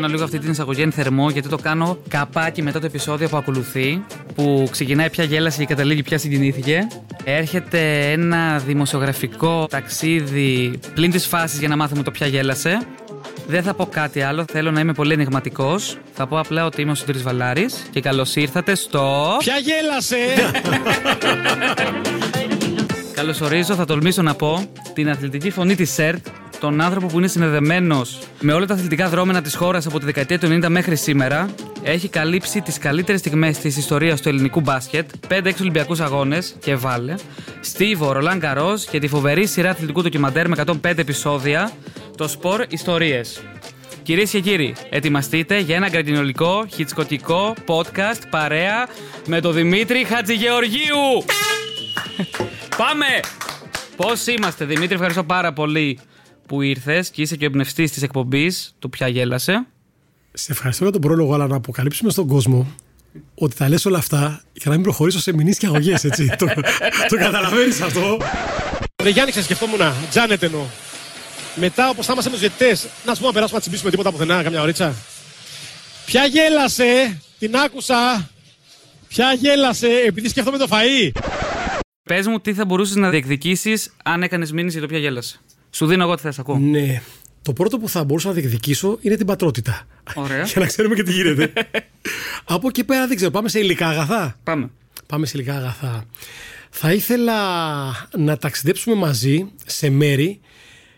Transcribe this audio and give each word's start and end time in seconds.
κάνω 0.00 0.12
λίγο 0.12 0.24
αυτή 0.24 0.38
την 0.38 0.50
εισαγωγή 0.50 0.82
εν 0.82 0.92
θερμό, 0.92 1.30
γιατί 1.30 1.48
το 1.48 1.56
κάνω 1.56 1.98
καπάκι 2.08 2.62
μετά 2.62 2.80
το 2.80 2.86
επεισόδιο 2.86 3.28
που 3.28 3.36
ακολουθεί, 3.36 4.04
που 4.34 4.68
ξεκινάει 4.70 5.10
πια 5.10 5.24
γέλασε 5.24 5.58
και 5.58 5.66
καταλήγει 5.66 6.02
πια 6.02 6.18
συγκινήθηκε. 6.18 6.86
Έρχεται 7.24 8.10
ένα 8.10 8.58
δημοσιογραφικό 8.58 9.66
ταξίδι 9.70 10.78
πλην 10.94 11.10
της 11.10 11.26
φάσης 11.26 11.58
για 11.58 11.68
να 11.68 11.76
μάθουμε 11.76 12.02
το 12.02 12.10
πια 12.10 12.26
γέλασε. 12.26 12.86
Δεν 13.46 13.62
θα 13.62 13.74
πω 13.74 13.86
κάτι 13.86 14.20
άλλο, 14.20 14.44
θέλω 14.52 14.70
να 14.70 14.80
είμαι 14.80 14.92
πολύ 14.92 15.12
ενηγματικός. 15.12 15.96
Θα 16.14 16.26
πω 16.26 16.38
απλά 16.38 16.64
ότι 16.64 16.82
είμαι 16.82 16.90
ο 16.90 16.94
Σωτήρης 16.94 17.22
Βαλάρης 17.22 17.82
και 17.90 18.00
καλώς 18.00 18.36
ήρθατε 18.36 18.74
στο. 18.74 19.36
Ποια 19.38 19.54
γέλασε! 19.56 20.16
Καλωσορίζω, 23.14 23.74
θα 23.74 23.84
τολμήσω 23.84 24.22
να 24.22 24.34
πω, 24.34 24.70
την 24.94 25.10
αθλητική 25.10 25.50
φωνή 25.50 25.74
της 25.74 25.90
ΣΕΡΤ, 25.90 26.26
τον 26.60 26.80
άνθρωπο 26.80 27.06
που 27.06 27.18
είναι 27.18 27.28
συνδεδεμένος 27.28 28.18
με 28.40 28.52
όλα 28.52 28.66
τα 28.66 28.74
αθλητικά 28.74 29.08
δρόμενα 29.08 29.42
της 29.42 29.54
χώρας 29.54 29.86
από 29.86 29.98
τη 29.98 30.04
δεκαετία 30.04 30.38
του 30.38 30.46
90 30.46 30.68
μέχρι 30.68 30.96
σήμερα. 30.96 31.48
Έχει 31.82 32.08
καλύψει 32.08 32.60
τις 32.60 32.78
καλύτερες 32.78 33.20
στιγμές 33.20 33.58
της 33.58 33.76
ιστορίας 33.76 34.20
του 34.20 34.28
ελληνικού 34.28 34.60
μπάσκετ, 34.60 35.10
5-6 35.28 35.60
Ολυμπιακούς 35.60 36.00
αγώνες 36.00 36.56
και 36.60 36.74
βάλε, 36.74 37.14
Στίβο, 37.60 38.12
Ρολάν 38.12 38.40
Καρό 38.40 38.78
και 38.90 38.98
τη 38.98 39.08
φοβερή 39.08 39.46
σειρά 39.46 39.70
αθλητικού 39.70 40.02
ντοκιμαντέρ 40.02 40.48
με 40.48 40.56
105 40.66 40.74
επεισόδια, 40.82 41.72
το 42.16 42.28
Σπορ 42.28 42.64
Ιστορίες. 42.68 43.42
Κυρίες 44.02 44.30
και 44.30 44.40
κύριοι, 44.40 44.74
ετοιμαστείτε 44.90 45.58
για 45.58 45.76
ένα 45.76 45.88
γκραντινολικό, 45.88 46.66
χιτσκοτικό 46.74 47.54
podcast 47.66 48.22
παρέα 48.30 48.88
με 49.26 49.40
τον 49.40 49.52
Δημήτρη 49.52 50.04
Χατζηγεωργίου. 50.04 51.24
Πάμε! 52.80 53.06
Πώς 53.96 54.26
είμαστε, 54.26 54.64
Δημήτρη, 54.64 54.94
ευχαριστώ 54.94 55.24
πάρα 55.24 55.52
πολύ 55.52 55.98
που 56.50 56.62
ήρθες 56.62 57.10
και 57.10 57.22
είσαι 57.22 57.36
και 57.36 57.44
ο 57.44 57.46
εμπνευστής 57.46 57.90
της 57.92 58.02
εκπομπής 58.02 58.74
του 58.78 58.90
Πια 58.90 59.08
Γέλασε. 59.08 59.66
Σε 60.32 60.52
ευχαριστώ 60.52 60.82
για 60.82 60.92
τον 60.92 61.00
πρόλογο, 61.00 61.34
αλλά 61.34 61.46
να 61.46 61.56
αποκαλύψουμε 61.56 62.10
στον 62.10 62.26
κόσμο 62.26 62.74
ότι 63.34 63.56
τα 63.56 63.68
λες 63.68 63.84
όλα 63.84 63.98
αυτά 63.98 64.42
για 64.52 64.64
να 64.64 64.72
μην 64.72 64.82
προχωρήσω 64.82 65.18
σε 65.20 65.32
μηνύς 65.32 65.58
και 65.58 65.66
αγωγές, 65.66 66.04
έτσι. 66.04 66.34
το, 66.38 66.46
το 67.08 67.16
καταλαβαίνεις 67.16 67.80
αυτό. 67.80 68.18
Ρε 69.02 69.08
Γιάννη, 69.10 69.32
σκεφτόμουν, 69.32 69.78
Τζάνετ 70.10 70.42
εννοώ. 70.42 70.64
Μετά, 71.54 71.88
όπως 71.88 72.06
θα 72.06 72.12
είμαστε 72.12 72.30
με 72.30 72.36
τους 72.36 72.46
διαιτητές, 72.46 72.88
να 73.06 73.12
σου 73.12 73.16
πούμε 73.16 73.26
να 73.26 73.32
περάσουμε 73.32 73.56
να 73.56 73.60
τσιμπήσουμε 73.60 73.90
τίποτα 73.90 74.12
πουθενά, 74.12 74.42
καμιά 74.42 74.62
ωρίτσα. 74.62 74.94
Ποια 76.06 76.24
γέλασε, 76.24 77.20
την 77.38 77.56
άκουσα. 77.56 78.30
Ποια 79.08 79.32
γέλασε, 79.32 79.88
επειδή 80.06 80.28
σκέφτομαι 80.28 80.58
το 80.58 80.66
φαΐ. 80.70 81.10
Πες 82.02 82.26
μου 82.26 82.40
τι 82.40 82.54
θα 82.54 82.64
μπορούσες 82.64 82.96
να 82.96 83.10
διεκδικήσεις 83.10 83.92
αν 84.04 84.22
έκανες 84.22 84.52
μήνυση 84.52 84.78
για 84.78 84.86
το 84.86 84.92
Πια 84.92 84.98
Γέλασε. 84.98 85.40
Σου 85.70 85.86
δίνω 85.86 86.02
εγώ 86.02 86.14
τι 86.14 86.22
θες, 86.22 86.38
ακούω. 86.38 86.58
Ναι. 86.58 87.02
Το 87.42 87.52
πρώτο 87.52 87.78
που 87.78 87.88
θα 87.88 88.04
μπορούσα 88.04 88.28
να 88.28 88.34
διεκδικήσω 88.34 88.98
είναι 89.00 89.16
την 89.16 89.26
πατρότητα. 89.26 89.86
Ωραία. 90.14 90.44
Για 90.52 90.60
να 90.60 90.66
ξέρουμε 90.66 90.94
και 90.94 91.02
τι 91.02 91.12
γίνεται. 91.12 91.52
Από 92.44 92.68
εκεί 92.68 92.84
πέρα 92.84 93.06
δεν 93.06 93.16
ξέρω. 93.16 93.30
Πάμε 93.30 93.48
σε 93.48 93.58
υλικά 93.58 93.88
αγαθά; 93.88 94.36
Πάμε. 94.44 94.70
Πάμε 95.06 95.26
σε 95.26 95.32
υλικά 95.36 95.56
αγαθά. 95.56 96.04
Θα 96.70 96.92
ήθελα 96.92 97.36
να 98.16 98.36
ταξιδέψουμε 98.36 98.96
μαζί 98.96 99.46
σε 99.66 99.90
μέρη 99.90 100.40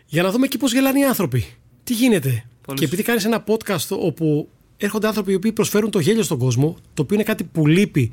για 0.05 0.23
να 0.23 0.31
δούμε 0.31 0.45
εκεί 0.45 0.57
πώς 0.57 0.73
γελάνε 0.73 0.99
οι 0.99 1.03
άνθρωποι. 1.03 1.45
Τι 1.83 1.93
γίνεται; 1.93 2.45
Πολύ 2.65 2.79
και 2.79 2.85
επειδή 2.85 3.03
κάνεις 3.03 3.25
ένα 3.25 3.43
podcast 3.47 3.87
όπου 3.89 4.49
έρχονται 4.77 5.07
άνθρωποι 5.07 5.31
οι 5.31 5.35
οποίοι 5.35 5.51
προσφέρουν 5.51 5.91
το 5.91 5.99
γέλιο 5.99 6.23
στον 6.23 6.37
κόσμο, 6.37 6.77
το 6.93 7.01
οποίο 7.01 7.15
είναι 7.15 7.23
κάτι 7.23 7.43
που 7.43 7.67
λείπει, 7.67 8.11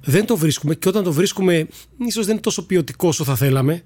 δεν 0.00 0.26
το 0.26 0.36
βρίσκουμε 0.36 0.74
και 0.74 0.88
όταν 0.88 1.02
το 1.02 1.12
βρίσκουμε, 1.12 1.68
ίσως 2.06 2.24
δεν 2.24 2.32
είναι 2.32 2.42
τόσο 2.42 2.66
ποιοτικό 2.66 3.08
όσο 3.08 3.24
θα 3.24 3.36
θέλαμε. 3.36 3.82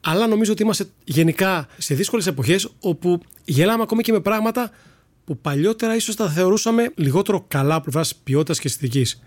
Αλλά 0.00 0.26
νομίζω 0.26 0.52
ότι 0.52 0.62
είμαστε 0.62 0.86
γενικά 1.04 1.68
σε 1.78 1.94
δύσκολες 1.94 2.26
εποχές 2.26 2.68
όπου 2.80 3.20
γελάμε 3.44 3.82
ακόμη 3.82 4.02
και 4.02 4.12
με 4.12 4.20
πράγματα 4.20 4.70
που 5.24 5.38
παλιότερα 5.38 5.94
ίσως 5.94 6.16
τα 6.16 6.30
θεωρούσαμε 6.30 6.92
λιγότερο 6.94 7.44
καλά 7.48 7.74
από 7.74 7.82
πλευράς 7.82 8.14
ποιότητας 8.14 8.58
και 8.58 8.66
αισθητικής. 8.66 9.22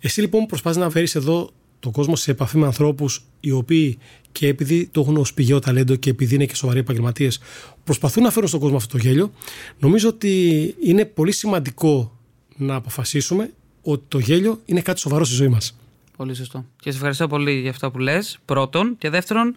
Εσύ 0.00 0.20
λοιπόν 0.20 0.46
προσπαθεί 0.46 0.78
να 0.78 0.90
φέρεις 0.90 1.14
εδώ 1.14 1.50
τον 1.80 1.92
κόσμο 1.92 2.16
σε 2.16 2.30
επαφή 2.30 2.58
με 2.58 2.66
ανθρώπους 2.66 3.24
οι 3.40 3.50
οποίοι 3.50 3.98
και 4.32 4.46
επειδή 4.46 4.86
το 4.86 5.00
έχουν 5.00 5.16
ως 5.16 5.34
πηγαίο 5.34 5.58
ταλέντο 5.58 5.96
και 5.96 6.10
επειδή 6.10 6.34
είναι 6.34 6.46
και 6.46 6.54
σοβαροί 6.54 6.78
επαγγελματίες, 6.78 7.40
προσπαθούν 7.84 8.22
να 8.22 8.30
φέρουν 8.30 8.48
στον 8.48 8.60
κόσμο 8.60 8.76
αυτό 8.76 8.98
το 8.98 9.02
γέλιο. 9.02 9.32
Νομίζω 9.78 10.08
ότι 10.08 10.74
είναι 10.82 11.04
πολύ 11.04 11.32
σημαντικό 11.32 12.18
να 12.56 12.74
αποφασίσουμε 12.74 13.52
ότι 13.82 14.04
το 14.08 14.18
γέλιο 14.18 14.60
είναι 14.64 14.80
κάτι 14.80 15.00
σοβαρό 15.00 15.24
στη 15.24 15.34
ζωή 15.34 15.48
μας. 15.48 15.76
Πολύ 16.16 16.34
σωστό. 16.34 16.64
Και 16.80 16.90
σε 16.90 16.96
ευχαριστώ 16.96 17.26
πολύ 17.26 17.60
για 17.60 17.70
αυτό 17.70 17.90
που 17.90 17.98
λες. 17.98 18.38
Πρώτον. 18.44 18.94
Και 18.98 19.10
δεύτερον, 19.10 19.54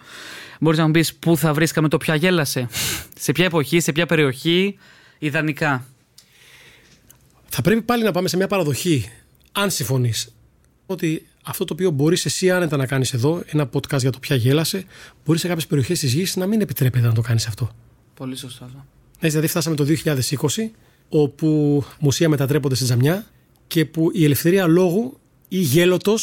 μπορείς 0.60 0.80
να 0.80 0.86
μου 0.86 0.92
πεις 0.92 1.16
πού 1.16 1.38
θα 1.38 1.54
βρίσκαμε 1.54 1.88
το 1.88 1.98
πια 1.98 2.16
γέλασε. 2.16 2.68
σε 3.20 3.32
ποια 3.32 3.46
εποχή, 3.46 3.80
σε 3.80 3.92
ποια 3.92 4.06
περιοχή, 4.06 4.78
ιδανικά. 5.20 5.86
Θα 7.50 7.62
πρέπει 7.62 7.82
πάλι 7.82 8.04
να 8.04 8.12
πάμε 8.12 8.28
σε 8.28 8.38
μια 8.38 8.48
παραδοχή, 8.48 9.12
αν 9.52 9.72
συμφωνείς, 9.72 10.36
ότι 10.86 11.28
αυτό 11.44 11.66
το 11.66 11.74
οποίο 11.74 11.92
μπορείς 11.92 12.26
εσύ 12.26 12.52
άνετα 12.52 12.78
να 12.78 12.86
κάνεις 12.86 13.14
εδώ, 13.14 13.44
ένα 13.46 13.70
podcast 13.74 14.00
για 14.00 14.12
το 14.12 14.20
πια 14.20 14.36
γέλασε, 14.36 14.86
μπορεί 15.26 15.40
σε 15.40 15.48
κάποιες 15.48 15.68
περιοχές 15.68 16.00
της 16.00 16.14
γης 16.14 16.36
να 16.36 16.46
μην 16.48 16.62
επιτρέπεται 16.62 17.08
να 17.08 17.14
το 17.14 17.22
κάνεις 17.22 17.48
αυτό. 17.48 17.72
Πολύ 18.14 18.36
σωστό 18.36 18.66
αυτό. 18.66 18.86
Ναι, 19.20 19.30
δηλαδή 19.30 19.48
φτάσαμε 19.48 19.76
το 19.76 19.86
2020, 20.04 20.16
όπου 21.10 21.84
μουσεία 22.00 22.30
μετατρέπονται 22.30 22.76
σε 22.76 22.84
τζαμιά 22.84 23.26
και 23.68 23.86
που 23.86 24.12
η 24.14 24.24
ελευθερία 24.24 24.68
λόγου 24.68 25.20
ή 25.48 25.58
γέλοτο 25.58 26.16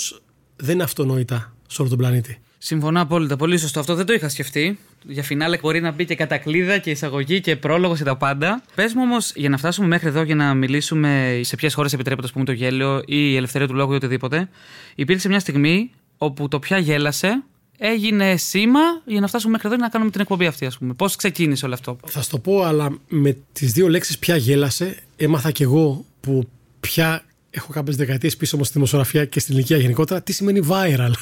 δεν 0.57 0.75
είναι 0.75 0.83
αυτονόητα 0.83 1.57
σε 1.67 1.81
όλο 1.81 1.91
τον 1.91 1.99
πλανήτη. 1.99 2.41
Συμφωνώ 2.65 3.01
απόλυτα. 3.01 3.37
Πολύ 3.37 3.59
σωστό. 3.59 3.81
Αυτό 3.81 3.95
δεν 3.95 4.07
το 4.07 4.13
είχα 4.13 4.29
σκεφτεί. 4.29 4.79
Για 5.03 5.23
φινάλε 5.23 5.59
μπορεί 5.59 5.81
να 5.81 5.91
μπει 5.91 6.05
και 6.05 6.15
κατακλίδα 6.15 6.79
και 6.79 6.91
εισαγωγή 6.91 7.41
και 7.41 7.57
πρόλογο 7.57 7.97
και 7.97 8.05
τα 8.05 8.17
πάντα. 8.17 8.63
Πες 8.75 8.95
μου 8.95 9.03
όμως, 9.05 9.33
για 9.35 9.49
να 9.49 9.57
φτάσουμε 9.57 9.87
μέχρι 9.87 10.09
εδώ 10.09 10.25
και 10.25 10.35
να 10.35 10.55
μιλήσουμε 10.55 11.41
σε 11.43 11.57
ποιες 11.57 11.75
χώρες 11.75 11.93
επιτρέπεται 11.93 12.27
ας 12.27 12.33
πούμε, 12.33 12.45
το 12.45 12.53
γέλιο 12.53 12.99
ή 12.99 13.05
η 13.07 13.37
ελευθερία 13.37 13.67
του 13.67 13.75
λόγου 13.75 13.93
ή 13.93 13.95
οτιδήποτε, 13.95 14.49
υπήρξε 14.95 15.29
μια 15.29 15.41
στιγμή 15.41 15.91
όπου 16.19 16.49
το 16.49 16.59
πια 16.59 16.79
γέλασε 16.79 17.43
έγινε 17.79 18.37
σήμα 18.37 18.81
για 19.05 19.21
να 19.21 19.27
φτάσουμε 19.27 19.53
μέχρι 19.53 19.69
εδώ 19.69 19.77
και 19.77 19.83
να 19.83 19.89
κάνουμε 19.89 20.11
την 20.11 20.21
εκπομπή 20.21 20.47
αυτή, 20.47 20.67
ας 20.67 20.79
πούμε. 20.79 20.95
Πώς 20.95 21.17
ξεκίνησε 21.17 21.65
όλο 21.65 21.75
αυτό; 21.75 21.97
Θα 22.07 22.23
σου 22.23 22.31
το 22.31 22.39
πω, 22.39 22.63
αλλά 22.63 22.99
με 23.09 23.37
τις 23.53 23.73
δύο 23.73 23.89
λέξεις 23.89 24.19
πια 24.19 24.37
γέλασε, 24.37 24.97
έμαθα 25.17 25.51
κι 25.51 25.63
εγώ 25.63 26.05
που 26.21 26.49
πια 26.81 27.25
έχω 27.55 27.73
κάποιες 27.73 27.97
δεκαετίες 27.97 28.37
πίσω 28.37 28.57
μου 28.57 28.65
στη 28.65 28.73
δημοσιογραφία 28.73 29.25
και 29.25 29.41
στην 29.41 29.55
ηλικία 29.55 29.77
γενικότερα, 29.77 30.23
τι 30.23 30.33
σημαίνει 30.33 30.67
viral. 30.69 31.13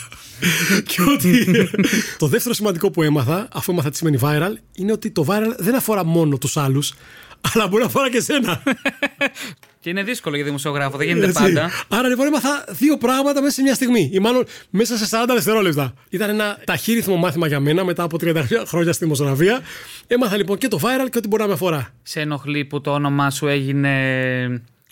και 0.89 1.03
ότι 1.03 1.47
το 2.19 2.27
δεύτερο 2.27 2.55
σημαντικό 2.55 2.91
που 2.91 3.03
έμαθα, 3.03 3.49
αφού 3.53 3.73
έμαθα 3.73 3.91
τι 3.91 3.97
σημαίνει 3.97 4.19
viral, 4.23 4.53
είναι 4.75 4.93
ότι 4.93 5.11
το 5.11 5.27
viral 5.29 5.55
δεν 5.59 5.75
αφορά 5.75 6.05
μόνο 6.05 6.39
τους 6.39 6.57
άλλους, 6.57 6.95
αλλά 7.53 7.69
μπορεί 7.69 7.83
να 7.83 7.89
αφορά 7.89 8.11
και 8.11 8.17
εσένα. 8.17 8.63
Και 9.83 9.91
είναι 9.91 10.03
δύσκολο 10.03 10.37
για 10.37 10.45
δημοσιογράφο, 10.45 10.97
δεν 10.97 11.07
γίνεται 11.07 11.27
Έτσι. 11.27 11.43
πάντα. 11.43 11.71
Άρα 11.89 12.09
λοιπόν 12.09 12.27
έμαθα 12.27 12.65
δύο 12.69 12.99
πράγματα 12.99 13.41
μέσα 13.41 13.55
σε 13.55 13.63
μια 13.63 13.75
στιγμή. 13.75 14.11
Ή 14.13 14.19
μάλλον 14.19 14.45
μέσα 14.71 14.97
σε 14.97 15.07
40 15.11 15.33
δευτερόλεπτα. 15.35 15.95
Ήταν 16.09 16.29
ένα 16.31 16.59
ταχύρυθμο 16.65 17.17
μάθημα 17.17 17.47
για 17.47 17.61
μένα 17.61 17.85
μετά 17.85 18.03
από 18.03 18.17
30 18.21 18.45
χρόνια 18.67 18.93
στη 18.93 19.05
δημοσιογραφία. 19.05 19.61
Έμαθα 20.07 20.37
λοιπόν 20.37 20.59
και 20.59 20.69
το 20.69 20.79
viral 20.83 21.11
και 21.11 21.19
ό,τι 21.19 21.29
μπορεί 21.29 21.43
να 21.43 21.49
με 21.49 21.55
αφορά. 21.55 21.93
Σε 22.03 22.21
ενοχλεί 22.21 22.65
που 22.65 22.81
το 22.81 22.93
όνομά 22.93 23.31
σου 23.31 23.47
έγινε 23.47 23.93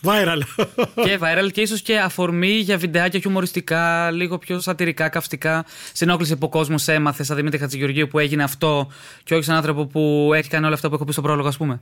Viral. 0.03 0.41
και 1.05 1.19
viral 1.21 1.51
και 1.53 1.61
ίσως 1.61 1.83
και 1.83 1.99
αφορμή 1.99 2.51
για 2.51 2.79
βιντεάκια 2.79 3.21
χιουμοριστικά, 3.21 4.11
λίγο 4.11 4.39
πιο 4.39 4.61
σατυρικά, 4.61 5.09
καυστικά. 5.09 5.65
Σε 5.93 6.05
ενόχλησε 6.05 6.37
που 6.37 6.47
ο 6.47 6.49
κόσμος 6.49 6.89
έμαθε, 6.89 7.23
σαν 7.23 7.37
Δημήτρη 7.37 7.59
Χατζηγεωργίου 7.59 8.09
που 8.09 8.19
έγινε 8.19 8.43
αυτό 8.43 8.89
και 9.25 9.35
όχι 9.35 9.45
σαν 9.45 9.57
άνθρωπο 9.57 9.87
που 9.87 10.31
έχει 10.35 10.49
κάνει 10.49 10.65
όλα 10.65 10.75
αυτά 10.75 10.89
που 10.89 10.95
έχω 10.95 11.05
πει 11.05 11.13
στο 11.13 11.23
πρόλογο, 11.23 11.49
ας 11.49 11.57
πούμε. 11.57 11.81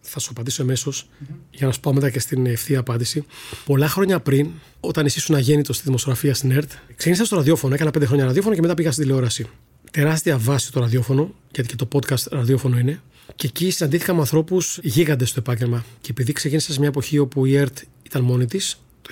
Θα 0.00 0.18
σου 0.18 0.28
απαντήσω 0.30 0.62
εμέσως 0.62 1.08
για 1.50 1.66
να 1.66 1.72
σου 1.72 1.80
πάω 1.80 1.92
μετά 1.92 2.10
και 2.10 2.18
στην 2.18 2.46
ευθεία 2.46 2.78
απάντηση. 2.78 3.24
Πολλά 3.64 3.88
χρόνια 3.88 4.20
πριν, 4.20 4.50
όταν 4.80 5.06
εσύ 5.06 5.18
ήσουν 5.18 5.34
αγέννητος 5.34 5.76
στη 5.76 5.84
δημοσιογραφία 5.84 6.34
στην 6.34 6.50
ΕΡΤ, 6.50 6.70
ξεκίνησα 6.86 7.24
στο 7.24 7.36
ραδιόφωνο. 7.36 7.74
Έκανα 7.74 7.90
πέντε 7.90 8.06
χρόνια 8.06 8.24
ραδιόφωνο 8.24 8.54
και 8.54 8.60
μετά 8.60 8.74
πήγα 8.74 8.92
στην 8.92 9.04
τηλεόραση. 9.04 9.46
Τεράστια 9.90 10.38
βάση 10.38 10.72
το 10.72 10.80
ραδιόφωνο, 10.80 11.34
γιατί 11.50 11.68
και 11.68 11.84
το 11.84 11.88
podcast 11.92 12.26
ραδιόφωνο 12.30 12.78
είναι. 12.78 13.00
Και 13.36 13.46
εκεί 13.46 13.70
συναντήθηκα 13.70 14.14
με 14.14 14.20
ανθρώπους 14.20 14.78
γίγαντες 14.82 15.28
στο 15.28 15.40
επάγγελμα. 15.40 15.84
Και 16.00 16.08
επειδή 16.10 16.32
ξεκίνησα 16.32 16.72
σε 16.72 16.78
μια 16.78 16.88
εποχή 16.88 17.18
όπου 17.18 17.44
η 17.44 17.56
ΕΡΤ 17.56 17.78
ήταν 18.02 18.22
μόνη 18.22 18.46
της, 18.46 18.80
το 19.02 19.10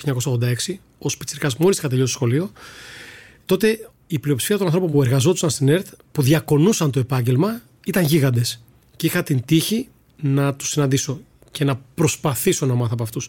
1986, 0.69 0.81
ως 0.99 1.17
πιτσυρικά 1.17 1.51
μόλις 1.59 1.79
είχα 1.79 1.89
τελειώσει 1.89 2.13
το 2.13 2.19
σχολείο, 2.19 2.53
τότε 3.47 3.91
η 4.07 4.19
πλειοψηφία 4.19 4.57
των 4.57 4.67
ανθρώπων 4.67 4.91
που 4.91 5.03
εργαζόντουσαν 5.03 5.51
στην 5.51 5.69
ΕΡΤ, 5.69 5.87
που 6.13 6.23
διακονούσαν 6.23 6.91
το 6.91 6.99
επάγγελμα, 6.99 7.63
ήταν 7.87 8.05
γίγαντες. 8.05 8.63
Και 8.97 9.07
είχα 9.07 9.23
την 9.23 9.45
τύχη 9.45 9.89
να 10.23 10.55
τους 10.55 10.69
συναντήσω 10.69 11.21
και 11.51 11.65
να 11.65 11.81
προσπαθήσω 11.95 12.67
να 12.67 12.75
μάθω 12.75 12.93
από 12.93 13.03
αυτούς. 13.03 13.29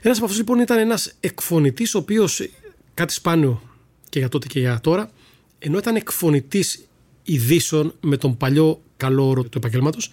Ένας 0.00 0.16
από 0.16 0.24
αυτούς 0.26 0.40
λοιπόν 0.40 0.58
ήταν 0.58 0.78
ένας 0.78 1.12
εκφωνητής, 1.20 1.94
ο 1.94 1.98
οποίος 1.98 2.48
κάτι 2.94 3.12
σπάνιο 3.12 3.62
και 4.08 4.18
για 4.18 4.28
τότε 4.28 4.46
και 4.46 4.60
για 4.60 4.80
τώρα, 4.80 5.10
ενώ 5.58 5.78
ήταν 5.78 5.96
εκφωνητής 5.96 6.86
ειδήσεων 7.22 7.94
με 8.00 8.16
τον 8.16 8.36
παλιό 8.36 8.82
καλό 8.96 9.28
όρο 9.28 9.42
του 9.42 9.58
επαγγέλματος, 9.58 10.10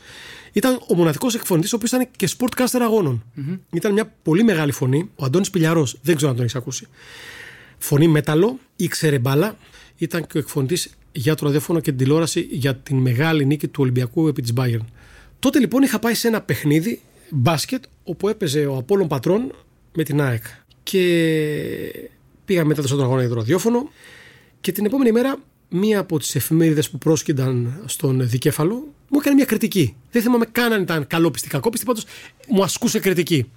ήταν 0.51 0.80
ο 0.88 0.95
μοναδικός 0.95 1.36
εκφωνητής, 1.36 1.74
ο 1.74 1.75
οποίος 1.75 1.92
ήταν 1.92 2.07
και 2.16 2.30
sportcaster 2.38 2.80
αγώνων. 2.81 3.24
Ήταν 3.72 3.94
μια 3.94 4.13
πολύ 4.24 4.44
μεγάλη 4.44 4.72
φωνή. 4.72 5.10
Ο 5.16 5.25
Αντώνης 5.25 5.50
Πιλιαρός, 5.50 5.98
δεν 6.01 6.16
ξέρω 6.16 6.30
αν 6.30 6.36
τον 6.36 6.45
έχεις 6.45 6.57
ακούσει. 6.57 6.88
Φωνή 7.78 8.07
μέταλλο, 8.07 8.60
ήξερε 8.75 9.19
μπάλα, 9.19 9.57
ήταν 9.98 10.28
και 10.28 10.38
ο 10.38 10.39
εκφωνητής 10.39 10.89
για 11.12 11.36
το 11.36 11.45
ραδιόφωνο 11.45 11.80
και 11.80 11.89
την 11.89 12.00
τηλεόραση 12.00 12.48
για 12.51 12.75
την 12.75 12.98
μεγάλη 12.98 13.45
νίκη 13.45 13.68
του 13.68 13.80
Ολυμπιακού 13.81 14.28
επί 14.28 14.42
της 14.42 14.54
Bayern. 14.56 14.86
Τότε 15.39 15.60
λοιπόν 15.60 15.81
είχα 15.81 16.00
πάει 16.00 16.13
σε 16.13 16.27
ένα 16.27 16.42
παιχνίδι 16.42 17.01
μπάσκετ 17.30 17.84
όπου 18.04 18.30
έπαιζε 18.30 18.66
ο 18.66 18.77
Απόλλων 18.77 19.07
Πατρών 19.07 19.51
με 19.94 20.04
την 20.04 20.22
ΑΕΚ. 20.22 20.44
Και 20.84 22.10
πήγαμε 22.45 22.68
μετά 22.68 22.88
στον 22.88 23.01
αγώνα 23.01 23.19
για 23.19 23.30
το 23.30 23.36
ραδιόφωνο 23.36 23.89
και 24.62 24.72
την 24.72 24.86
επόμενη 24.86 25.12
μέρα 25.12 25.38
μία 25.71 26.00
από 26.00 26.19
τις 26.19 26.35
εφημερίδες 26.35 26.89
που 26.89 26.97
πρόσκυνταν 26.97 27.81
στον 27.85 28.29
δικέφαλο 28.29 28.94
μου 29.07 29.19
έκανε 29.19 29.35
μια 29.35 29.45
κριτική. 29.45 29.95
Δεν 30.12 30.21
θυμάμαι 30.21 30.45
καν 30.51 30.73
αν 30.73 30.81
ήταν 30.81 31.07
καλόπιστη 31.07 31.47
ή 31.47 31.50
κακόπιστη, 31.50 31.85
πάντως 31.85 32.06
μου 32.47 32.63
ασκούσε 32.63 33.00
κριτική. 33.00 33.51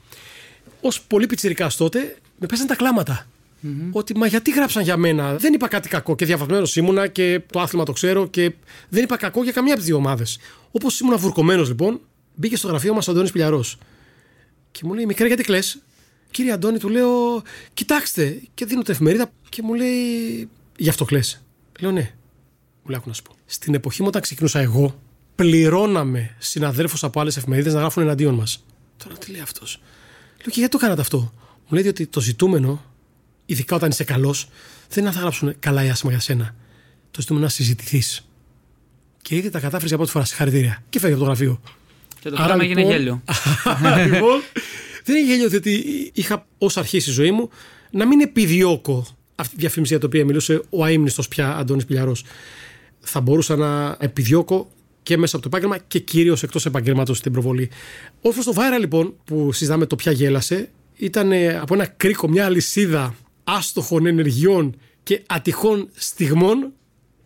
Ως 0.81 1.02
πολύ 1.02 1.26
πιτσιρικάς 1.26 1.76
τότε 1.76 2.16
με 2.38 2.46
πέσαν 2.46 2.66
τα 2.66 2.75
κλάματα. 2.75 3.26
Ότι 3.90 4.16
μα 4.16 4.26
γιατί 4.26 4.50
γράψαν 4.50 4.82
για 4.82 4.96
μένα; 4.96 5.37
Δεν 5.37 5.52
είπα 5.52 5.69
κάτι 5.69 5.88
κακό 5.88 6.14
και 6.14 6.25
διαβασμένος 6.25 6.76
ήμουνα 6.76 7.06
και 7.06 7.40
το 7.52 7.61
άθλημα 7.61 7.84
το 7.84 7.93
ξέρω 7.93 8.26
και 8.26 8.52
δεν 8.88 9.02
είπα 9.02 9.17
κακό 9.17 9.43
για 9.43 9.52
καμία 9.52 9.70
από 9.72 9.81
τις 9.81 9.88
δύο 9.88 9.99
ομάδες. 9.99 10.38
Όπως 10.70 11.00
ήμουν 11.00 11.19
βουρκωμένος 11.19 11.69
λοιπόν, 11.69 12.00
μπήκε 12.34 12.56
στο 12.56 12.69
γραφείο 12.69 12.94
μας 12.94 13.08
ο 13.08 13.10
Αντώνης 13.10 13.32
Πιλιαρός. 13.32 13.78
Και 14.70 14.81
μου 14.84 14.94
λέει: 14.94 15.06
Μικρέ, 15.06 15.26
γιατί 15.26 15.43
κλε. 15.43 15.58
Κύριε 16.31 16.52
Αντώνη, 16.52 16.78
του 16.78 16.88
λέω: 16.88 17.43
Κοιτάξτε. 17.75 18.43
Και 18.55 18.64
δίνω 18.64 18.82
την 18.82 18.93
εφημερίδα 18.93 19.31
και 19.49 19.62
μου 19.62 19.75
λέει: 19.75 20.49
Γι' 20.76 20.88
αυτό 20.88 21.05
κλε. 21.05 21.20
Λέω: 21.81 21.91
Ναι. 21.91 22.12
Μου 22.82 22.91
λέει: 22.91 23.00
να 23.05 23.12
σου 23.12 23.23
πω. 23.23 23.32
Στην 23.47 23.75
εποχή 23.75 24.03
μου 24.03 24.09
όταν 24.09 24.23
ξεκινούσα 24.23 24.61
εγώ, 24.61 25.00
πληρώναμε 25.35 26.35
συναδέρφου 26.38 27.06
από 27.06 27.21
άλλες 27.21 27.37
εφημερίδες 27.37 27.73
να 27.73 27.81
γράφουν 27.81 28.03
εναντίον 28.03 28.35
μας. 28.35 28.65
Τώρα 29.05 29.17
τι 29.19 29.31
λέει 29.31 29.41
αυτός. 29.41 29.79
Λέω: 30.38 30.47
Και 30.47 30.61
γιατί 30.61 30.71
το 30.71 30.79
κάνατε 30.79 31.00
αυτό; 31.00 31.32
Μου 31.69 31.79
λέει 31.79 31.88
ότι 31.88 32.06
το 32.06 32.21
ζητούμενο 32.21 32.85
ειδικά 33.47 33.76
όταν 33.76 33.91
είσαι 33.91 34.05
καλός, 34.05 34.49
δεν 34.88 34.99
είναι 34.99 35.06
να 35.06 35.12
θα 35.12 35.21
γράψουν 35.21 35.55
καλά 35.59 35.85
ή 35.85 35.88
άσχημα 35.88 36.12
για 36.12 36.21
σένα. 36.21 36.55
Το 37.11 37.21
ζητούμε 37.21 37.41
να 37.41 37.49
συζητηθείς. 37.49 38.29
Και 39.23 39.37
ήδη 39.37 39.50
τα 39.50 39.61
κατάφερε 39.61 39.87
για 39.87 39.97
πρώτη 39.97 40.11
φορά. 40.11 40.25
Συγχαρητήρια. 40.25 40.82
Και 40.88 40.99
φεύγει 40.99 41.15
από 41.15 41.25
το 41.25 41.29
γραφείο. 41.29 41.61
Και 42.20 42.31
το 42.31 42.37
πράγμα 42.37 42.65
έγινε 42.65 42.81
λοιπόν- 42.81 42.97
γέλιο. 42.97 43.23
λοιπόν, 44.12 44.41
δεν 45.05 45.17
είναι 45.17 45.27
γέλιο 45.27 45.49
διότι 45.49 46.11
είχα 46.15 46.47
ως 46.59 46.77
αρχή 46.77 47.00
στη 47.00 47.11
ζωή 47.11 47.31
μου 47.31 47.50
να 47.91 48.06
μην 48.06 48.20
επιδιώκω 48.20 49.06
αυτή 49.34 49.54
τη 49.54 49.60
διαφήμιση 49.60 49.90
για 49.92 49.98
την 49.98 50.08
οποία 50.08 50.25
μιλούσε 50.25 50.62
ο 50.70 50.84
αίμνηστο 50.84 51.22
πια 51.31 51.56
Αντώνης 51.56 51.84
Πιλιαρός. 51.84 52.25
Θα 53.00 53.20
μπορούσα 53.20 53.56
να 53.56 53.96
επιδιώκω 54.00 54.70
και 55.02 55.16
μέσα 55.16 55.36
από 55.36 55.48
το 55.48 55.56
επάγγελμα 55.56 55.84
και 55.88 55.98
κυρίως 55.98 56.42
εκτός 56.42 56.66
επαγγέλματο 56.66 57.12
την 57.12 57.32
προβολή. 57.32 57.70
Όσο 58.20 58.42
στο 58.42 58.52
Viral 58.56 58.81
λοιπόν 58.81 59.14
που 59.25 59.52
συζητάμε 59.52 59.86
το 59.86 59.96
πια 59.96 60.12
γέλασε, 60.12 60.70
ήταν 60.96 61.32
από 61.60 61.75
ένα 61.75 61.86
κρίκο, 61.86 62.28
μια 62.28 62.44
αλυσίδα 62.44 63.14
άστοχων 63.44 64.06
ενεργειών 64.06 64.76
και 65.02 65.22
ατυχών 65.26 65.88
στιγμών 65.94 66.72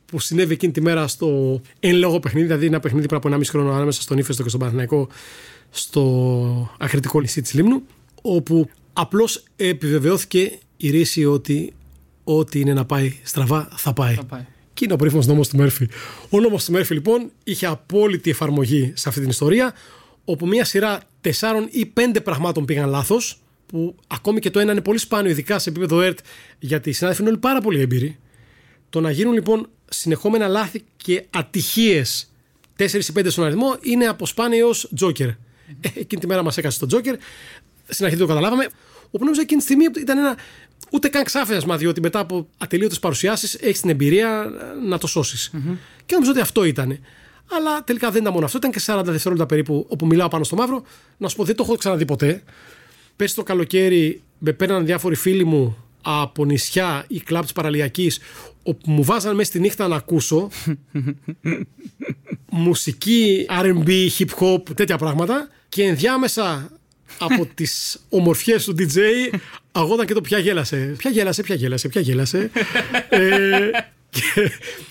που 0.06 0.20
συνέβη 0.20 0.52
εκείνη 0.52 0.72
τη 0.72 0.81
μέρα 0.81 1.06
στο 1.06 1.60
εν 1.81 1.96
λόγω 1.96 2.20
παιχνίδι, 2.20 2.46
δηλαδή 2.46 2.66
ένα 2.66 2.81
παιχνίδι 2.81 3.06
πριν 3.06 3.19
από 3.19 3.28
ένα 3.28 3.37
μισό 3.37 3.52
χρόνο 3.52 3.72
ανάμεσα 3.72 4.02
στον 4.02 4.19
Ήφεστο 4.19 4.43
και 4.43 4.49
στον 4.49 4.60
Παναθηναϊκό 4.60 5.08
στο 5.70 6.75
ακριτικό 6.78 7.20
νησί 7.20 7.43
της 7.43 7.55
Λίμνου, 7.55 7.82
όπου 8.22 8.69
απλώς 8.93 9.44
επιβεβαιώθηκε 9.56 10.58
η 10.76 10.90
ρίση 10.90 11.25
ότι 11.25 11.72
ό,τι 12.37 12.61
είναι 12.61 12.73
να 12.73 12.85
πάει 12.85 13.19
στραβά 13.23 13.69
θα 13.77 13.93
πάει. 13.93 14.15
Θα 14.15 14.25
πάει. 14.25 14.47
Και 14.75 14.85
είναι 14.85 14.93
ο 14.93 14.97
περίφημο 14.97 15.23
νόμος 15.27 15.49
του 15.49 15.57
Μέρφυ. 15.57 15.89
Ο 16.29 16.41
νόμος 16.41 16.65
του 16.65 16.73
Μέρφυ 16.73 16.95
λοιπόν 16.95 17.31
είχε 17.45 17.67
απόλυτη 17.67 18.31
εφαρμογή 18.31 18.93
σε 18.97 19.09
αυτή 19.09 19.21
την 19.21 19.31
ιστορία, 19.31 19.75
όπου 20.25 20.47
μια 20.47 20.65
σειρά 20.65 21.01
τεσσάρων 21.21 21.69
ή 21.71 21.87
πέντε 21.87 22.21
πραγμάτων 22.21 22.65
πήγαν 22.65 22.89
λάθος, 22.89 23.41
που 23.67 23.95
ακόμη 24.07 24.41
και 24.41 24.51
το 24.51 24.59
ένα 24.59 24.73
είναι 24.73 24.81
πολύ 24.81 24.99
σπάνιο, 24.99 25.31
ειδικά 25.31 25.59
σε 25.59 25.71
επίπεδο 25.71 26.01
ΕΡΤ, 26.01 26.19
γιατί 26.59 26.91
οι 26.91 26.93
συνάδελφοι 26.93 27.23
είναι 27.23 27.31
όλοι 27.31 27.41
πάρα 27.41 27.61
πολύ 27.61 27.81
έμπειροι. 27.81 28.19
Το 28.91 29.01
να 29.01 29.11
γίνουν 29.11 29.33
λοιπόν 29.33 29.69
συνεχόμενα 29.89 30.49
λάθη 30.49 30.85
και 30.97 31.25
ατυχίες 31.31 32.33
4 32.79 32.93
ή 32.93 33.13
5 33.19 33.27
στον 33.27 33.45
αριθμό 33.45 33.77
είναι 33.83 34.05
από 34.05 34.27
σπάνιο 34.27 34.59
έως 34.59 34.91
τζόκερ. 34.95 35.29
Ε, 35.29 35.37
εκείνη 35.95 36.21
τη 36.21 36.27
μέρα 36.27 36.43
μας 36.43 36.57
έκασε 36.57 36.79
το 36.79 36.87
τζόκερ. 36.87 37.17
Στην 37.89 38.05
αρχή 38.05 38.17
δεν 38.17 38.27
το 38.27 38.33
καταλάβαμε. 38.33 38.69
Όπου 39.11 39.25
νομίζω 39.25 39.41
εκείνη 39.41 39.61
τη 39.61 39.67
στιγμή 39.67 39.85
ήταν 40.01 40.19
ένα 40.19 40.37
ούτε 40.90 41.08
καν 41.08 41.25
ξάφιασμα, 41.25 41.76
διότι 41.76 42.00
μετά 42.00 42.19
από 42.19 42.49
ατελείωτες 42.58 42.99
παρουσιάσεις 42.99 43.55
έχεις 43.55 43.81
την 43.81 43.90
εμπειρία 43.90 44.50
να 44.87 44.99
το 44.99 45.06
σωσει 45.06 45.50
Και 46.06 46.14
νομίζω 46.14 46.31
ότι 46.31 46.40
αυτό 46.40 46.64
ήταν. 46.64 46.99
Αλλά 47.50 47.85
τελικά 47.85 48.11
δεν 48.11 48.20
ήταν 48.20 48.32
μόνο 48.32 48.44
αυτό, 48.44 48.58
ήταν 48.58 48.70
και 48.70 48.81
40 48.87 49.02
δευτερόλεπτα 49.05 49.46
περίπου 49.46 49.87
όπου 49.88 50.06
μιλάω 50.06 50.29
πάνω 50.29 50.44
στο 50.44 50.56
μαύρο. 50.56 50.82
Να 51.17 51.29
σου 51.29 51.37
πω, 51.37 51.44
δεν 51.44 51.56
το 51.56 51.62
έχω 51.62 51.76
ξαναδεί 51.76 52.05
ποτέ. 52.05 52.43
Πες 53.17 53.35
το 53.35 53.43
καλοκαίρι 53.43 54.23
με 54.38 54.52
παίρναν 54.52 54.85
διάφοροι 54.85 55.14
φίλοι 55.14 55.44
μου 55.44 55.76
από 56.02 56.44
νησιά 56.44 57.05
ή 57.08 57.20
κλαμπ 57.20 57.43
της 57.43 57.52
παραλιακής, 57.52 58.19
όπου 58.62 58.91
μου 58.91 59.05
βάζαν 59.05 59.34
μέσα 59.34 59.49
στη 59.50 59.61
νύχτα 59.61 59.88
να 59.88 59.96
ακούσω 59.96 60.49
μουσική 62.50 63.46
RB, 63.62 64.08
hip 64.19 64.29
hop, 64.41 64.75
τέτοια 64.75 64.99
πράγματα 64.99 65.49
και 65.69 65.84
ενδιάμεσα 65.84 66.70
από 67.19 67.46
τις 67.55 67.99
ομορφιές 68.08 68.64
του 68.64 68.75
DJ 68.78 68.99
αγόταν 69.72 70.06
και 70.06 70.14
το 70.14 70.20
πια 70.20 70.38
γέλασε. 70.38 70.94
Πια 70.99 71.10
γέλασε, 71.10 71.43
πια 71.43 71.55
γέλασε, 71.55 71.88
πια 71.88 72.00
γέλασε. 72.00 72.50
ε, 73.08 73.70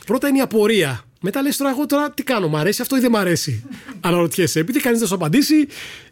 πρώτα 0.06 0.28
είναι 0.28 0.38
η 0.38 0.42
απορία. 0.42 1.02
Μετά 1.22 1.42
λες 1.42 1.58
τώρα, 1.58 1.70
εγώ 1.70 1.86
τώρα 1.86 2.12
τι 2.12 2.24
κάνω, 2.24 2.48
μ' 2.48 2.56
αρέσει 2.56 2.82
αυτό 2.82 2.98
ή 2.98 3.00
δεν 3.00 3.12
μ' 3.12 3.16
αρέσει; 3.16 3.64
Αναρωτιέσαι. 4.00 4.60
Επειδή 4.60 4.80
κανείς 4.80 5.00
δεν 5.00 5.08
σου 5.08 5.16
απαντήσει, 5.16 5.68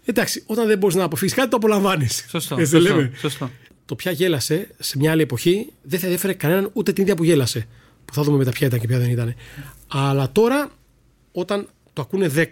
εντάξει, 0.05 0.43
όταν 0.45 0.67
δεν 0.67 0.77
μπορείς 0.77 0.95
να 0.95 1.03
αποφύγει 1.03 1.33
κάτι, 1.33 1.49
το 1.49 1.55
απολαμβάνεις. 1.55 2.25
Σωστό. 2.29 2.57
σωστό, 2.57 2.79
λέμε. 2.79 3.11
σωστό. 3.17 3.51
Το 3.85 3.95
πια 3.95 4.11
γέλασε 4.11 4.67
σε 4.79 4.97
μια 4.97 5.11
άλλη 5.11 5.21
εποχή 5.21 5.71
δεν 5.81 5.99
θα 5.99 6.05
ενδιαφέρε 6.05 6.33
κανέναν 6.33 6.69
ούτε 6.73 6.93
την 6.93 7.03
ίδια 7.03 7.15
που 7.15 7.23
γέλασε. 7.23 7.67
Που 8.05 8.13
θα 8.13 8.23
δούμε 8.23 8.37
μετά 8.37 8.51
ποια 8.51 8.67
ήταν 8.67 8.79
και 8.79 8.87
ποια 8.87 8.99
δεν 8.99 9.09
ήταν. 9.09 9.35
Αλλά 9.87 10.31
τώρα, 10.31 10.71
όταν 11.31 11.67
το 11.93 12.01
ακούνε 12.01 12.31
10, 12.35 12.45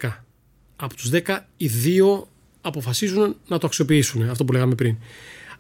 από 0.76 0.96
τους 0.96 1.10
10 1.14 1.38
οι 1.58 1.68
δύο 1.68 2.28
αποφασίζουν 2.64 3.36
να 3.48 3.58
το 3.58 3.68
αξιοποιήσουν. 3.68 4.30
Αυτό 4.30 4.46
που 4.46 4.52
λέγαμε 4.52 4.76
πριν. 4.76 4.96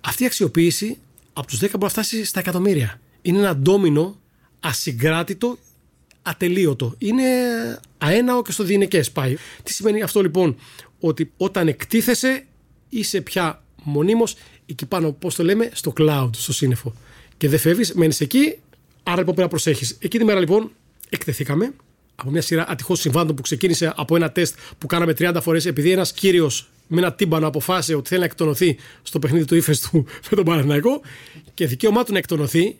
Αυτή 0.02 0.24
η 0.24 0.26
αξιοποίηση 0.26 0.98
από 1.34 1.48
τους 1.48 1.60
10 1.60 1.62
μπορεί 1.62 1.78
να 1.80 1.90
φτάσει 1.90 2.26
στα 2.26 2.40
εκατομμύρια. 2.40 3.00
Είναι 3.22 3.38
ένα 3.38 3.56
ντόμινο 3.56 4.20
ασυγκράτητο 4.60 5.58
ατελείωτο. 6.22 6.96
Είναι 6.98 7.24
αέναο 7.98 8.42
και 8.42 8.52
στο 8.52 8.64
διενεκέ 8.64 9.04
πάει. 9.14 9.36
Τι 9.64 9.74
σημαίνει 9.74 10.02
αυτό 10.02 10.22
λοιπόν, 10.22 10.56
ότι 11.00 11.32
όταν 11.38 11.68
εκτίθεσαι 11.68 12.46
είσαι 12.90 13.22
πια 13.22 13.64
μονίμως 13.84 14.36
εκεί 14.66 14.86
πάνω, 14.86 15.12
πώς 15.12 15.36
το 15.36 15.44
λέμε, 15.44 15.70
στο 15.74 15.94
cloud, 15.98 16.30
στο 16.32 16.54
σύννεφο. 16.54 16.94
Και 17.38 17.50
δεν 17.50 17.60
φεύγεις, 17.60 17.94
μένεις 17.94 18.22
εκεί, 18.22 18.58
άρα 19.04 19.18
λοιπόν 19.18 19.36
πρέπει 19.36 19.42
να 19.42 19.48
προσέχεις. 19.48 19.98
Εκείνη 20.00 20.24
τη 20.24 20.30
μέρα 20.30 20.40
λοιπόν 20.40 20.72
εκτεθήκαμε 21.10 21.74
από 22.16 22.30
μια 22.30 22.42
σειρά 22.42 22.66
ατυχώς 22.70 23.00
συμβάντων 23.00 23.36
που 23.36 23.42
ξεκίνησε 23.42 23.94
από 23.96 24.16
ένα 24.16 24.32
τεστ 24.32 24.56
που 24.78 24.88
κάναμε 24.88 25.14
30 25.18 25.38
φορές, 25.42 25.66
επειδή 25.66 25.92
ένας 25.92 26.14
κύριος 26.14 26.70
με 26.88 27.02
ένα 27.02 27.14
τύμπανο 27.14 27.48
αποφάσισε 27.48 27.96
ότι 27.96 28.08
θέλει 28.08 28.20
να 28.20 28.26
εκτονωθεί 28.26 28.78
στο 29.04 29.20
παιχνίδι 29.20 29.46
του 29.46 29.56
ύφε 29.56 29.76
του 29.92 30.06
με 30.30 30.36
τον 30.36 30.46
Παναθηναϊκό 30.46 31.02
και 31.54 31.68
δικαίωμά 31.68 32.04
του 32.04 32.12
να 32.12 32.18
εκτονωθεί 32.18 32.76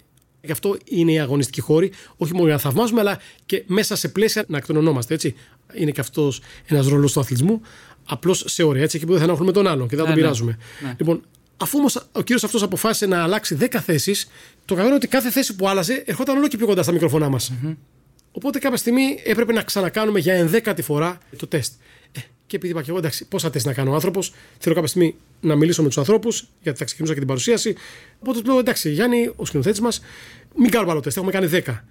Γι' 0.46 0.52
αυτό 0.52 0.78
είναι 0.86 1.12
οι 1.12 1.20
αγωνιστικοί 1.20 1.62
χώροι, 1.62 1.92
όχι 2.18 2.34
μόνο 2.34 2.46
για 2.46 2.54
να 2.54 2.60
θαυμάζουμε, 2.60 3.00
αλλά 3.00 3.20
και 3.46 3.64
μέσα 3.68 3.96
σε 3.96 4.08
πλαίσια 4.08 4.44
να 4.48 4.58
εκτονωνόμαστε. 4.58 5.14
Έτσι. 5.14 5.36
Είναι 5.74 5.92
και 5.92 6.00
αυτός 6.00 6.42
ένας 6.66 6.88
ρόλος 6.88 7.14
του 7.14 7.20
αθλητισμού. 7.20 7.62
Απλώς 8.06 8.44
σε 8.48 8.64
ωραία, 8.64 8.84
έτσι, 8.84 8.98
εκεί 8.98 9.06
που 9.06 9.12
δεν 9.12 9.22
θα 9.22 9.28
ενοχλούμε 9.28 9.52
τον 9.52 9.68
άλλον 9.68 9.88
και 9.88 9.96
δεν 9.96 10.06
τον 10.06 10.14
ναι, 10.14 10.14
ναι. 10.14 10.22
πειράζουμε. 10.22 10.58
Ναι. 10.84 10.96
Λοιπόν, 10.98 11.22
αφού 11.58 11.78
όμως 11.78 11.96
ο 12.12 12.22
κύριος 12.22 12.44
αυτός 12.44 12.64
αποφάσισε 12.64 13.06
να 13.06 13.24
αλλάξει 13.24 13.58
10 13.60 13.68
θέσεις, 13.84 14.28
το 14.66 14.76
καλό 14.76 14.88
είναι 14.88 14.96
ότι 14.96 15.08
κάθε 15.08 15.32
θέση 15.32 15.56
που 15.56 15.68
άλλαζε 15.68 16.04
ερχόταν 16.06 16.38
όλο 16.38 16.48
και 16.48 16.58
πιο 16.58 16.66
κοντά 16.66 16.84
στα 16.84 16.92
μικροφωνά 16.92 17.30
μας. 17.30 17.52
Mm-hmm. 17.52 17.76
Οπότε 18.32 18.60
κάποια 18.60 18.78
στιγμή 18.78 19.20
έπρεπε 19.24 19.54
να 19.54 19.62
ξανακάνουμε 19.62 20.20
για 20.20 20.34
ενδέκατη 20.34 20.82
φορά 20.82 21.18
το 21.38 21.48
τεστ. 21.48 21.74
Ε, 22.44 22.48
και 22.48 22.56
επειδή 22.56 22.72
είπα 22.72 22.82
και 22.82 22.90
εγώ, 22.90 23.00
εντάξει, 23.00 23.28
πόσα 23.28 23.50
τεστ 23.50 23.66
να 23.66 23.74
κάνω 23.74 23.92
ο 23.92 23.94
άνθρωπος, 23.94 24.34
θέλω 24.58 24.76
κάποια 24.76 24.90
στιγμή 24.90 25.16
να 25.42 25.56
μιλήσω 25.56 25.82
με 25.82 25.88
τους 25.88 25.98
ανθρώπους, 25.98 26.48
γιατί 26.62 26.78
θα 26.78 26.86
ξεκινούσα 26.86 27.14
και 27.14 27.20
την 27.20 27.28
παρουσίαση. 27.28 27.76
Οπότε 28.20 28.42
του 28.42 28.46
λέω, 28.50 28.60
εντάξει, 28.60 28.92
Γιάννη, 28.92 29.32
ο 29.36 29.46
σκηνοθέτης 29.46 29.80
μας, 29.80 30.02
μην 30.56 30.72
κάνουμε 30.72 30.92
άλλο 30.92 31.00
τεστ, 31.00 31.18
έχουμε 31.18 31.32
κάνει 31.32 31.48
10. 31.48 31.84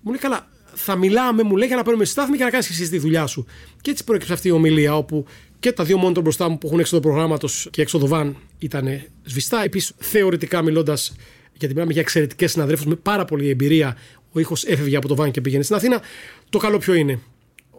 Μου 0.00 0.10
λέει, 0.10 0.20
καλά, 0.20 0.48
θα 0.74 0.96
μιλάμε, 0.96 1.42
μου 1.42 1.56
λέει, 1.56 1.66
για 1.66 1.76
να 1.76 1.82
παίρνουμε 1.82 2.04
στάθμη 2.04 2.36
και 2.36 2.44
να 2.44 2.50
κάνεις 2.50 2.68
εσύ 2.70 2.90
τη 2.90 2.98
δουλειά 2.98 3.26
σου. 3.26 3.46
Και 3.80 3.90
έτσι 3.90 4.04
προέκυψε 4.04 4.32
αυτή 4.32 4.48
η 4.48 4.50
ομιλία, 4.50 4.96
όπου 4.96 5.26
και 5.58 5.72
τα 5.72 5.84
δύο 5.84 5.98
μόνιτορ 5.98 6.22
μπροστά 6.22 6.48
μου 6.48 6.58
που 6.58 6.66
έχουν 6.66 6.78
έξοδο 6.78 7.02
προγράμματος 7.02 7.68
και 7.70 7.82
έξοδο 7.82 8.06
van 8.06 8.36
ήταν 8.58 9.02
σβηστά. 9.22 9.62
Επίσης, 9.62 9.92
θεωρητικά 9.98 10.62
μιλώντας, 10.62 11.16
γιατί 11.52 11.74
μιλάμε 11.74 11.92
για 11.92 12.00
εξαιρετικές 12.00 12.50
συναδέλφους 12.50 12.86
με 12.86 12.94
πάρα 12.94 13.24
πολλή 13.24 13.48
εμπειρία, 13.48 13.96
ο 14.32 14.40
ήχος 14.40 14.64
έφευγε 14.64 14.96
από 14.96 15.08
το 15.08 15.14
van 15.14 15.30
και 15.30 15.40
πήγαινε 15.40 15.62
στην 15.62 15.76
Αθήνα. 15.76 16.02
Το 16.48 16.58
καλό 16.58 16.78
ποιο 16.78 16.94
είναι, 16.94 17.20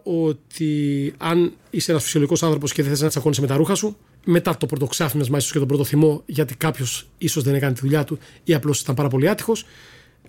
ότι 0.04 1.14
αν 1.18 1.52
είσαι 1.70 1.90
ένας 1.90 2.02
φυσιολογικός 2.02 2.42
άνθρωπος 2.42 2.72
και 2.72 2.82
δεν 2.82 2.90
θες 2.90 3.00
να 3.00 3.08
τσακώνεσαι 3.08 3.36
με 3.40 3.46
τα 3.46 3.56
ρούχα 3.56 3.74
σου, 3.74 3.96
μετά 4.24 4.56
το 4.56 4.66
πρώτο 4.66 4.86
ξάφνισμα, 4.86 5.36
ίσως 5.36 5.52
και 5.52 5.58
τον 5.58 5.68
πρώτο 5.68 5.84
θυμό, 5.84 6.22
γιατί 6.26 6.54
κάποιος 6.54 7.08
ίσως 7.18 7.42
δεν 7.42 7.54
έκανε 7.54 7.72
τη 7.72 7.80
δουλειά 7.80 8.04
του 8.04 8.18
ή 8.44 8.54
απλώς 8.54 8.80
ήταν 8.80 8.94
πάρα 8.94 9.08
πολύ 9.08 9.28
άτυχος, 9.28 9.64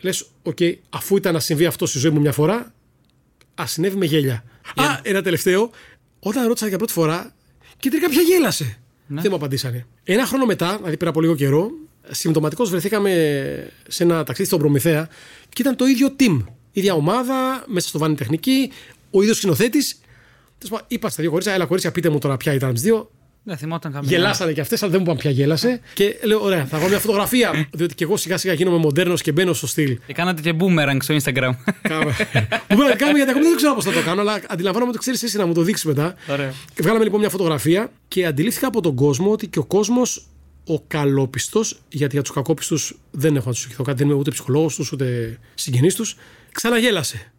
λες: 0.01 0.25
Οκ, 0.43 0.57
αφού 0.89 1.17
ήταν 1.17 1.33
να 1.33 1.39
συμβεί 1.39 1.65
αυτό 1.65 1.85
στη 1.85 1.99
ζωή 1.99 2.11
μου 2.11 2.19
μια 2.19 2.31
φορά, 2.31 2.73
ας 3.55 3.71
συνέβη 3.71 3.97
με 3.97 4.05
γέλια. 4.05 4.43
Α, 4.75 4.99
ένα 5.01 5.21
τελευταίο. 5.21 5.69
Όταν 6.19 6.47
ρώτησα 6.47 6.67
για 6.67 6.77
πρώτη 6.77 6.93
φορά, 6.93 7.33
και 7.77 7.89
τελικά 7.89 8.09
πια 8.09 8.21
γέλασε; 8.21 8.79
Ναι. 9.07 9.21
Δεν 9.21 9.29
μου 9.31 9.37
απαντήσανε. 9.37 9.85
Ένα 10.03 10.25
χρόνο 10.25 10.45
μετά, 10.45 10.77
δηλαδή 10.77 10.97
πριν 10.97 11.09
από 11.09 11.21
λίγο 11.21 11.35
καιρό, 11.35 11.69
συμπτωματικώς 12.09 12.69
βρεθήκαμε 12.69 13.11
σε 13.87 14.03
ένα 14.03 14.23
ταξίδι 14.23 14.47
στον 14.47 14.59
Προμηθέα 14.59 15.09
και 15.49 15.61
ήταν 15.61 15.75
το 15.75 15.85
ίδιο 15.85 16.15
team. 16.19 16.43
ίδια 16.71 16.93
ομάδα, 16.93 17.63
μέσα 17.67 17.87
στο 17.87 17.99
βάνη 17.99 18.15
τεχνική, 18.15 18.71
ο 19.15 19.21
ίδιος 19.21 19.37
σκηνοθέτης. 19.37 19.99
Είπα 20.87 21.09
στα 21.09 21.21
δύο 21.21 21.29
κορίτσια, 21.29 21.53
έλα 21.53 21.65
κορίτσια, 21.65 21.91
πείτε 21.91 22.09
μου 22.09 22.17
τώρα 22.19 22.37
ποια 22.37 22.53
ήταν 22.53 22.73
τις 22.73 22.81
δύο. 22.81 23.11
Δεν 23.47 23.57
θυμόταν 23.57 23.91
καμία. 23.91 24.09
Γελάσανε 24.09 24.53
και 24.53 24.61
αυτές, 24.61 24.83
αλλά 24.83 24.91
δεν 24.91 25.01
μου 25.01 25.05
είπαν 25.07 25.21
πια 25.21 25.31
γέλασε. 25.31 25.81
Και 25.93 26.19
λέω: 26.23 26.43
Ωραία, 26.43 26.65
θα 26.65 26.77
βγάλω 26.77 26.89
μια 26.89 26.99
φωτογραφία. 26.99 27.67
διότι 27.73 27.95
και 27.95 28.03
εγώ 28.03 28.17
σιγά 28.17 28.37
σιγά 28.37 28.53
γίνομαι 28.53 28.77
μοντέρνος 28.77 29.21
και 29.21 29.31
μπαίνω 29.31 29.53
στο 29.53 29.67
στυλ. 29.67 29.99
Και 30.07 30.13
κάνατε 30.13 30.41
και 30.41 30.53
boomerang 30.59 30.97
στο 30.99 31.15
Instagram. 31.15 31.51
Κάμε. 31.81 32.15
Που 32.67 32.75
πρέπει 32.75 32.89
να 32.89 32.95
κάνουμε 32.95 33.17
γιατί 33.17 33.31
ακόμα 33.31 33.47
δεν 33.47 33.55
ξέρω 33.55 33.73
πώς 33.73 33.83
θα 33.83 33.91
το 33.91 34.01
κάνω, 34.01 34.21
αλλά 34.21 34.41
αντιλαμβάνομαι 34.47 34.89
ότι 34.89 34.99
ξέρεις 34.99 35.23
εσύ 35.23 35.37
να 35.37 35.45
μου 35.45 35.53
το 35.53 35.61
δείξεις 35.61 35.85
μετά. 35.85 36.15
Ωραία. 36.27 36.53
Και 36.73 36.81
βγάλαμε 36.81 37.03
λοιπόν 37.03 37.19
μια 37.19 37.29
φωτογραφία 37.29 37.91
και 38.07 38.25
αντιλήφθηκα 38.25 38.67
από 38.67 38.81
τον 38.81 38.95
κόσμο 38.95 39.31
ότι 39.31 39.47
και 39.47 39.59
ο 39.59 39.65
κόσμος 39.65 40.27
ο 40.67 40.79
καλόπιστος, 40.87 41.79
γιατί 41.89 42.13
για 42.13 42.23
τους 42.23 42.33
κακόπιστους 42.33 42.97
δεν 43.11 43.35
έχω 43.35 43.47
να 43.47 43.53
τους 43.53 43.63
ευχηθώ 43.63 43.83
κάτι, 43.83 43.97
δεν 43.97 44.07
είμαι 44.07 44.17
ούτε 44.17 44.31
ψυχολόγος 44.31 44.75
τους 44.75 44.91
ούτε 44.91 45.39
συγγενής 45.55 45.95
τους, 45.95 46.15
ξαναγέλασε. 46.51 47.31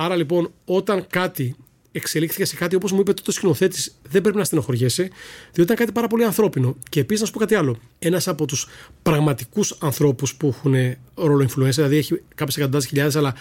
Άρα 0.00 0.16
λοιπόν, 0.16 0.50
όταν 0.64 1.06
κάτι 1.10 1.56
εξελίχθηκε 1.92 2.44
σε 2.44 2.56
κάτι 2.56 2.76
όπως 2.76 2.92
μου 2.92 3.00
είπε 3.00 3.12
τότε 3.12 3.30
ο 3.30 3.32
σκηνοθέτης, 3.32 3.98
δεν 4.08 4.22
πρέπει 4.22 4.36
να 4.36 4.44
στενοχωριέσαι, 4.44 5.02
διότι 5.42 5.60
ήταν 5.60 5.76
κάτι 5.76 5.92
πάρα 5.92 6.06
πολύ 6.06 6.24
ανθρώπινο. 6.24 6.76
Και 6.88 7.00
επίσης 7.00 7.20
να 7.20 7.26
σου 7.26 7.32
πω 7.32 7.38
κάτι 7.38 7.54
άλλο. 7.54 7.78
Ένας 7.98 8.28
από 8.28 8.46
τους 8.46 8.68
πραγματικούς 9.02 9.76
ανθρώπους 9.80 10.34
που 10.34 10.46
έχουν 10.46 10.74
ρόλο 11.14 11.44
influencer, 11.44 11.70
δηλαδή 11.70 11.96
έχει 11.96 12.22
κάποιες 12.34 12.56
εκατοντάδες 12.56 12.86
χιλιάδες, 12.86 13.16
αλλά 13.16 13.34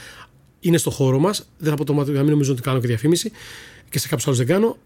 είναι 0.59 0.77
στο 0.77 0.89
χώρο 0.89 1.19
μας, 1.19 1.49
δεν 1.57 1.69
θα 1.69 1.75
πω 1.75 1.83
το 1.83 1.93
μάτι, 1.93 2.11
να 2.11 2.21
μην 2.21 2.31
νομίζω 2.31 2.51
ότι 2.51 2.61
κάνω 2.61 2.79
και 2.79 2.87
διαφήμιση, 2.87 3.31
και 3.89 3.99
σε 3.99 4.07
κάποιους 4.07 4.27
άλλους 4.27 4.39
δεν 4.39 4.47
κάνω. 4.47 4.77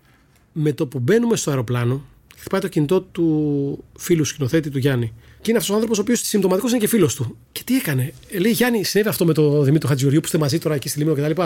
Με 0.54 0.74
το 0.74 0.88
που 0.88 1.00
μπαίνουμε 1.00 1.36
στο 1.36 1.50
αεροπλάνο, 1.50 2.06
χτυπάει 2.38 2.62
το 2.62 2.68
κινητό 2.68 3.02
του 3.02 3.84
φίλου 3.98 4.26
σκηνοθέτη 4.26 4.70
του 4.70 4.78
Γιάννη. 4.78 5.14
Και 5.42 5.50
είναι 5.50 5.58
αυτός 5.58 5.70
ο 5.70 5.74
άνθρωπος 5.74 5.98
ο 5.98 6.02
οποίος 6.02 6.20
συμπτωματικός 6.20 6.72
είναι 6.72 6.80
και 6.80 6.88
φίλος 6.88 7.16
του. 7.16 7.38
Και 7.52 7.62
τι 7.64 7.76
έκανε; 7.76 8.14
Ε, 8.30 8.40
Λέει 8.40 8.52
Γιάννη, 8.52 8.84
συνέβη 8.84 9.10
αυτό 9.10 9.26
με 9.26 9.34
τον 9.34 9.64
Δημήτρη 9.64 9.88
Χατζηγοριού 9.88 10.20
που 10.20 10.26
είστε 10.26 10.38
μαζί 10.38 10.60
τώρα 10.60 10.76
εκεί 10.76 10.90
στη 10.90 11.00
Λίμνο 11.00 11.14
κτλ. 11.14 11.42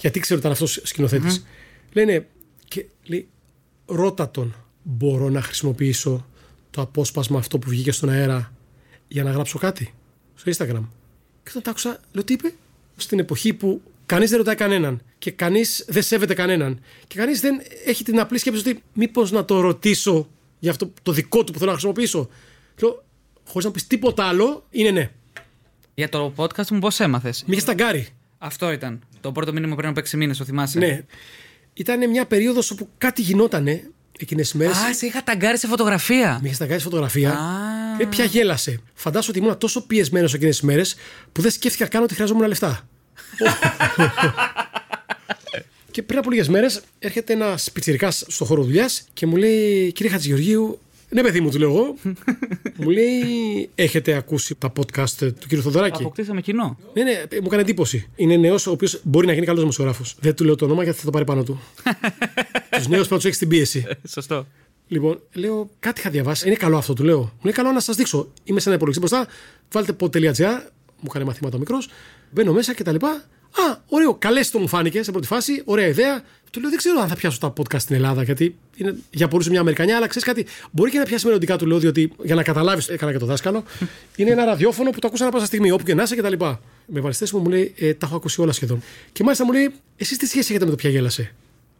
Γιατί 0.00 0.20
ξέρω 0.20 0.38
ότι 0.38 0.48
ήταν 0.48 0.50
αυτός 0.50 0.80
σκηνοθέτης. 0.82 1.38
Mm-hmm. 1.38 1.88
Λέει 1.92 2.04
ναι. 2.04 2.24
Και 2.68 2.86
λέει, 3.04 3.28
ρώτα 3.86 4.30
τον, 4.30 4.54
μπορώ 4.82 5.28
να 5.28 5.42
χρησιμοποιήσω 5.42 6.26
το 6.70 6.80
απόσπασμα 6.80 7.38
αυτό 7.38 7.58
που 7.58 7.68
βγήκε 7.68 7.92
στον 7.92 8.08
αέρα 8.08 8.52
για 9.08 9.22
να 9.22 9.30
γράψω 9.30 9.58
κάτι 9.58 9.94
στο 10.34 10.50
Instagram. 10.50 10.84
Και 11.42 11.48
όταν 11.48 11.62
τα 11.62 11.70
άκουσα, 11.70 12.00
λέω 12.12 12.24
τι 12.24 12.32
είπε; 12.32 12.52
Στην 12.96 13.18
εποχή 13.18 13.54
που 13.54 13.82
κανείς 14.06 14.30
δεν 14.30 14.38
ρωτάει 14.38 14.54
κανέναν 14.54 15.00
και 15.18 15.30
κανείς 15.30 15.84
δεν 15.88 16.02
σέβεται 16.02 16.34
κανέναν 16.34 16.80
και 17.06 17.18
κανείς 17.18 17.40
δεν 17.40 17.60
έχει 17.86 18.04
την 18.04 18.20
απλή 18.20 18.38
σκέψη 18.38 18.68
ότι 18.68 18.82
μήπως 18.92 19.30
να 19.30 19.44
το 19.44 19.60
ρωτήσω 19.60 20.28
για 20.58 20.70
αυτό 20.70 20.92
το 21.02 21.12
δικό 21.12 21.44
του 21.44 21.52
που 21.52 21.58
θέλω 21.58 21.70
να 21.70 21.76
χρησιμοποιήσω. 21.76 22.28
Λέω, 22.82 23.04
χωρίς 23.50 23.66
να 23.66 23.72
πεις 23.72 23.86
τίποτα 23.86 24.24
άλλο, 24.24 24.66
είναι 24.70 24.90
ναι. 24.90 25.10
Για 25.94 26.08
το 26.08 26.32
podcast 26.36 26.68
μου, 26.70 26.78
πώς 26.78 27.00
έμαθες; 27.00 27.42
Με 27.46 27.52
είχες 27.52 27.64
ταγκάρει. 27.64 28.08
Αυτό 28.38 28.72
ήταν. 28.72 29.00
Το 29.20 29.32
πρώτο 29.32 29.52
μήνυμα 29.52 29.76
πριν 29.76 29.88
από 29.88 30.00
6 30.00 30.16
μήνες, 30.16 30.38
το 30.38 30.44
θυμάσαι; 30.44 30.78
Ναι. 30.78 31.04
Ήταν 31.72 32.10
μια 32.10 32.26
περίοδος 32.26 32.70
όπου 32.70 32.88
κάτι 32.98 33.22
γινότανε 33.22 33.90
εκείνες 34.18 34.50
τις 34.50 34.58
μέρες. 34.58 34.76
Α, 34.76 34.94
σε 34.94 35.06
είχα 35.06 35.22
ταγκάρει 35.22 35.58
σε 35.58 35.66
φωτογραφία. 35.66 36.38
Με 36.40 36.46
είχες 36.46 36.58
ταγκάρει 36.58 36.78
σε 36.78 36.84
φωτογραφία. 36.84 37.30
Α. 37.30 37.96
Και 37.98 38.06
πια 38.06 38.24
γέλασε. 38.24 38.80
Φαντάσου 38.94 39.30
ότι 39.30 39.38
ήμουν 39.38 39.58
τόσο 39.58 39.86
πιεσμένος 39.86 40.34
εκείνες 40.34 40.58
τις 40.58 40.64
μέρες 40.64 40.96
που 41.32 41.42
δεν 41.42 41.50
σκέφτηκα 41.50 41.86
καν 41.86 42.02
ότι 42.02 42.14
χρειαζόμουν 42.14 42.46
λεφτά. 42.46 42.88
και 45.90 46.02
πριν 46.02 46.18
από 46.18 46.30
λίγες 46.30 46.48
μέρες 46.48 46.80
έρχεται 46.98 47.32
ένας 47.32 47.70
πιτσυρικά 47.72 48.10
στο 48.10 48.44
χώρο 48.44 48.62
δουλειάς 48.62 49.04
και 49.12 49.26
μου 49.26 49.36
λέει: 49.36 49.92
Κύριε 49.92 50.12
Χατζηγεωργίου, 50.12 50.80
ναι, 51.10 51.22
παιδί 51.22 51.40
μου, 51.40 51.50
του 51.50 51.58
λέω 51.58 51.68
εγώ. 51.68 51.94
μου 52.82 52.90
λέει: 52.90 53.70
Έχετε 53.74 54.12
ακούσει 54.14 54.54
τα 54.54 54.72
podcast 54.76 55.10
του 55.18 55.48
κύριου 55.48 55.62
Θοδωράκη; 55.62 56.02
Αποκτήσαμε 56.02 56.40
κοινό. 56.40 56.78
Ναι, 56.94 57.02
ναι, 57.02 57.12
μου 57.12 57.46
έκανε 57.46 57.62
εντύπωση. 57.62 58.08
Είναι 58.16 58.36
νέος 58.36 58.66
ο 58.66 58.70
οποίος 58.70 59.00
μπορεί 59.02 59.26
να 59.26 59.32
γίνει 59.32 59.46
καλός 59.46 59.60
δημοσιογράφος. 59.60 60.16
Δεν 60.20 60.34
του 60.34 60.44
λέω 60.44 60.54
το 60.54 60.64
όνομα 60.64 60.82
γιατί 60.82 60.98
θα 60.98 61.04
το 61.04 61.10
πάρει 61.10 61.24
πάνω 61.24 61.42
του. 61.42 61.60
τους 62.76 62.88
νέους 62.88 63.08
πρέπει 63.08 63.12
να 63.12 63.18
του 63.18 63.26
έχει 63.26 63.38
την 63.38 63.48
πίεση. 63.48 63.86
Σωστό. 64.08 64.46
Λοιπόν, 64.88 65.20
λέω 65.32 65.70
κάτι 65.78 66.00
είχα 66.00 66.10
διαβάσει. 66.10 66.46
Είναι 66.46 66.56
καλό 66.56 66.76
αυτό, 66.76 66.92
του 66.94 67.04
λέω. 67.04 67.18
Μου 67.18 67.40
λέει 67.42 67.52
καλό 67.52 67.70
να 67.70 67.80
σας 67.80 67.96
δείξω. 67.96 68.28
Είμαι 68.44 68.60
σε 68.60 68.68
ένα 68.68 68.76
υπολογιστή 68.76 69.06
μπροστά. 69.06 69.32
Βάλτε 69.72 69.96
pod.gr. 70.00 70.60
Μου 71.00 71.06
έκανε 71.08 71.24
μαθήματα 71.24 71.56
ο 71.56 71.58
μικρός. 71.58 71.88
Μπαίνω 72.30 72.52
μέσα 72.52 72.74
και 72.74 72.82
τα 72.82 72.92
λοιπά. 72.92 73.10
Α, 73.50 73.76
ωραίο. 73.88 74.14
Καλέ 74.14 74.40
το 74.40 74.58
μου 74.58 74.68
φάνηκε 74.68 75.02
σε 75.02 75.10
πρώτη 75.10 75.26
φάση. 75.26 75.62
Ωραία 75.64 75.86
ιδέα. 75.86 76.22
Του 76.50 76.60
λέω 76.60 76.68
δεν 76.68 76.78
ξέρω 76.78 77.00
αν 77.00 77.08
θα 77.08 77.14
πιάσω 77.14 77.38
τα 77.38 77.52
podcast 77.56 77.80
στην 77.80 77.94
Ελλάδα 77.94 78.22
γιατί 78.22 78.56
είναι 78.76 78.96
για 79.10 79.28
πολλούς 79.28 79.48
μια 79.48 79.60
Αμερικανιά, 79.60 79.96
αλλά 79.96 80.06
ξέρεις 80.06 80.28
κάτι. 80.28 80.46
Μπορεί 80.70 80.90
και 80.90 80.98
να 80.98 81.04
πιάσει 81.04 81.26
μελλοντικά 81.26 81.58
του 81.58 81.66
λέω 81.66 81.78
διότι 81.78 82.12
για 82.22 82.34
να 82.34 82.42
καταλάβεις, 82.42 82.88
έκανα 82.88 83.12
και 83.12 83.18
το 83.18 83.26
δάσκαλο. 83.26 83.64
είναι 84.16 84.30
ένα 84.30 84.44
ραδιόφωνο 84.44 84.90
που 84.90 84.98
το 84.98 85.06
ακούσα 85.06 85.24
να 85.24 85.30
πάσα 85.30 85.46
στιγμή, 85.46 85.70
όπου 85.70 85.84
και 85.84 85.94
να 85.94 86.02
είσαι 86.02 86.14
και 86.14 86.22
τα 86.22 86.28
λοιπά. 86.28 86.60
Με 86.86 87.00
βαριστέ 87.00 87.26
μου 87.32 87.38
μου 87.38 87.48
λέει 87.48 87.74
ε, 87.76 87.94
τα 87.94 88.06
έχω 88.06 88.16
ακούσει 88.16 88.40
όλα 88.40 88.52
σχεδόν. 88.52 88.82
Και 89.12 89.22
μάλιστα 89.22 89.44
μου 89.44 89.52
λέει 89.52 89.70
εσείς 89.96 90.16
τι 90.18 90.26
σχέση 90.26 90.46
έχετε 90.50 90.64
με 90.64 90.70
το 90.70 90.76
πια 90.76 90.90
γέλασε. 90.90 91.34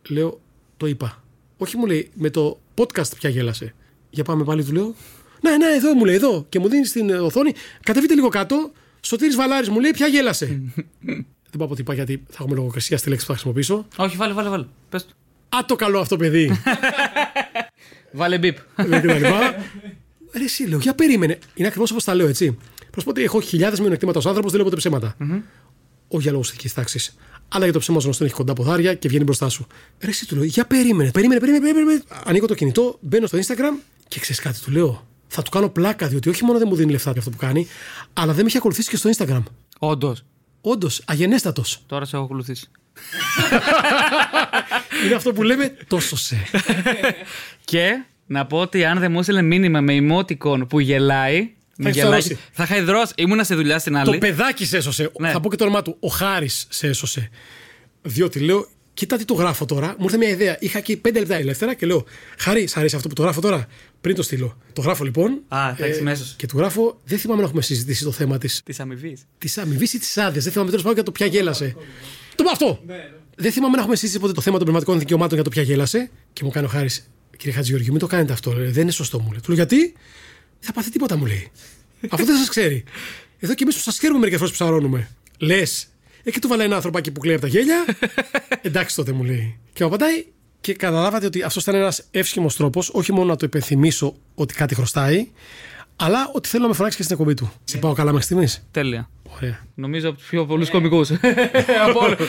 Λέω 0.09 0.41
το 0.77 0.87
είπα. 0.87 1.23
Όχι 1.57 1.77
μου 1.77 1.87
λέει 1.87 2.11
με 2.15 2.31
το 2.31 2.61
podcast 2.75 3.17
πια 3.19 3.31
γέλασε. 3.31 3.75
Για 4.11 4.25
πάμε 4.25 4.45
πάλι 4.45 4.65
του 4.65 4.73
λέω. 4.73 4.95
Ναι, 5.41 5.57
ναι, 5.57 5.67
εδώ 5.77 5.95
μου 5.95 6.05
λέει, 6.05 6.15
εδώ. 6.15 6.47
Και 6.49 6.59
μου 6.59 6.69
δίνει 6.69 6.87
στην 6.87 7.11
οθόνη. 7.11 7.53
Κατεβείτε 7.83 8.15
λίγο 8.15 8.29
κάτω. 8.29 8.73
Σωτήρης 9.01 9.37
Βαλάρης 9.37 9.69
μου 9.69 9.81
λέει, 9.81 9.91
πια 9.91 10.07
γέλασε. 10.07 10.61
Δεν 11.51 11.67
πάω 11.67 11.75
τι 11.75 11.81
είπα 11.81 11.95
γιατί 11.95 12.23
θα 12.29 12.37
έχουμε 12.41 12.55
λογοκρισία 12.55 12.99
στη 12.99 13.09
λέξη 13.09 13.27
που 13.27 13.33
θα 13.33 13.39
χρησιμοποιήσω. 13.39 13.87
Όχι, 13.97 14.17
βάλε, 14.17 14.33
βάλε, 14.33 14.49
βάλε. 14.49 14.65
Πες 14.89 15.07
το. 15.07 15.13
Α, 15.57 15.65
το 15.67 15.77
καλό 15.77 15.99
αυτό 16.01 16.17
παιδί. 16.17 16.51
Βάλε 18.13 18.39
μπίπ. 18.39 18.57
Λέει 18.87 19.01
και 19.01 19.07
τα 19.07 19.15
λοιπά. 19.19 19.55
Ρε, 20.33 20.45
εσύ 20.45 20.65
λέω, 20.65 20.79
για 20.79 20.95
περίμενε. 20.95 21.39
Είναι 21.55 21.69
ακριβώς 21.69 21.91
όπως 21.91 22.05
τα 22.05 22.15
λέω, 22.15 22.29
έτσι. 22.29 22.59
Προ 22.91 23.03
πω 23.03 23.11
ότι 23.11 23.23
έχω 23.23 23.41
χιλιάδες 23.41 23.81
μειονεκτήματα 23.81 24.21
ω 24.25 24.29
άνθρωπο, 24.29 24.49
δεν 24.49 24.57
λέω 24.57 24.65
ποτέ 24.65 24.77
ψέματα. 24.77 25.17
Όχι 26.09 26.23
για 26.23 26.33
λόγου 26.33 26.45
ηθική 26.45 26.69
τάξης. 26.69 27.17
Αλλά 27.49 27.65
για 27.65 27.73
το 27.73 27.79
ψέμα 27.79 28.01
σου 28.01 28.25
έχει 28.25 28.35
κοντά 28.35 28.53
ποδάρια 28.53 28.95
και 28.95 29.09
βγαίνει 29.09 29.25
μπροστά 29.25 29.49
σου. 29.49 29.67
Ρε, 30.01 30.09
εσύ 30.09 30.27
του 30.27 30.35
λέω, 30.35 30.45
για 30.45 30.67
περίμενε, 30.67 31.11
περίμενε, 31.11 31.41
περίμενε. 31.41 31.73
περίμενε. 31.73 32.03
Ανοίγω 32.25 32.47
το 32.47 32.55
κινητό, 32.55 32.99
μπαίνω 33.01 33.27
στο 33.27 33.39
Instagram 33.39 33.83
και 34.09 34.21
ξέρεις 34.21 34.41
κάτι, 34.41 34.61
του 34.61 34.71
λέω. 34.71 35.07
Θα 35.29 35.43
του 35.43 35.51
κάνω 35.51 35.69
πλάκα, 35.69 36.09
διότι 36.09 36.29
όχι 36.29 36.45
μόνο 36.45 36.59
δεν 36.59 36.69
μου 36.71 36.77
δίνει 36.77 36.93
λεφτά 36.93 37.11
για 37.11 37.19
αυτό 37.19 37.31
που 37.31 37.37
κάνει, 37.37 37.67
αλλά 38.13 38.33
δεν 38.33 38.43
με 38.43 38.49
έχει 38.49 38.57
ακολουθήσει 38.57 38.91
και 38.91 38.97
στο 38.97 39.11
Instagram. 39.17 39.43
Όντως. 39.79 40.25
Όντως, 40.61 41.03
αγενέστατος. 41.07 41.83
Τώρα 41.87 42.05
σε 42.05 42.17
έχω 42.17 42.25
ακολουθήσει. 42.25 42.71
Είναι 45.05 45.15
αυτό 45.15 45.33
που 45.33 45.43
λέμε 45.43 45.77
τόσο 45.87 46.17
σε. 46.17 46.37
Και 47.65 48.05
να 48.27 48.47
πω 48.47 48.59
ότι 48.59 48.85
αν 48.85 48.99
δεν 48.99 49.13
μου 49.13 49.19
έστειλε 49.19 49.43
μήνυμα 49.43 49.81
με 49.81 49.99
emoticon 50.01 50.69
που 50.69 50.81
γελάει. 50.81 51.51
με 51.77 51.89
έχει 51.89 51.99
γελάκι, 51.99 52.23
θαρρώσει. 52.23 52.39
θα 52.53 52.63
είχα 52.63 52.77
υδρώσει. 52.77 53.13
Ήμουνα 53.17 53.45
στη 53.45 53.55
δουλειά 53.55 53.79
στην 53.79 53.97
άλλη. 53.97 54.13
Το 54.13 54.19
παιδάκι 54.19 54.67
σε 54.67 54.77
έσωσε. 54.77 55.11
Ναι. 55.19 55.31
Θα 55.31 55.41
πω 55.41 55.51
και 55.51 55.57
το 55.57 55.65
όνομά 55.65 55.83
του. 55.83 55.97
Ο 56.01 56.09
Χάρης 56.09 56.67
σε 56.69 56.87
έσωσε. 56.87 57.31
Διότι 58.03 58.41
λέω, 58.41 58.67
κοίτα 58.95 59.17
τι 59.17 59.25
το 59.25 59.35
γράφω 59.35 59.65
τώρα. 59.65 59.95
Μου 59.99 60.05
ήρθε 60.05 60.17
μια 60.17 60.29
ιδέα. 60.29 60.57
Είχα 60.61 60.79
εκεί 60.79 60.97
πέντε 60.97 61.19
λεπτά 61.19 61.35
ελεύθερα 61.35 61.75
και 61.75 61.87
λέω, 61.87 62.05
Χάρη, 62.39 62.67
σ' 62.67 62.77
αρέσει 62.77 62.97
αυτό 62.97 63.09
που 63.09 63.15
το 63.15 63.23
γράφω 63.23 63.41
τώρα; 63.41 63.67
Πριν 64.01 64.15
το 64.15 64.23
στείλω. 64.23 64.57
Το 64.73 64.81
γράφω 64.81 65.05
λοιπόν. 65.05 65.31
Α, 65.49 65.75
θα 65.77 65.85
έχεις 65.85 66.01
μέσος. 66.01 66.35
Και 66.39 66.47
του 66.47 66.59
γράφω, 66.59 67.01
δεν 67.05 67.19
θυμάμαι 67.19 67.41
να 67.41 67.47
έχουμε 67.47 67.63
συζητήσει 67.63 68.05
το 68.05 68.11
θέμα 68.13 68.39
της 68.39 68.61
Της 68.65 68.81
αμοιβής. 68.81 69.23
της 69.39 69.59
αμοιβής 69.59 69.93
ή 69.93 69.99
της 69.99 70.19
άδειας. 70.19 70.43
Δεν 70.45 70.53
θυμάμαι 70.53 70.71
τέλος 70.71 70.83
πάντων 70.85 70.95
για 70.99 71.05
το 71.07 71.13
ποια 71.13 71.27
γέλασε. 71.27 71.77
Το 72.35 72.43
πω 72.45 72.51
αυτό. 72.51 72.81
Δεν 73.37 73.53
θυμάμαι 73.53 73.75
να 73.75 73.81
έχουμε 73.81 73.97
συζητήσει 73.97 74.21
ποτέ 74.21 74.33
το 74.33 74.41
θέμα 74.41 74.57
των 74.57 74.65
πνευματικών 74.67 74.99
δικαιωμάτων 74.99 75.35
για 75.35 75.45
το 75.45 75.51
ποια 75.51 75.63
γέλασε. 75.63 76.11
Και 76.33 76.45
μου 76.45 76.51
κάνει 76.51 76.67
ο 76.67 76.69
Χάρης, 76.69 77.11
κύριε 77.37 77.53
Χατζηγεωργίου, 77.55 77.91
μην 77.91 78.01
το 78.01 78.07
κάνετε 78.07 78.33
αυτό. 78.33 78.53
λέει. 78.53 78.71
Δεν 78.71 78.83
είναι 78.83 78.91
σωστό, 78.91 79.19
μου 79.21 79.31
λέει. 79.31 79.41
Του 79.41 79.47
λέω 79.49 79.57
γιατί, 79.57 79.77
δεν 79.79 79.93
θα 80.61 80.73
πάθει 80.73 80.91
τίποτα, 80.91 81.17
μου 81.17 81.27
λέει. 81.27 81.49
Αφού 82.09 82.25
δεν 82.25 82.37
σας 82.37 82.49
ξέρει. 82.49 82.85
Εδώ 83.39 83.55
και 83.55 83.63
εμείς 83.63 83.75
που 83.75 83.81
σας 83.83 83.99
ξέρουμε 83.99 84.19
μερικές 84.19 84.41
φορές 84.41 84.57
που 84.57 84.65
ψαρώνουμε. 84.65 85.11
Λες. 85.39 85.87
Εκεί 86.23 86.41
του 86.41 86.49
βάλε 86.49 86.65
ένα 86.65 86.75
ανθρωπάκι 86.75 87.11
που 87.11 87.21
κλαίει 87.21 87.35
από 87.35 87.43
τα 87.43 87.49
γέλια. 87.49 87.85
Εντάξει 88.63 88.97
τότε 88.97 89.13
μου 89.13 89.25
λέει. 89.25 89.59
Και 89.73 89.85
μου 89.85 89.89
απαντάει 89.89 90.25
και 90.61 90.75
καταλάβατε 90.75 91.27
ότι 91.27 91.43
αυτός 91.43 91.63
ήταν 91.63 91.75
ένας 91.75 92.03
εύσχημος 92.11 92.57
τρόπος, 92.57 92.91
όχι 92.93 93.13
μόνο 93.13 93.27
να 93.27 93.37
το 93.37 93.47
υπενθυμίσω 93.47 94.15
ότι 94.35 94.55
κάτι 94.55 94.75
χρωστάει, 94.75 95.29
αλλά 95.97 96.31
ότι 96.33 96.49
θέλω 96.49 96.63
να 96.63 96.69
με 96.69 96.75
φωνάξεις 96.75 96.99
και 96.99 97.03
στην 97.07 97.17
εκπομπή 97.17 97.35
του. 97.35 97.53
Σε 97.65 97.79
πάω 97.79 97.93
καλά 97.93 98.11
μέχρι 98.11 98.25
στιγμής; 98.25 98.67
Τέλεια. 98.71 99.11
Ωραία. 99.37 99.59
Νομίζω 99.75 100.09
από 100.09 100.19
τους 100.19 100.27
πιο 100.29 100.47
πολλούς 100.47 100.71
κομικού. 100.71 101.01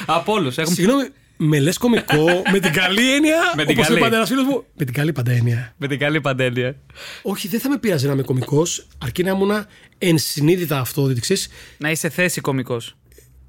από 0.06 0.32
όλους. 0.34 0.58
Έχουμε... 0.58 0.76
Συγγνώμη, 0.76 1.04
με 1.38 1.60
λες 1.60 1.78
κωμικό 1.78 2.26
με 2.52 2.60
την 2.60 2.72
καλή 2.74 3.14
έννοια. 3.14 3.38
Με 3.56 3.64
την 3.66 3.72
όπως 3.72 3.84
καλή. 3.88 3.94
λέει 4.00 4.02
πάντα 4.10 4.16
ένα 4.18 4.26
φίλος 4.26 4.44
μου. 4.46 4.64
Με 4.78 4.86
την 4.86 4.94
καλή 4.94 5.12
πάντα 5.12 5.32
έννοια. 5.32 5.74
Με 5.78 5.88
την 5.88 6.00
καλή 6.00 6.22
παντέλεια. 6.22 6.76
Όχι, 7.22 7.48
δεν 7.48 7.60
θα 7.60 7.70
με 7.70 7.78
πειράζει 7.78 8.08
να 8.08 8.14
είμαι 8.14 8.22
κωμικός, 8.22 8.88
αρκεί 8.98 9.24
να 9.24 9.30
ήμουν 9.32 9.52
ενσυνείδητα 9.98 10.80
αυτό, 10.80 11.06
διότι 11.06 11.22
ξέρει, 11.22 11.40
Να 11.78 11.92
είσαι 11.92 12.10
θέση 12.10 12.42
κομικό. 12.42 12.78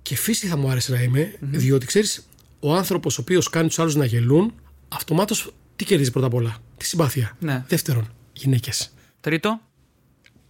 και 0.02 0.16
φύση 0.16 0.46
θα 0.46 0.56
μου 0.56 0.68
άρεσε 0.70 0.92
να 0.92 1.02
είμαι, 1.02 1.34
διότι 1.40 1.86
ξέρεις, 1.86 2.28
ο 2.60 2.74
άνθρωπος 2.74 3.18
ο 3.18 3.20
οποίος 3.20 3.50
κάνει 3.50 3.68
τους 3.68 3.78
άλλους 3.78 3.94
να 3.94 4.04
γελούν, 4.04 4.54
αυτομάτως 4.92 5.52
τι 5.76 5.84
κερδίζει 5.84 6.10
πρώτα 6.10 6.26
απ' 6.26 6.34
όλα; 6.34 6.56
Τη 6.76 6.86
συμπάθεια. 6.86 7.36
Ναι. 7.40 7.64
Δεύτερον, 7.68 8.08
γυναίκες. 8.32 8.92
Τρίτο. 9.20 9.60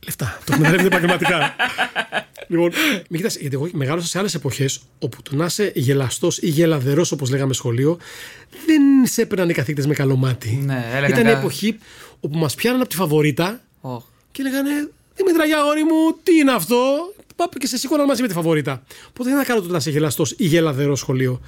Λεφτά. 0.04 0.38
Το 0.44 0.52
εκμεταλλεύεται 0.52 0.86
επαγγελματικά. 0.96 1.54
λοιπόν, 2.48 2.70
μην 3.08 3.20
κοιτάς, 3.20 3.36
γιατί 3.36 3.54
εγώ 3.54 3.68
μεγάλωσα 3.72 4.06
σε 4.06 4.18
άλλες 4.18 4.34
εποχές 4.34 4.80
όπου 4.98 5.22
το 5.22 5.36
να 5.36 5.44
είσαι 5.44 5.72
γελαστός 5.74 6.38
ή 6.38 6.48
γελαδερός, 6.48 7.12
όπως 7.12 7.30
λέγαμε 7.30 7.52
σχολείο, 7.54 7.98
δεν 8.66 8.82
σε 9.06 9.22
έπαιρναν 9.22 9.48
οι 9.48 9.52
καθηγητές 9.52 9.86
με 9.86 9.94
καλό 9.94 10.16
μάτι. 10.16 10.50
Ναι, 10.64 10.84
έλεγαν 10.94 11.10
Ήταν 11.10 11.26
η 11.26 11.32
κα- 11.32 11.38
εποχή 11.38 11.78
όπου 12.20 12.38
μας 12.38 12.54
πιάναν 12.54 12.80
από 12.80 12.88
τη 12.88 12.96
φαβορίτα 12.96 13.60
Οχ. 13.80 14.02
και 14.32 14.42
λέγανε 14.42 14.70
Δημήτρα 15.14 15.44
Γιαγόρη 15.44 15.82
μου, 15.84 16.18
τι 16.22 16.34
είναι 16.36 16.52
αυτό; 16.52 16.76
Πάμε 17.36 17.52
και 17.58 17.66
σε 17.66 17.76
σήκωναν 17.76 18.06
μαζί 18.06 18.22
με 18.22 18.28
τη 18.28 18.34
φαβορίτα. 18.34 18.82
Οπότε 19.08 19.28
δεν 19.28 19.32
είναι 19.32 19.44
καλό 19.44 19.62
το 19.62 19.68
να 19.68 19.76
είσαι 19.76 19.90
γελαστός 19.90 20.30
ή 20.38 20.46
γελαδερός 20.46 20.98
σχολείο. 20.98 21.40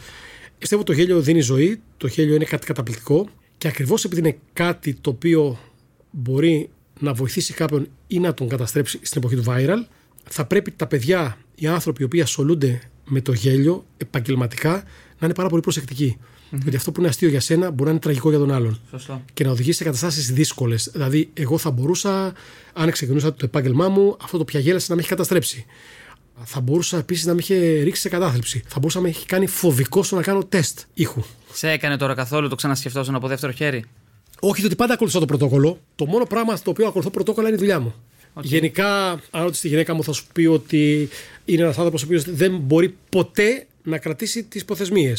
Πιστεύω 0.59 0.83
ότι 0.83 0.95
το 0.95 0.99
γέλιο 1.01 1.21
δίνει 1.21 1.41
ζωή, 1.41 1.81
το 1.97 2.07
γέλιο 2.07 2.35
είναι 2.35 2.45
κάτι 2.45 2.67
καταπληκτικό 2.67 3.29
Και 3.59 3.69
ακριβώς 3.69 4.05
επειδή 4.05 4.21
είναι 4.21 4.39
κάτι 4.53 4.95
το 4.95 5.11
οποίο 5.11 5.59
μπορεί 6.11 6.71
να 7.01 7.13
βοηθήσει 7.13 7.53
κάποιον 7.53 7.89
ή 8.07 8.19
να 8.19 8.35
τον 8.35 8.49
καταστρέψει 8.49 8.99
στην 9.03 9.23
εποχή 9.23 9.37
του 9.37 9.45
viral, 9.47 9.87
θα 10.25 10.45
πρέπει 10.45 10.71
τα 10.71 10.87
παιδιά, 10.87 11.39
οι 11.55 11.67
άνθρωποι 11.67 12.03
οι 12.03 12.05
οποίοι 12.05 12.21
ασχολούνται 12.21 12.81
με 13.05 13.21
το 13.21 13.33
γέλιο 13.33 13.85
επαγγελματικά, 13.97 14.73
να 15.19 15.27
είναι 15.27 15.35
πάρα 15.35 15.49
πολύ 15.49 15.63
προσεκτικοί. 15.63 16.19
Γιατί 16.63 16.77
αυτό 16.77 16.93
που 16.93 17.01
είναι 17.01 17.09
αστείο 17.09 17.29
για 17.29 17.41
σένα 17.41 17.71
μπορεί 17.71 17.85
να 17.85 17.91
είναι 17.91 17.99
τραγικό 17.99 18.31
για 18.31 18.39
τον 18.39 18.53
άλλον. 18.53 18.81
Σωστό. 18.91 19.23
Και 19.35 19.45
να 19.45 19.51
οδηγήσει 19.51 19.77
σε 19.79 19.85
καταστάσεις 19.85 20.33
δύσκολες. 20.33 20.91
Δηλαδή, 20.93 21.31
εγώ 21.35 21.59
θα 21.59 21.71
μπορούσα, 21.71 22.33
αν 22.73 22.91
ξεκινούσα 22.91 23.35
το 23.35 23.45
επάγγελμά 23.45 23.89
μου, 23.89 24.17
αυτό 24.23 24.39
το 24.39 24.45
πια 24.45 24.61
γέλασε 24.61 24.87
να 24.89 24.95
με 24.95 25.01
έχει 25.01 25.11
καταστρέψει. 25.11 25.65
Θα 26.43 26.61
μπορούσα 26.61 26.99
επίσης 26.99 27.25
να 27.25 27.33
με 27.33 27.41
είχε 27.41 27.83
ρίξει 27.83 28.01
σε 28.01 28.09
κατάθλιψη. 28.09 28.63
Θα 28.67 28.79
μπορούσα 28.79 28.99
να 28.99 29.05
με 29.05 29.11
έχει 29.11 29.27
κάνει 29.27 29.47
φοβικό 29.47 30.03
στο 30.03 30.17
να 30.17 30.23
κάνω 30.23 30.45
τεστ 30.45 30.81
ήχου. 30.95 31.23
Σε 31.53 31.71
έκανε 31.71 31.97
τώρα 31.97 32.15
καθόλου 32.15 32.49
το 32.49 32.55
ξανασκεφτόσουν 32.55 33.15
από 33.15 33.29
δεύτερο 33.29 33.53
χέρι; 33.53 33.85
Όχι 34.41 34.65
ότι 34.65 34.75
πάντα 34.75 34.93
ακολουθώ 34.93 35.19
το 35.19 35.27
πρωτόκολλο. 35.27 35.81
Το 35.95 36.07
μόνο 36.07 36.25
πράγμα 36.25 36.57
στο 36.57 36.71
οποίο 36.71 36.87
ακολουθώ 36.87 37.11
πρωτόκολλα 37.11 37.47
είναι 37.47 37.57
η 37.57 37.61
δουλειά 37.61 37.81
μου. 37.81 37.95
Γενικά, 38.41 39.11
αν 39.11 39.43
ρωτήσεις 39.43 39.61
τη 39.61 39.69
γυναίκα 39.69 39.95
μου, 39.95 40.05
θα 40.05 40.13
σου 40.13 40.27
πει 40.33 40.47
ότι 40.47 41.09
είναι 41.45 41.63
ένας 41.63 41.77
άνθρωπος 41.77 42.03
ο 42.03 42.05
οποίος 42.07 42.25
δεν 42.25 42.57
μπορεί 42.57 42.97
ποτέ 43.09 43.67
να 43.83 43.99
κρατήσει 43.99 44.45
τις 44.45 44.65
προθεσμίε. 44.65 45.15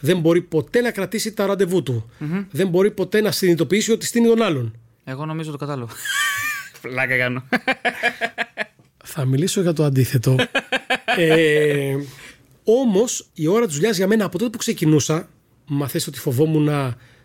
Δεν 0.00 0.18
μπορεί 0.18 0.40
ποτέ 0.42 0.80
να 0.80 0.90
κρατήσει 0.90 1.32
τα 1.32 1.46
ραντεβού 1.46 1.82
του. 1.82 2.10
Δεν 2.50 2.68
μπορεί 2.68 2.90
ποτέ 2.90 3.20
να 3.20 3.30
συνειδητοποιήσει 3.30 3.92
ότι 3.92 4.06
στείνει 4.06 4.26
τον 4.26 4.42
άλλον. 4.42 4.76
Εγώ 5.04 5.26
νομίζω 5.26 5.50
το 5.50 5.56
κατάλαβα. 5.56 5.92
Φλάκα 6.80 7.16
κάνω. 7.16 7.44
Θα 9.14 9.24
μιλήσω 9.24 9.60
για 9.60 9.72
το 9.72 9.84
αντίθετο. 9.84 10.36
ε, 11.16 11.96
Όμως 12.64 13.28
η 13.34 13.46
ώρα 13.46 13.66
της 13.66 13.74
δουλειάς 13.74 13.96
για 13.96 14.06
μένα 14.06 14.24
από 14.24 14.38
τότε 14.38 14.50
που 14.50 14.58
ξεκινούσα, 14.58 15.28
μα 15.66 15.88
θες 15.88 16.06
ότι 16.06 16.18
φοβόμουν 16.18 16.68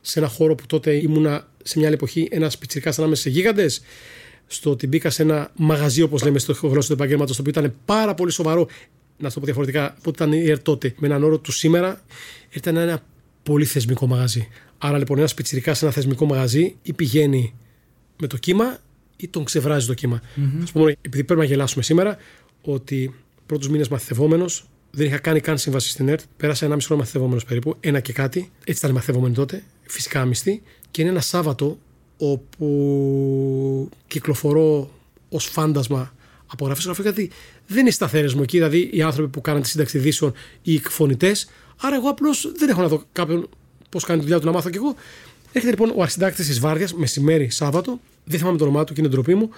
σε 0.02 0.20
ένα 0.20 0.28
χώρο 0.28 0.56
που 0.56 0.66
τότε 0.66 0.94
ήμουνα 0.94 1.48
σε 1.64 1.78
μια 1.78 1.88
άλλη 1.88 1.96
εποχή 1.96 2.28
ένας 2.32 2.58
πιτσυρικά 2.58 2.94
ανάμεσα 2.98 3.22
σε 3.22 3.30
γίγαντες, 3.30 3.82
στο 4.48 4.70
ότι 4.70 4.88
μπήκα 4.88 5.10
σε 5.10 5.22
ένα 5.22 5.52
μαγαζί, 5.56 6.02
όπως 6.02 6.24
λέμε 6.24 6.40
στο 6.40 6.54
γλώσσα 6.54 6.88
του 6.88 6.94
επαγγέλματος, 6.94 7.36
το 7.36 7.42
οποίο 7.42 7.62
ήταν 7.62 7.76
πάρα 7.86 8.14
πολύ 8.14 8.32
σοβαρό, 8.32 8.68
να 9.18 9.32
το 9.32 9.40
πω 9.40 9.46
διαφορετικά, 9.46 9.86
από 9.86 10.10
ό,τι 10.10 10.24
ήταν 10.24 10.34
η 10.34 10.50
ΕΡ 10.50 10.62
τότε, 10.62 10.94
με 10.98 11.08
έναν 11.08 11.24
όρο 11.24 11.40
του 11.40 11.52
σήμερα, 11.52 12.02
ήταν 12.50 12.76
ένα 12.76 13.04
πολύ 13.44 13.66
θεσμικό 13.66 14.08
μαγαζί. 14.08 14.48
Άρα 14.78 14.98
λοιπόν 14.98 15.18
ένας 15.18 15.34
πιτσυρικά 15.34 15.74
σε 15.74 15.86
ένα 15.86 15.94
θεσμικό 15.94 16.26
μαγαζί 16.26 16.76
ή 16.82 16.94
πηγαίνει 16.94 17.54
με 18.18 18.28
το 18.28 18.38
κύμα 18.38 18.78
ή 19.18 19.28
τον 19.28 19.44
ξεβράζει 19.44 19.88
το 19.88 19.94
κύμα. 19.94 20.22
Mm-hmm. 20.22 20.64
Α 20.68 20.72
πούμε, 20.72 20.96
επειδή 21.02 21.24
πρέπει 21.24 21.40
να 21.40 21.46
γελάσουμε 21.46 21.84
σήμερα, 21.84 22.18
ότι 22.62 23.16
πρώτους 23.46 23.70
μήνες 23.70 23.88
μαθητευόμενο 23.88 24.46
δεν 24.92 25.06
είχα 25.06 25.18
κάνει 25.18 25.40
καν 25.40 25.58
σύμβαση 25.58 25.90
στην 25.90 26.08
ΕΡΤ. 26.08 26.22
Πέρασα 26.38 26.66
ένα 26.66 26.76
μισό 26.76 26.88
χρόνο 26.88 27.02
μαθητευόμενο 27.02 27.42
περίπου, 27.48 27.76
ένα 27.80 28.00
και 28.00 28.14
κάτι. 28.14 28.52
Έτσι 28.64 28.80
ήταν 28.84 28.92
μαθητευόμενοι 28.92 29.34
τότε, 29.34 29.64
φυσικά 29.84 30.26
μισθή. 30.26 30.62
Και 30.92 31.02
είναι 31.02 31.12
ένα 31.12 31.22
Σάββατο 31.22 31.78
όπου 32.18 33.90
κυκλοφορώ 34.08 34.92
ως 35.30 35.46
φάντασμα 35.46 36.14
από 36.48 36.66
γραφή 36.66 36.82
στο 36.82 36.92
γραφείο, 36.92 37.12
γιατί 37.12 37.36
δεν 37.68 37.80
είναι 37.80 37.92
σταθερές 37.92 38.34
μου 38.34 38.42
εκεί, 38.42 38.58
δηλαδή 38.58 38.90
οι 38.94 39.02
άνθρωποι 39.02 39.30
που 39.30 39.42
κάναν 39.42 39.62
τη 39.62 39.68
σύνταξη 39.68 39.98
ειδήσεων 39.98 40.34
ή 40.62 40.72
οι 40.72 40.76
εκφωνητές. 40.76 41.50
Άρα 41.82 41.96
εγώ 41.96 42.10
απλώς 42.10 42.52
δεν 42.58 42.70
έχω 42.70 42.82
να 42.82 42.88
δω 42.88 43.04
κάποιον 43.12 43.50
πώς 43.90 44.04
κάνει 44.04 44.20
τη 44.20 44.26
δουλειά 44.26 44.40
του 44.40 44.46
να 44.46 44.52
μάθω 44.52 44.70
κι 44.70 44.78
εγώ. 44.78 44.96
Έρχεται 45.52 45.70
λοιπόν 45.70 45.92
ο 45.96 46.02
αρχιντάκτη 46.02 46.46
της 46.46 46.60
Βάρδιας, 46.60 46.94
μεσημέρι 46.94 47.50
Σάββατο, 47.50 48.00
δεν 48.28 48.40
θυμάμαι 48.40 48.58
το 48.58 48.64
όνομά 48.64 48.84
του 48.84 48.94
και 48.94 49.02
είναι 49.02 49.10
ντροπή 49.10 49.36
μου, 49.36 49.50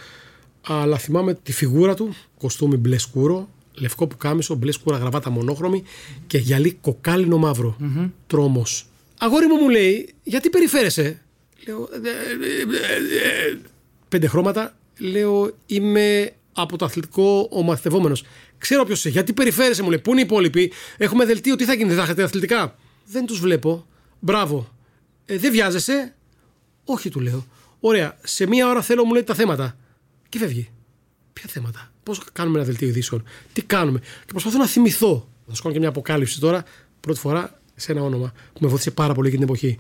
αλλά 0.67 0.97
θυμάμαι 0.97 1.33
τη 1.33 1.51
φιγούρα 1.51 1.93
του, 1.95 2.15
κοστούμι 2.37 2.75
μπλε 2.77 2.97
σκούρο, 2.97 3.49
λευκό 3.73 4.07
που 4.07 4.17
κάμισο, 4.17 4.55
μπλε 4.55 4.71
σκούρα 4.71 4.97
γραβάτα 4.97 5.29
μονόχρωμη 5.29 5.83
και 6.27 6.37
γυαλί 6.37 6.77
κοκάλινο 6.81 7.37
μαύρο. 7.37 7.77
Mm-hmm. 7.81 8.09
Τρόμος. 8.27 8.85
Αγόρι 9.17 9.47
μου 9.47 9.55
μου 9.55 9.69
λέει, 9.69 10.13
γιατί 10.23 10.49
περιφέρεσαι; 10.49 11.21
Λέω. 11.67 11.89
«Ε, 11.91 11.97
ε, 11.97 13.51
ε, 13.51 13.57
πέντε 14.09 14.27
χρώματα. 14.27 14.75
Λέω, 14.99 15.51
είμαι 15.65 16.31
από 16.53 16.77
το 16.77 16.85
αθλητικό 16.85 17.47
ο 17.51 17.61
μαθητευόμενο. 17.61 18.15
Ξέρω 18.57 18.85
ποιος 18.85 18.99
είσαι. 18.99 19.09
Γιατί 19.09 19.33
περιφέρεσαι, 19.33 19.83
μου 19.83 19.89
λέει. 19.89 19.99
Πού 19.99 20.11
είναι 20.11 20.19
οι 20.19 20.23
υπόλοιποι; 20.23 20.71
Έχουμε 20.97 21.25
δελτίο, 21.25 21.55
τι 21.55 21.65
θα 21.65 21.73
γίνει, 21.73 21.87
δεν 21.87 21.97
θα 21.97 22.03
έχετε 22.03 22.23
αθλητικά; 22.23 22.75
Δεν 23.05 23.25
τους 23.25 23.39
βλέπω. 23.39 23.85
Μπράβο. 24.19 24.69
Ε, 25.25 25.37
δεν 25.37 25.51
βιάζεσαι; 25.51 26.15
Όχι, 26.85 27.09
του 27.09 27.19
λέω. 27.19 27.45
Ωραία. 27.79 28.17
Σε 28.23 28.47
μία 28.47 28.67
ώρα 28.69 28.81
θέλω, 28.81 29.05
μου 29.05 29.13
λέει 29.13 29.23
τα 29.23 29.33
θέματα. 29.33 29.77
Και 30.29 30.37
φεύγει. 30.39 30.69
Ποια 31.33 31.49
θέματα; 31.49 31.91
Πώς 32.03 32.21
κάνουμε 32.33 32.57
ένα 32.57 32.67
δελτίο 32.67 32.87
ειδήσεων; 32.87 33.23
Τι 33.53 33.61
κάνουμε; 33.61 33.99
Και 33.99 34.31
προσπαθώ 34.31 34.57
να 34.57 34.67
θυμηθώ. 34.67 35.29
Θα 35.47 35.55
σου 35.55 35.61
κάνω 35.61 35.73
και 35.73 35.79
μια 35.79 35.89
αποκάλυψη 35.89 36.39
τώρα. 36.39 36.63
Πρώτη 36.99 37.19
φορά 37.19 37.59
σε 37.75 37.91
ένα 37.91 38.01
όνομα 38.01 38.33
που 38.53 38.59
με 38.61 38.67
βοήθησε 38.67 38.91
πάρα 38.91 39.13
πολύ 39.13 39.27
εκείνη 39.27 39.45
την 39.45 39.53
εποχή. 39.53 39.77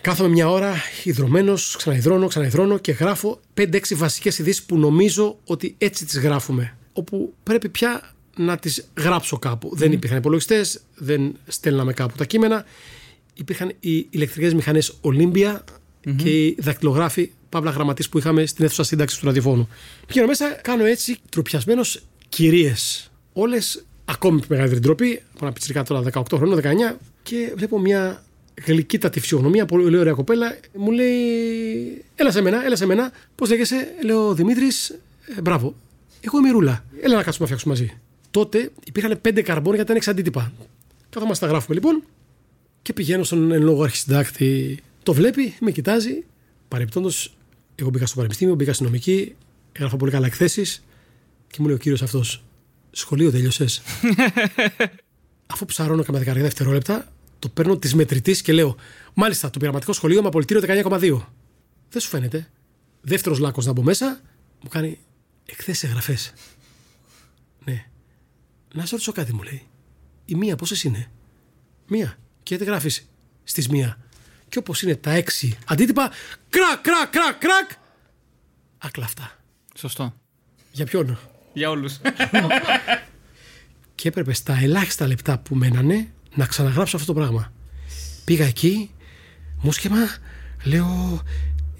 Κάθομαι 0.00 0.28
μια 0.28 0.50
ώρα 0.50 0.74
υδρωμένος, 1.04 1.76
ξαναειδρώνω, 1.76 2.26
ξαναειδρώνω 2.26 2.78
και 2.78 2.92
γράφω 2.92 3.40
5-6 3.54 3.80
βασικές 3.94 4.38
ειδήσεις 4.38 4.62
που 4.62 4.78
νομίζω 4.78 5.38
ότι 5.44 5.74
έτσι 5.78 6.04
τις 6.04 6.18
γράφουμε. 6.18 6.76
Όπου 6.92 7.34
πρέπει 7.42 7.68
πια 7.68 8.14
να 8.36 8.56
τις 8.56 8.88
γράψω 8.96 9.38
κάπου. 9.38 9.70
Δεν 9.76 9.92
υπήρχαν 9.92 10.18
υπολογιστές, 10.18 10.80
δεν 10.94 11.36
στέλναμε 11.46 11.92
κάπου 11.92 12.16
τα 12.16 12.24
κείμενα. 12.24 12.64
Υπήρχαν 13.34 13.72
οι 13.80 14.06
ηλεκτρικές 14.10 14.54
μηχανές 14.54 14.98
Olympia 16.08 16.22
και 16.22 16.46
οι 16.46 16.56
δακτυλογράφοι 16.60 17.30
παύλα 17.48 17.70
γραμματή 17.70 18.04
που 18.10 18.18
είχαμε 18.18 18.46
στην 18.46 18.64
αίθουσα 18.64 18.82
σύνταξης 18.82 19.18
του 19.18 19.26
ραδιοφώνου. 19.26 19.68
Πηγαίνω 20.06 20.26
μέσα, 20.26 20.58
κάνω 20.62 20.84
έτσι 20.84 21.16
τροπιασμένος 21.28 22.02
κυρίες. 22.28 23.10
Όλες 23.32 23.84
ακόμη 24.04 24.40
μεγαλύτερη 24.48 24.80
ντροπή, 24.80 25.22
από 25.34 25.44
ένα 25.44 25.52
πιτσυρικά 25.52 25.82
τώρα 25.82 26.02
18 26.12 26.22
χρόνια, 26.34 26.56
19, 26.56 26.96
και 27.22 27.52
βλέπω 27.56 27.78
μια 27.78 28.24
γλυκύτατη 28.66 29.20
φυσιογνωμία, 29.20 29.66
πολύ 29.66 29.98
ωραία 29.98 30.12
κοπέλα, 30.12 30.58
μου 30.74 30.90
λέει: 30.90 32.04
Έλα 32.14 32.30
σε 32.30 32.40
μένα, 32.40 32.64
έλα 32.64 32.76
σε 32.76 32.86
μένα. 32.86 33.12
Πώς 33.34 33.48
λέγεσαι, 33.48 33.88
λέω 34.04 34.34
Δημήτρης, 34.34 34.88
ε, 35.36 35.40
μπράβο. 35.40 35.74
Εγώ 36.20 36.38
είμαι 36.38 36.48
η 36.48 36.52
Ρούλα. 36.52 36.84
Έλα 37.00 37.16
να 37.16 37.22
κάτσουμε 37.22 37.48
να 37.48 37.56
φτιάξουμε 37.56 37.74
μαζί. 37.74 38.00
Τότε 38.30 38.70
υπήρχαν 38.84 39.18
πέντε 39.20 39.42
καρμπών 39.42 39.74
γιατί 39.74 39.84
ήταν 39.84 39.96
εξαντίτυπα. 39.96 40.52
Κάθομαστε 41.10 41.46
τα 41.46 41.50
γράφουμε 41.52 41.74
λοιπόν 41.74 42.02
και 42.82 42.92
πηγαίνω 42.92 43.22
στον 43.22 43.52
εν 43.52 43.62
λόγω 43.62 43.82
αρχισυντάκτη. 43.82 44.78
Το 45.08 45.14
βλέπει, 45.14 45.54
με 45.60 45.70
κοιτάζει. 45.70 46.24
Παρεπτόντω, 46.68 47.10
εγώ 47.74 47.90
μπήκα 47.90 48.06
στο 48.06 48.16
πανεπιστήμιο, 48.16 48.54
μπήκα 48.54 48.72
στην 48.72 48.86
νομική, 48.86 49.34
έγραφα 49.72 49.96
πολύ 49.96 50.10
καλά 50.10 50.26
εκθέσεις 50.26 50.84
και 51.46 51.56
μου 51.58 51.66
λέει 51.66 51.74
ο 51.74 51.78
κύριος 51.78 52.02
αυτός: 52.02 52.44
Σχολείο 52.90 53.30
τέλειωσες; 53.30 53.82
Αφού 55.52 55.64
ψαρώνω 55.64 56.02
και 56.02 56.12
με 56.12 56.18
10 56.20 56.22
δευτερόλεπτα, 56.24 57.12
το 57.38 57.48
παίρνω 57.48 57.78
της 57.78 57.94
μετρητής 57.94 58.42
και 58.42 58.52
λέω: 58.52 58.76
Μάλιστα, 59.14 59.50
το 59.50 59.58
πειραματικό 59.58 59.92
σχολείο 59.92 60.22
με 60.22 60.28
απολυτήριο 60.28 60.62
19,2. 60.66 61.20
Δεν 61.90 62.00
σου 62.00 62.08
φαίνεται; 62.08 62.50
Δεύτερος 63.00 63.38
λάκκος 63.38 63.66
να 63.66 63.72
μπω 63.72 63.82
μέσα, 63.82 64.20
μου 64.62 64.68
κάνει 64.68 64.98
εκθέσεις 65.46 65.84
εγγραφές. 65.84 66.32
Ναι. 67.64 67.84
Να 68.74 68.82
σε 68.84 68.90
ρωτήσω 68.90 69.12
κάτι, 69.12 69.34
μου 69.34 69.42
λέει. 69.42 69.62
Η 70.24 70.34
μία 70.34 70.56
πόσες 70.56 70.84
είναι; 70.84 71.10
Μία. 71.86 72.18
Και 72.42 72.56
δεν 72.56 72.66
γράφεις; 72.66 73.08
Στις 73.44 73.68
μία. 73.68 73.98
Και 74.48 74.58
όπως 74.58 74.82
είναι 74.82 74.96
τα 74.96 75.10
έξι 75.10 75.58
αντίτυπα, 75.66 76.10
κρακ, 76.48 76.80
κρακ, 76.80 77.10
κρακ, 77.10 77.38
κρακ. 77.38 77.70
Ακλαφτά. 78.78 79.38
Σωστό. 79.74 80.14
Για 80.72 80.84
ποιον; 80.84 81.18
Για 81.52 81.70
όλους. 81.70 81.96
και 83.94 84.08
έπρεπε 84.08 84.32
στα 84.32 84.58
ελάχιστα 84.62 85.06
λεπτά 85.06 85.38
που 85.38 85.54
μένανε 85.54 86.12
να 86.34 86.46
ξαναγράψω 86.46 86.96
αυτό 86.96 87.12
το 87.12 87.18
πράγμα. 87.20 87.52
Πήγα 88.24 88.44
εκεί, 88.44 88.90
μουσκεμα, 89.62 89.98
λέω 90.64 91.22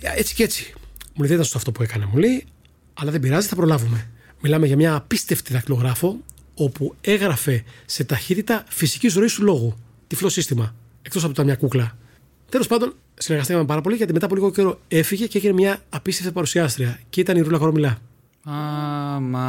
έτσι 0.01 0.35
και 0.35 0.43
έτσι. 0.43 0.73
Μου 1.15 1.25
λέει 1.25 1.29
δεν 1.29 1.41
ήταν 1.41 1.51
αυτό 1.55 1.73
που 1.73 1.83
έκανε, 1.83 2.07
μου 2.07 2.17
λέει, 2.19 2.47
αλλά 2.95 3.11
δεν 3.11 3.21
πειράζει, 3.21 3.49
θα 3.49 3.55
προλάβουμε. 3.55 4.11
Μιλάμε 4.41 4.67
για 4.67 4.77
μια 4.77 4.95
απίστευτη 4.95 5.53
δακτυλογράφο 5.53 6.21
όπου 6.55 6.95
έγραφε 7.01 7.65
σε 7.87 8.05
ταχύτητα 8.05 8.65
φυσικής 8.69 9.15
ροή 9.15 9.27
του 9.27 9.43
λόγου. 9.43 9.77
Τυφλό 10.07 10.29
σύστημα. 10.29 10.75
Εκτός 11.03 11.25
από 11.25 11.35
τα 11.35 11.45
μια 11.45 11.57
κούκλα. 11.57 11.99
Τέλος 12.51 12.67
πάντων, 12.67 12.95
συνεργαστήκαμε 13.15 13.67
πάρα 13.67 13.81
πολύ 13.81 13.97
γιατί 13.97 14.13
μετά 14.13 14.27
από 14.27 14.35
λίγο 14.35 14.51
καιρό 14.51 14.81
έφυγε 14.89 15.27
και 15.27 15.39
έγινε 15.39 15.53
μια 15.53 15.83
απίστευτη 15.89 16.33
παρουσιάστρια. 16.33 17.01
Και 17.11 17.21
ήταν 17.21 17.37
η 17.37 17.41
Ρούλα 17.41 17.59
Κορομιλά. 17.59 17.99
Άμα. 18.45 19.47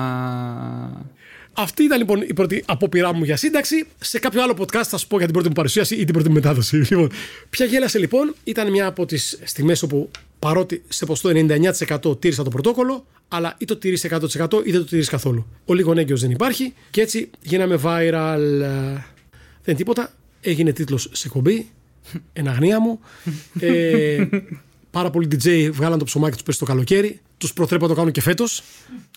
Αυτή 1.54 1.84
ήταν 1.84 1.98
λοιπόν 1.98 2.22
η 2.22 2.34
πρώτη 2.34 2.64
απόπειρά 2.68 3.14
μου 3.14 3.24
για 3.24 3.38
σύνταξη. 3.38 3.88
Σε 4.00 4.20
κάποιο 4.20 4.44
άλλο 4.44 4.56
podcast 4.58 4.84
θα 4.84 4.98
σου 4.98 5.08
πω 5.08 5.16
για 5.18 5.26
την 5.26 5.34
πρώτη 5.34 5.48
μου 5.48 5.54
παρουσίαση 5.54 5.96
ή 5.96 6.04
την 6.04 6.14
πρώτη 6.14 6.28
μου 6.28 6.34
μετάδοση. 6.34 6.78
Λοιπόν, 6.90 7.12
ποια 7.50 7.66
γέλασε 7.66 8.00
λοιπόν 8.00 8.36
ήταν 8.44 8.70
μια 8.70 8.86
από 8.86 9.06
τις 9.06 9.40
στιγμές 9.44 9.84
όπου 9.84 10.12
παρότι 10.40 10.84
σε 10.88 11.06
ποστό 11.06 11.30
99% 12.10 12.20
τήρησα 12.20 12.44
το 12.44 12.50
πρωτόκολλο, 12.50 13.06
αλλά 13.28 13.56
ή 13.58 13.66
το 13.66 13.76
τηρείς 13.76 14.06
100% 14.10 14.20
ή 14.64 14.72
δεν 14.72 14.80
το 14.80 14.86
τηρείς 14.86 15.10
καθόλου. 15.10 15.46
Ο 15.66 15.74
λίγο 15.74 15.94
έγκυος 15.98 16.22
δεν 16.22 16.32
υπάρχει 16.32 16.74
και 16.90 17.02
έτσι 17.02 17.30
γίναμε 17.42 17.80
viral. 17.84 18.40
Δεν 19.64 19.76
τίποτα. 19.76 20.14
Έγινε 20.42 20.72
τίτλος 20.72 21.10
σε 21.12 21.30
κομπή. 21.30 21.70
Εν 22.34 22.48
αγνία 22.48 22.80
μου. 22.80 23.00
ε, 23.60 24.28
πάρα 24.92 25.10
πολλοί 25.10 25.28
DJ 25.32 25.70
βγάλαν 25.74 26.00
το 26.00 26.06
ψωμάκι 26.06 26.34
τους 26.34 26.44
πέσει 26.44 26.60
το 26.60 26.66
καλοκαίρι. 26.66 27.20
Τους 27.38 27.54
προτρέπω 27.54 27.84
να 27.84 27.90
το 27.90 27.96
κάνουν 27.96 28.12
και 28.12 28.22
φέτος. 28.22 28.64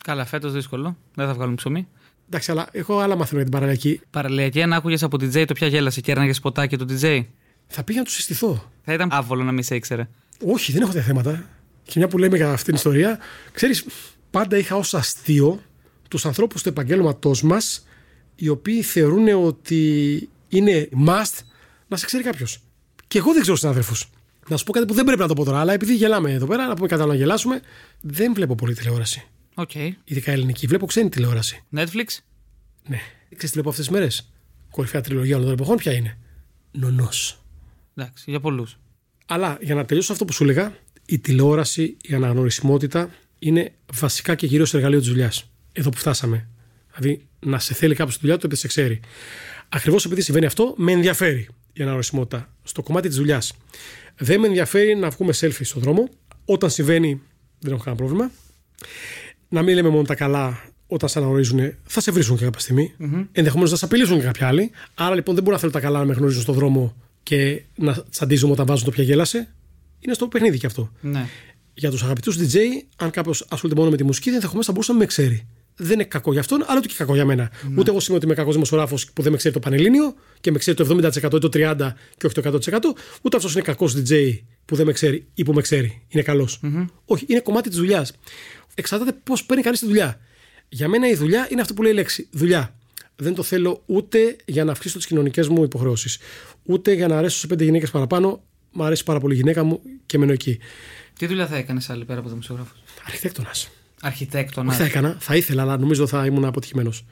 Καλά, 0.04 0.24
φέτος 0.24 0.52
δύσκολο. 0.52 0.96
Δεν 1.14 1.26
θα 1.26 1.34
βγάλουν 1.34 1.54
ψωμί. 1.54 1.88
Εντάξει, 2.26 2.50
αλλά 2.50 2.68
έχω 2.72 2.98
άλλα 2.98 3.16
μαθαίνω 3.16 3.40
για 3.40 3.50
την 3.50 3.58
παραλιακή. 3.58 4.00
Παραλιακή, 4.10 4.62
αν 4.62 4.72
άκουγες 4.72 5.02
από 5.02 5.16
DJ 5.20 5.44
το 5.46 5.54
πια 5.54 5.66
γέλασε 5.66 6.00
και 6.00 6.10
έρναγες 6.10 6.36
σποτάκι 6.36 6.76
του 6.78 6.86
DJ. 6.88 7.24
Θα 7.66 7.84
πήγα 7.84 7.98
να 7.98 8.04
τους 8.04 8.14
συστηθώ. 8.14 8.70
Θα 8.84 8.92
ήταν 8.92 9.08
άβολο 9.12 9.42
να 9.44 9.52
μην 9.52 9.62
σε 9.62 9.74
ήξερε. 9.74 10.08
Όχι, 10.46 10.72
δεν 10.72 10.82
έχω 10.82 10.90
τέτοια 10.92 11.06
θέματα. 11.06 11.44
Και 11.82 11.92
μια 11.96 12.08
που 12.08 12.18
λέμε 12.18 12.36
για 12.36 12.48
αυτήν 12.50 12.64
την 12.64 12.74
ιστορία, 12.74 13.18
ξέρεις, 13.52 13.84
πάντα 14.30 14.56
είχα 14.56 14.76
ως 14.76 14.94
αστείο 14.94 15.60
τους 16.08 16.26
ανθρώπους 16.26 16.62
του 16.62 16.68
επαγγέλματός 16.68 17.42
μας, 17.42 17.86
οι 18.34 18.48
οποίοι 18.48 18.82
θεωρούν 18.82 19.28
ότι 19.46 20.28
είναι 20.48 20.88
must 21.06 21.38
να 21.88 21.96
σε 21.96 22.06
ξέρει 22.06 22.22
κάποιος. 22.22 22.58
Και 23.12 23.18
εγώ 23.18 23.32
δεν 23.32 23.42
ξέρω 23.42 23.56
συναδέλφους. 23.56 24.10
Να 24.48 24.56
σου 24.56 24.64
πω 24.64 24.72
κάτι 24.72 24.86
που 24.86 24.94
δεν 24.94 25.04
πρέπει 25.04 25.20
να 25.20 25.26
το 25.26 25.34
πω 25.34 25.44
τώρα, 25.44 25.60
αλλά 25.60 25.72
επειδή 25.72 25.94
γελάμε 25.94 26.32
εδώ 26.32 26.46
πέρα, 26.46 26.66
να 26.66 26.74
πούμε 26.74 26.88
κάτι 26.88 27.02
άλλο 27.02 27.10
να 27.10 27.16
γελάσουμε, 27.16 27.60
δεν 28.00 28.34
βλέπω 28.34 28.54
πολύ 28.54 28.74
τηλεόραση. 28.74 29.24
OK. 29.54 29.70
Okay. 29.74 29.90
Ειδικά 30.04 30.32
ελληνική. 30.32 30.66
Βλέπω 30.66 30.86
ξένη 30.86 31.08
τηλεόραση. 31.08 31.62
Netflix; 31.76 32.06
Ναι. 32.88 33.00
Ξέρεις 33.28 33.38
τι 33.38 33.48
βλέπω 33.48 33.68
αυτές 33.68 33.86
τις 33.86 33.94
μέρες; 33.94 34.32
Κορυφαία 34.70 35.00
τριλογία 35.00 35.34
όλων 35.34 35.46
των 35.46 35.54
εποχών, 35.54 35.76
ποια 35.76 35.92
είναι; 35.92 36.18
Νονός. 36.70 37.42
Εντάξει, 37.96 38.24
για 38.30 38.40
πολλούς. 38.40 38.78
Αλλά 39.26 39.58
για 39.60 39.74
να 39.74 39.84
τελειώσω 39.84 40.12
αυτό 40.12 40.24
που 40.24 40.32
σου 40.32 40.42
έλεγα, 40.42 40.76
η 41.06 41.18
τηλεόραση, 41.18 41.96
η 42.02 42.14
αναγνωρισιμότητα 42.14 43.10
είναι 43.38 43.72
βασικά 43.92 44.34
και 44.34 44.46
κυρίω 44.46 44.66
εργαλείο 44.72 44.98
της 44.98 45.08
δουλειάς. 45.08 45.50
Εδώ 45.72 45.90
που 45.90 45.96
φτάσαμε. 45.96 46.48
Δηλαδή 46.94 47.26
να 47.40 47.58
σε 47.58 47.74
θέλει 47.74 47.94
κάποιος 47.94 48.14
στη 48.14 48.22
δουλειά 48.22 48.38
του 48.38 48.46
επειδή 48.46 48.60
σε 48.60 48.66
ξέρει. 48.66 49.00
Ακριβώς 49.68 50.04
επειδή 50.04 50.20
συμβαίνει 50.20 50.46
αυτό, 50.46 50.74
με 50.76 50.92
ενδιαφέρει 50.92 51.48
η 51.72 51.82
αναγνωρισιμότητα 51.82 52.52
στο 52.62 52.82
κομμάτι 52.82 53.08
της 53.08 53.16
δουλειάς. 53.16 53.52
Δεν 54.18 54.40
με 54.40 54.46
ενδιαφέρει 54.46 54.94
να 54.94 55.10
βγούμε 55.10 55.32
selfie 55.40 55.64
στον 55.64 55.82
δρόμο. 55.82 56.08
Όταν 56.44 56.70
συμβαίνει, 56.70 57.20
δεν 57.58 57.72
έχω 57.72 57.82
κανένα 57.82 58.04
πρόβλημα. 58.04 58.30
Να 59.48 59.62
μην 59.62 59.74
λέμε 59.74 59.88
μόνο 59.88 60.02
τα 60.02 60.14
καλά 60.14 60.72
όταν 60.86 61.08
σε 61.08 61.18
αναγνωρίζουν, 61.18 61.74
θα 61.84 62.00
σε 62.00 62.10
βρίσκουν 62.10 62.36
και 62.36 62.44
κάποια 62.44 62.60
στιγμή. 62.60 62.94
Mm-hmm. 63.00 63.26
Ενδεχομένως 63.32 63.70
να 63.70 63.76
σε 63.76 63.84
απειλήσουν 63.84 64.18
και 64.18 64.24
κάποιοι 64.24 64.44
άλλοι. 64.44 64.70
Άρα 64.94 65.14
λοιπόν 65.14 65.34
δεν 65.34 65.44
μπορώ 65.44 65.54
να 65.54 65.60
θέλω 65.60 65.72
τα 65.72 65.80
καλά 65.80 65.98
να 65.98 66.04
με 66.04 66.12
γνωρίζουν 66.12 66.42
στον 66.42 66.54
δρόμο 66.54 66.94
και 67.22 67.62
να 67.74 68.04
τσαντίζουμε 68.10 68.52
όταν 68.52 68.66
βάζουν 68.66 68.84
το 68.84 68.90
πια 68.90 69.04
γέλασε. 69.04 69.48
Είναι 69.98 70.14
στο 70.14 70.28
παιχνίδι 70.28 70.58
κι 70.58 70.66
αυτό. 70.66 70.92
Ναι. 71.00 71.26
Για 71.74 71.90
τους 71.90 72.02
αγαπητούς 72.02 72.38
DJ, 72.38 72.56
αν 72.96 73.10
κάποιος 73.10 73.46
ασχολείται 73.48 73.78
μόνο 73.78 73.90
με 73.90 73.96
τη 73.96 74.04
μουσική, 74.04 74.28
ενδεχομένως 74.28 74.66
θα 74.66 74.72
μπορούσε 74.72 74.92
να 74.92 74.98
με 74.98 75.04
ξέρει. 75.04 75.46
Δεν 75.82 75.92
είναι 75.92 76.04
κακό 76.04 76.32
για 76.32 76.40
αυτόν, 76.40 76.64
αλλά 76.66 76.78
ούτε 76.78 76.88
και 76.88 76.94
κακό 76.96 77.14
για 77.14 77.24
μένα. 77.24 77.50
Ναι. 77.68 77.80
Ούτε 77.80 77.90
εγώ 77.90 78.00
σημαίνει 78.00 78.16
ότι 78.16 78.26
είμαι 78.26 78.34
κακός 78.34 78.54
δημοσιογράφος 78.54 79.10
που 79.12 79.22
δεν 79.22 79.30
με 79.30 79.38
ξέρει 79.38 79.54
το 79.54 79.60
Πανελλήνιο 79.60 80.14
και 80.40 80.50
με 80.50 80.58
ξέρει 80.58 80.76
το 80.76 80.84
70% 80.84 81.34
ή 81.34 81.38
το 81.38 81.48
30% 81.52 81.94
και 82.16 82.26
όχι 82.26 82.34
το 82.34 82.42
100%. 82.42 82.78
Ούτε 83.22 83.36
αυτός 83.36 83.52
είναι 83.52 83.62
κακός 83.62 83.96
DJ 83.96 84.38
που 84.64 84.76
δεν 84.76 84.86
με 84.86 84.92
ξέρει 84.92 85.26
ή 85.34 85.42
που 85.42 85.52
με 85.52 85.60
ξέρει. 85.60 86.02
Είναι 86.08 86.22
καλός. 86.22 86.60
Mm-hmm. 86.62 86.86
Όχι, 87.04 87.26
είναι 87.28 87.40
κομμάτι 87.40 87.68
της 87.68 87.78
δουλειάς. 87.78 88.12
Εξαρτάται 88.74 89.12
πώς 89.24 89.44
παίρνει 89.44 89.62
κανείς 89.62 89.80
τη 89.80 89.86
δουλειά. 89.86 90.20
Για 90.68 90.88
μένα 90.88 91.08
η 91.08 91.14
δουλειά 91.14 91.48
είναι 91.50 91.60
αυτό 91.60 91.74
που 91.74 91.82
λέει 91.82 91.92
η 91.92 91.94
λέξη. 91.94 92.28
Δουλειά. 92.30 92.76
Δεν 93.16 93.34
το 93.34 93.42
θέλω 93.42 93.82
ούτε 93.86 94.36
για 94.44 94.64
να 94.64 94.72
αυξήσω 94.72 94.96
τις 94.96 95.06
κοινωνικές 95.06 95.48
μου 95.48 95.62
υποχρεώσεις, 95.62 96.18
ούτε 96.62 96.92
για 96.92 97.08
να 97.08 97.18
αρέσω 97.18 97.38
σε 97.38 97.46
πέντε 97.46 97.64
γυναίκες 97.64 97.90
παραπάνω. 97.90 98.42
Μ' 98.72 98.82
αρέσει 98.82 99.04
πάρα 99.04 99.20
πολύ 99.20 99.34
η 99.34 99.36
γυναίκα 99.36 99.64
μου 99.64 99.80
και 100.06 100.18
μένω 100.18 100.32
εκεί. 100.32 100.58
Τι 101.18 101.26
δουλειά 101.26 101.46
θα 101.46 101.56
έκανες 101.56 101.90
άλλη 101.90 102.04
πέρα 102.04 102.20
από 102.20 102.28
δημοσιογράφο; 102.28 102.74
Αρχιτέκτονας. 103.06 103.70
Αρχιτέκτονα. 104.04 104.72
θα 104.72 104.84
έκανα, 104.84 105.16
θα 105.20 105.36
ήθελα, 105.36 105.62
αλλά 105.62 105.76
νομίζω 105.78 106.06
θα 106.06 106.26
ήμουν 106.26 106.44
αποτυχημένος. 106.44 107.04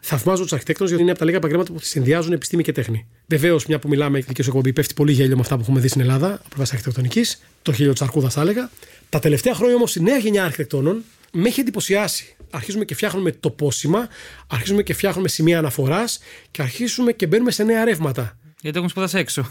Θαυμάζω 0.00 0.42
τους 0.42 0.52
αρχιτέκτονες 0.52 0.88
γιατί 0.88 1.02
είναι 1.02 1.10
από 1.10 1.20
τα 1.20 1.26
λίγα 1.26 1.36
επαγγέλματα 1.36 1.72
που 1.72 1.78
συνδυάζουν 1.82 2.32
επιστήμη 2.32 2.62
και 2.62 2.72
τέχνη. 2.72 3.06
Βεβαίως, 3.26 3.66
μια 3.66 3.78
που 3.78 3.88
μιλάμε 3.88 4.20
και 4.20 4.42
σου 4.42 4.48
εκπομπή, 4.48 4.72
πέφτει 4.72 4.94
πολύ 4.94 5.12
γέλιο 5.12 5.34
με 5.34 5.40
αυτά 5.40 5.54
που 5.56 5.62
έχουμε 5.62 5.80
δει 5.80 5.88
στην 5.88 6.00
Ελλάδα 6.00 6.26
από 6.26 6.42
πλευράς 6.48 6.72
αρχιτεκτονικής. 6.72 7.42
Το 7.62 7.72
χίλιο 7.72 7.92
Τσαρκούδα, 7.92 8.28
θα 8.28 8.40
έλεγα. 8.40 8.70
Τα 9.08 9.18
τελευταία 9.18 9.54
χρόνια 9.54 9.74
όμως 9.74 9.96
η 9.96 10.02
νέα 10.02 10.16
γενιά 10.16 10.44
αρχιτεκτόνων 10.44 11.02
με 11.32 11.48
έχει 11.48 11.60
εντυπωσιάσει. 11.60 12.36
Αρχίζουμε 12.50 12.84
και 12.84 12.94
φτιάχνουμε 12.94 13.32
τοπόσημα, 13.32 14.08
αρχίζουμε 14.46 14.82
και 14.82 14.94
φτιάχνουμε 14.94 15.28
σημεία 15.28 15.58
αναφοράς 15.58 16.18
και 16.50 16.62
αρχίζουμε 16.62 17.12
και 17.12 17.26
μπαίνουμε 17.26 17.50
σε 17.50 17.64
νέα 17.64 17.84
ρεύματα. 17.84 18.38
Γιατί 18.60 18.76
έχουμε 18.76 18.88
σπουδάσει 18.88 19.18
έξω. 19.18 19.50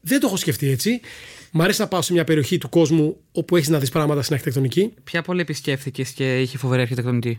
Δεν 0.00 0.20
το 0.20 0.26
έχω 0.26 0.36
σκεφτεί 0.36 0.70
έτσι. 0.70 1.00
Μ' 1.56 1.62
αρέσει 1.62 1.80
να 1.80 1.88
πάω 1.88 2.02
σε 2.02 2.12
μια 2.12 2.24
περιοχή 2.24 2.58
του 2.58 2.68
κόσμου 2.68 3.16
όπου 3.32 3.56
έχεις 3.56 3.68
να 3.68 3.78
δεις 3.78 3.90
πράγματα 3.90 4.22
στην 4.22 4.34
αρχιτεκτονική. 4.34 4.92
Ποια 5.04 5.22
πόλη 5.22 5.40
επισκέφθηκες 5.40 6.10
και 6.10 6.40
είχε 6.40 6.58
φοβερή 6.58 6.82
αρχιτεκτονική; 6.82 7.38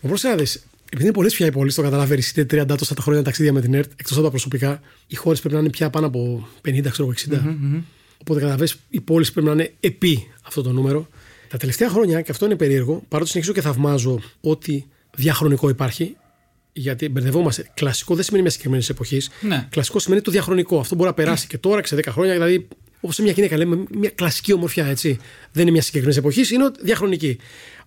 Όπω 0.00 0.14
να 0.22 0.34
δεις, 0.34 0.66
επειδή 0.84 1.02
είναι 1.02 1.12
πολλές 1.12 1.34
πια 1.34 1.46
οι 1.46 1.52
πόλεις, 1.52 1.74
το 1.74 1.82
καταλαβαίνει, 1.82 2.22
είτε 2.36 2.62
30 2.62 2.76
τόσα 2.78 2.94
τα 2.94 3.02
χρόνια 3.02 3.22
ταξίδια 3.22 3.52
με 3.52 3.60
την 3.60 3.74
ΕΡΤ, 3.74 3.90
εκτός 3.96 4.12
από 4.12 4.22
τα 4.22 4.30
προσωπικά, 4.30 4.80
οι 5.06 5.14
χώρες 5.14 5.38
πρέπει 5.40 5.54
να 5.54 5.60
είναι 5.60 5.70
πια 5.70 5.90
πάνω 5.90 6.06
από 6.06 6.48
50, 6.68 6.90
ξέρω 6.90 7.08
60. 7.08 7.32
Mm-hmm. 7.32 7.82
Οπότε 8.20 8.40
καταλαβαίνεις, 8.40 8.78
οι 8.88 9.00
πόλεις 9.00 9.32
πρέπει 9.32 9.46
να 9.46 9.52
είναι 9.52 9.72
επί 9.80 10.28
αυτό 10.42 10.62
το 10.62 10.72
νούμερο. 10.72 11.08
Τα 11.48 11.56
τελευταία 11.56 11.88
χρόνια, 11.88 12.20
και 12.20 12.30
αυτό 12.30 12.44
είναι 12.44 12.56
περίεργο, 12.56 13.02
παρότι 13.08 13.30
συνεχίζω 13.30 13.54
και 13.54 13.60
θαυμάζω 13.60 14.20
ότι 14.40 14.86
διαχρονικό 15.16 15.68
υπάρχει, 15.68 16.16
γιατί 16.78 17.08
μπερδευόμαστε. 17.08 17.70
Κλασικό 17.74 18.14
δεν 18.14 18.24
σημαίνει 18.24 18.42
μια 18.42 18.50
συγκεκριμένη 18.50 18.86
εποχής. 18.90 19.30
Ναι. 19.40 19.66
Κλασικό 19.70 19.98
σημαίνει 19.98 20.20
το 20.22 20.30
διαχρονικό. 20.30 20.78
Αυτό 20.78 20.94
μπορεί 20.94 21.08
να 21.08 21.14
περάσει 21.14 21.46
και 21.46 21.58
τώρα 21.58 21.80
και 21.80 21.86
σε 21.86 21.96
10 21.96 22.02
χρόνια. 22.08 22.32
Δηλαδή, 22.32 22.68
όπως 23.00 23.14
σε 23.14 23.22
μια 23.22 23.32
γυναίκα 23.32 23.56
λέμε, 23.56 23.84
μια 23.90 24.10
κλασική 24.10 24.52
ομορφιά, 24.52 24.86
έτσι. 24.86 25.18
Δεν 25.52 25.62
είναι 25.62 25.70
μια 25.70 25.82
συγκεκριμένη 25.82 26.18
εποχής, 26.18 26.50
είναι 26.50 26.70
διαχρονική. 26.80 27.38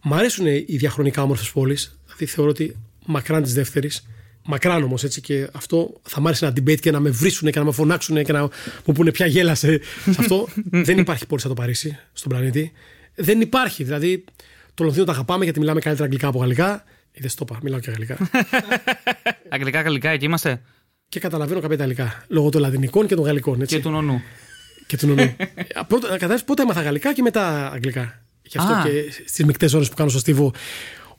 Μ' 0.04 0.14
αρέσουν 0.14 0.46
οι 0.46 0.66
διαχρονικά 0.68 1.22
όμορφες 1.22 1.52
πόλεις. 1.52 2.00
Δηλαδή, 2.06 2.26
θεωρώ 2.26 2.50
ότι 2.50 2.76
μακράν 3.06 3.44
της 3.44 3.54
δεύτερης. 3.54 4.08
Μακράν 4.46 4.84
όμως 4.84 5.04
έτσι 5.04 5.22
και 5.22 5.48
αυτό 5.52 6.02
θα 6.04 6.22
μ' 6.22 6.28
άρεσε 6.28 6.46
να 6.46 6.52
debate 6.52 6.80
και 6.80 6.92
να 6.92 7.00
με 7.00 7.10
βρίσουν 7.10 7.52
και 7.52 7.60
να 7.60 7.66
με 7.66 7.72
φωνάξουν 7.72 8.24
και 8.24 8.32
να 8.32 8.42
μου 8.86 8.94
πούνε 8.94 9.12
πια 9.12 9.26
γέλασε. 9.26 9.80
σε 10.04 10.16
αυτό 10.20 10.48
δεν 10.88 10.98
υπάρχει 10.98 11.26
πόλη 11.26 11.42
σαν 11.42 11.50
το 11.50 11.62
Παρίσι 11.62 11.98
στον 12.14 12.32
πλανήτη. 12.32 12.72
Δεν 13.16 13.42
υπάρχει. 13.42 13.84
Δηλαδή, 13.84 14.24
το 14.74 14.84
Λονδίνο 14.84 15.06
τα 15.06 15.12
αγαπάμε 15.12 15.44
γιατί 15.44 15.60
μιλάμε 15.60 15.80
καλύτερα 15.80 16.06
αγγλικά 16.06 16.28
από 16.28 16.40
γαλλικά. 16.40 16.84
Είδε 17.12 17.28
το 17.28 17.46
είπα, 17.50 17.60
μιλάω 17.64 17.80
και 17.80 17.90
αγγλικά. 17.90 18.18
αγγλικά, 19.54 19.82
γαλλικά, 19.82 20.10
εκεί 20.10 20.26
είμαστε; 20.26 20.62
Και 21.10 21.20
καταλαβαίνω 21.20 21.60
κάποια 21.60 21.76
Ιταλικά. 21.76 22.24
Λόγω 22.28 22.50
των 22.50 22.62
Λατινικών 22.62 23.08
και 23.08 23.16
των 23.16 23.26
Γαλλικών. 23.26 23.62
Έτσι. 23.62 23.76
Και 23.76 23.82
του 23.82 23.90
νονού. 23.90 24.22
Και 24.88 24.98
του 24.98 25.08
νονού. 25.08 25.36
Πρώτα, 25.88 26.08
καταλάβεις 26.08 26.44
πότε 26.44 26.62
έμαθα 26.62 26.82
Γαλλικά 26.82 27.14
και 27.14 27.22
μετά 27.22 27.72
Αγγλικά. 27.72 28.22
Γι' 28.42 28.58
αυτό 28.58 28.74
Α. 28.74 28.84
και 28.84 29.12
στις 29.26 29.46
μεικτές 29.46 29.74
ώρες 29.74 29.90
που 29.90 29.96
κάνω 29.96 30.10
στο 30.10 30.20
Στίβο, 30.20 30.54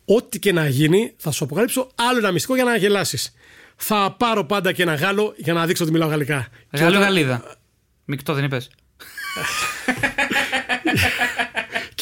ό,τι 0.04 0.38
και 0.38 0.52
να 0.52 0.68
γίνει, 0.68 1.12
θα 1.16 1.30
σου 1.30 1.44
αποκαλύψω 1.44 1.90
άλλο 1.94 2.18
ένα 2.18 2.30
μυστικό 2.30 2.54
για 2.54 2.64
να 2.64 2.76
γελάσεις. 2.76 3.34
Θα 3.76 4.14
πάρω 4.18 4.44
πάντα 4.44 4.72
και 4.72 4.82
ένα 4.82 4.94
Γάλλο 4.94 5.34
για 5.36 5.52
να 5.52 5.66
δείξω 5.66 5.82
ότι 5.82 5.92
μιλάω 5.92 6.08
Γαλλικά. 6.08 6.48
Γάλλο 6.70 6.98
Γαλλίδα. 6.98 7.56
Μεικτό 8.04 8.34
δεν 8.34 8.44
είπες. 8.44 8.70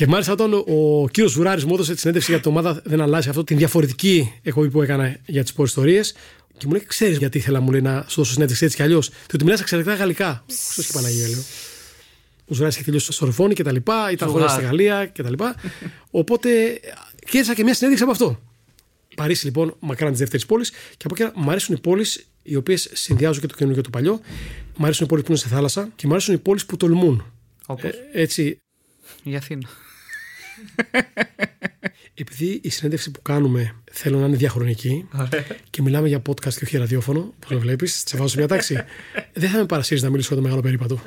Και 0.00 0.06
μάλιστα 0.06 0.32
όταν 0.32 0.52
ο 0.52 1.08
κύριος 1.10 1.32
Βουράρης 1.32 1.64
μου 1.64 1.74
έδωσε 1.74 1.92
τη 1.92 1.98
συνέντευξη 2.00 2.30
για 2.30 2.40
το 2.40 2.48
ομάδα 2.48 2.80
Δεν 2.84 3.00
αλλάζει 3.00 3.28
αυτό, 3.28 3.44
την 3.44 3.56
διαφορετική 3.56 4.32
εκπομπή 4.42 4.70
που 4.70 4.82
έκανα 4.82 5.16
για 5.26 5.42
τις 5.42 5.54
ιστορίες. 5.64 6.14
Και 6.58 6.66
μου 6.66 6.72
λέει: 6.72 6.84
Ξέρεις 6.86 7.18
γιατί 7.18 7.38
ήθελα 7.38 7.60
μου 7.60 7.70
λέει, 7.70 7.80
να 7.80 8.04
σου 8.08 8.16
δώσω 8.16 8.32
συνέντευξη 8.32 8.64
έτσι 8.64 8.76
κι 8.76 8.82
αλλιώς. 8.82 9.10
Διότι 9.28 9.44
μιλάς 9.44 9.60
εξαιρετικά 9.60 9.94
γαλλικά. 9.94 10.44
Ξέρω 10.46 10.86
και 10.86 10.92
Παναγία, 10.92 11.28
λέω. 11.28 11.42
Ο 12.46 12.54
Ζουράρη 12.54 12.74
είχε 12.74 12.84
τελειώσει 12.84 13.04
στο 13.04 13.12
Σορφόνι 13.12 13.54
και 13.54 13.62
τα 13.62 13.72
λοιπά, 13.72 14.10
ήταν 14.10 14.28
χρόνια 14.28 14.48
στη 14.48 14.62
Γαλλία 14.62 15.06
και 15.06 15.22
τα 15.22 15.30
λοιπά. 15.30 15.54
Οπότε 16.10 16.80
κέρδισα 17.30 17.54
και 17.54 17.62
μια 17.62 17.74
συνέντευξη 17.74 18.02
από 18.02 18.12
αυτό. 18.12 18.40
Παρίσι 19.16 19.44
λοιπόν, 19.44 19.76
μακράν 19.80 20.10
της 20.10 20.18
δεύτερης 20.18 20.46
πόλης. 20.46 20.70
Και 20.70 21.06
από 21.10 21.14
εκεί 21.18 21.40
μου 21.40 21.50
αρέσουν 21.50 21.74
οι 21.74 21.80
πόλεις 21.80 22.26
οι 22.42 22.56
οποίες 22.56 22.90
συνδυάζουν 22.92 23.40
και 23.40 23.46
το 23.46 23.54
καινούργιο 23.54 23.82
και 23.82 23.88
το 23.90 23.98
παλιό. 23.98 24.20
Μου 24.76 24.84
αρέσουν 24.84 25.04
οι 25.04 25.08
πόλεις 25.08 25.24
που 25.24 25.30
είναι 25.30 25.40
σε 25.40 25.48
θάλασσα 25.48 25.88
και 25.96 26.06
μου 26.06 26.12
αρέσουν 26.12 26.34
οι 26.34 26.38
πόλεις 26.38 26.66
που 26.66 26.76
τολμούν. 26.76 27.32
Όπως; 27.66 27.90
Ε, 27.90 27.94
έτσι. 28.12 28.60
Η 29.22 29.36
Αθήνα. 29.36 29.68
Επειδή 32.14 32.61
η 32.62 32.70
συνέντευξη 32.70 33.11
που 33.11 33.23
κάνουμε 33.23 33.75
θέλω 33.92 34.18
να 34.18 34.27
είναι 34.27 34.37
διαχρονική 34.37 35.09
και 35.70 35.83
μιλάμε 35.83 36.09
για 36.09 36.23
podcast 36.29 36.55
και 36.55 36.64
όχι 36.64 36.77
ραδιόφωνο, 36.77 37.20
όπως 37.20 37.49
το 37.49 37.59
βλέπεις, 37.59 38.03
σε 38.07 38.16
βάζω 38.16 38.35
μια 38.38 38.49
τάξη, 38.49 38.85
δεν 39.33 39.51
θα 39.51 39.59
με 39.59 39.66
παρασύρεις 39.66 40.03
να 40.03 40.11
μιλήσω 40.11 40.29
για 40.29 40.37
το 40.37 40.42
μεγάλο 40.42 40.62
περίπατο. 40.62 41.03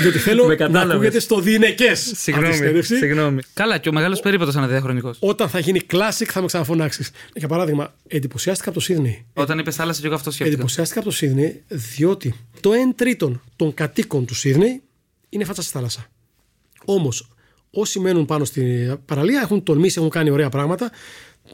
Διότι 0.00 0.18
θέλω 0.18 0.56
να 0.70 0.80
ακούγεται 0.80 1.18
στο 1.18 1.40
διηνεκέ. 1.40 1.94
Συγγνώμη, 1.94 2.82
συγγνώμη. 2.82 3.40
Καλά, 3.54 3.78
και 3.78 3.88
ο 3.88 3.92
μεγάλος 3.92 4.20
περίπατος 4.20 4.54
είναι 4.54 4.66
διαχρονικός. 4.66 5.16
Όταν 5.20 5.48
θα 5.48 5.58
γίνει 5.58 5.80
classic 5.90 6.24
θα 6.26 6.40
με 6.40 6.46
ξαναφωνάξεις. 6.46 7.10
Για 7.34 7.48
παράδειγμα, 7.48 7.94
εντυπωσιάστηκα 8.06 8.68
από 8.68 8.78
το 8.78 8.84
Σίδνεϊ. 8.84 9.26
Όταν 9.32 9.58
είπε 9.58 9.70
θάλασσα, 9.70 10.00
και 10.00 10.06
εγώ 10.06 10.14
αυτό 10.14 10.30
σκέφτηκα. 10.30 10.54
Εντυπωσιάστηκα 10.54 11.00
από 11.00 11.08
το 11.08 11.14
Σίδνεϊ, 11.14 11.62
διότι 11.68 12.34
το 12.60 12.70
1 12.70 12.74
τρίτον 12.96 13.42
των 13.56 13.74
κατοίκων 13.74 14.26
του 14.26 14.34
Σίδνεϊ 14.34 14.82
είναι 15.28 15.44
φάτσα 15.44 15.62
στη 15.62 15.72
θάλασσα. 15.72 16.06
Όμως, 16.92 17.28
όσοι 17.70 18.00
μένουν 18.00 18.24
πάνω 18.24 18.44
στην 18.44 18.98
παραλία 19.04 19.40
έχουν 19.40 19.62
τολμήσει, 19.62 19.98
έχουν 19.98 20.10
κάνει 20.10 20.30
ωραία 20.30 20.48
πράγματα. 20.48 20.90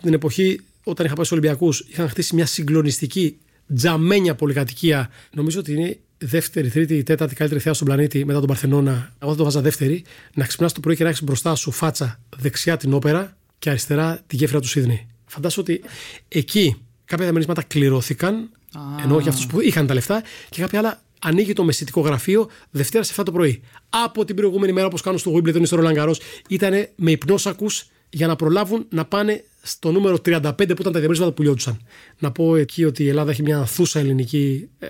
Την 0.02 0.12
εποχή 0.12 0.60
όταν 0.84 1.06
είχα 1.06 1.14
πάει 1.14 1.24
στους 1.24 1.38
Ολυμπιακούς, 1.38 1.80
είχαν 1.88 2.08
χτίσει 2.08 2.34
μια 2.34 2.46
συγκλονιστική 2.46 3.38
τζαμένια 3.74 4.34
πολυκατοικία. 4.34 5.10
Νομίζω 5.32 5.60
ότι 5.60 5.72
είναι 5.72 5.98
δεύτερη, 6.18 6.70
τρίτη, 6.70 7.02
τέταρτη 7.02 7.34
καλύτερη 7.34 7.60
θέα 7.60 7.72
στον 7.72 7.86
πλανήτη 7.86 8.24
μετά 8.24 8.38
τον 8.38 8.48
Παρθενώνα. 8.48 9.12
Εγώ 9.18 9.30
θα 9.30 9.36
το 9.36 9.44
βάζα 9.44 9.60
δεύτερη. 9.60 10.04
Να 10.34 10.44
ξυπνάς 10.44 10.72
το 10.72 10.80
πρωί 10.80 10.96
και 10.96 11.02
να 11.02 11.08
έχεις 11.08 11.22
μπροστά 11.22 11.54
σου 11.54 11.70
φάτσα 11.70 12.20
δεξιά 12.36 12.76
την 12.76 12.92
όπερα 12.92 13.36
και 13.58 13.70
αριστερά 13.70 14.22
τη 14.26 14.36
γέφυρα 14.36 14.60
του 14.60 14.68
Σίδνη. 14.68 15.06
Φαντάσου 15.26 15.60
ότι 15.60 15.82
εκεί 16.28 16.76
κάποια 17.04 17.24
διαμερίσματα 17.24 17.62
κληρώθηκαν, 17.62 18.50
ah. 18.72 19.02
ενώ 19.04 19.18
για 19.18 19.30
αυτούς 19.30 19.46
που 19.46 19.60
είχαν 19.60 19.86
τα 19.86 19.94
λεφτά, 19.94 20.22
και 20.48 20.60
κάποια 20.60 20.78
άλλα 20.78 21.00
ανοίγει 21.20 21.52
το 21.52 21.64
μεσητικό 21.64 22.00
γραφείο 22.00 22.48
Δευτέρα 22.70 23.04
σε 23.04 23.14
7 23.16 23.24
το 23.24 23.32
πρωί. 23.32 23.62
Από 23.90 24.24
την 24.24 24.36
προηγούμενη 24.36 24.72
μέρα, 24.72 24.86
όπως 24.86 25.00
κάνουν 25.02 25.18
στο 25.18 25.32
Wimbledon 25.34 25.60
ή 25.60 25.64
στο 25.64 25.76
Ρολαγκαρό, 25.76 26.14
ήταν 26.48 26.88
με 26.96 27.10
υπνόσακους 27.10 27.86
για 28.10 28.26
να 28.26 28.36
προλάβουν 28.36 28.86
να 28.88 29.04
πάνε 29.04 29.44
στο 29.62 29.92
νούμερο 29.92 30.16
35 30.24 30.52
που 30.56 30.62
ήταν 30.62 30.74
τα 30.76 30.90
διαμερίσματα 30.90 31.32
που 31.32 31.42
λιώτουσαν. 31.42 31.80
Να 32.18 32.32
πω 32.32 32.56
εκεί 32.56 32.84
ότι 32.84 33.02
η 33.02 33.08
Ελλάδα 33.08 33.30
έχει 33.30 33.42
μια 33.42 33.58
ανθούσα 33.58 33.98
ελληνική 33.98 34.68
ε, 34.78 34.86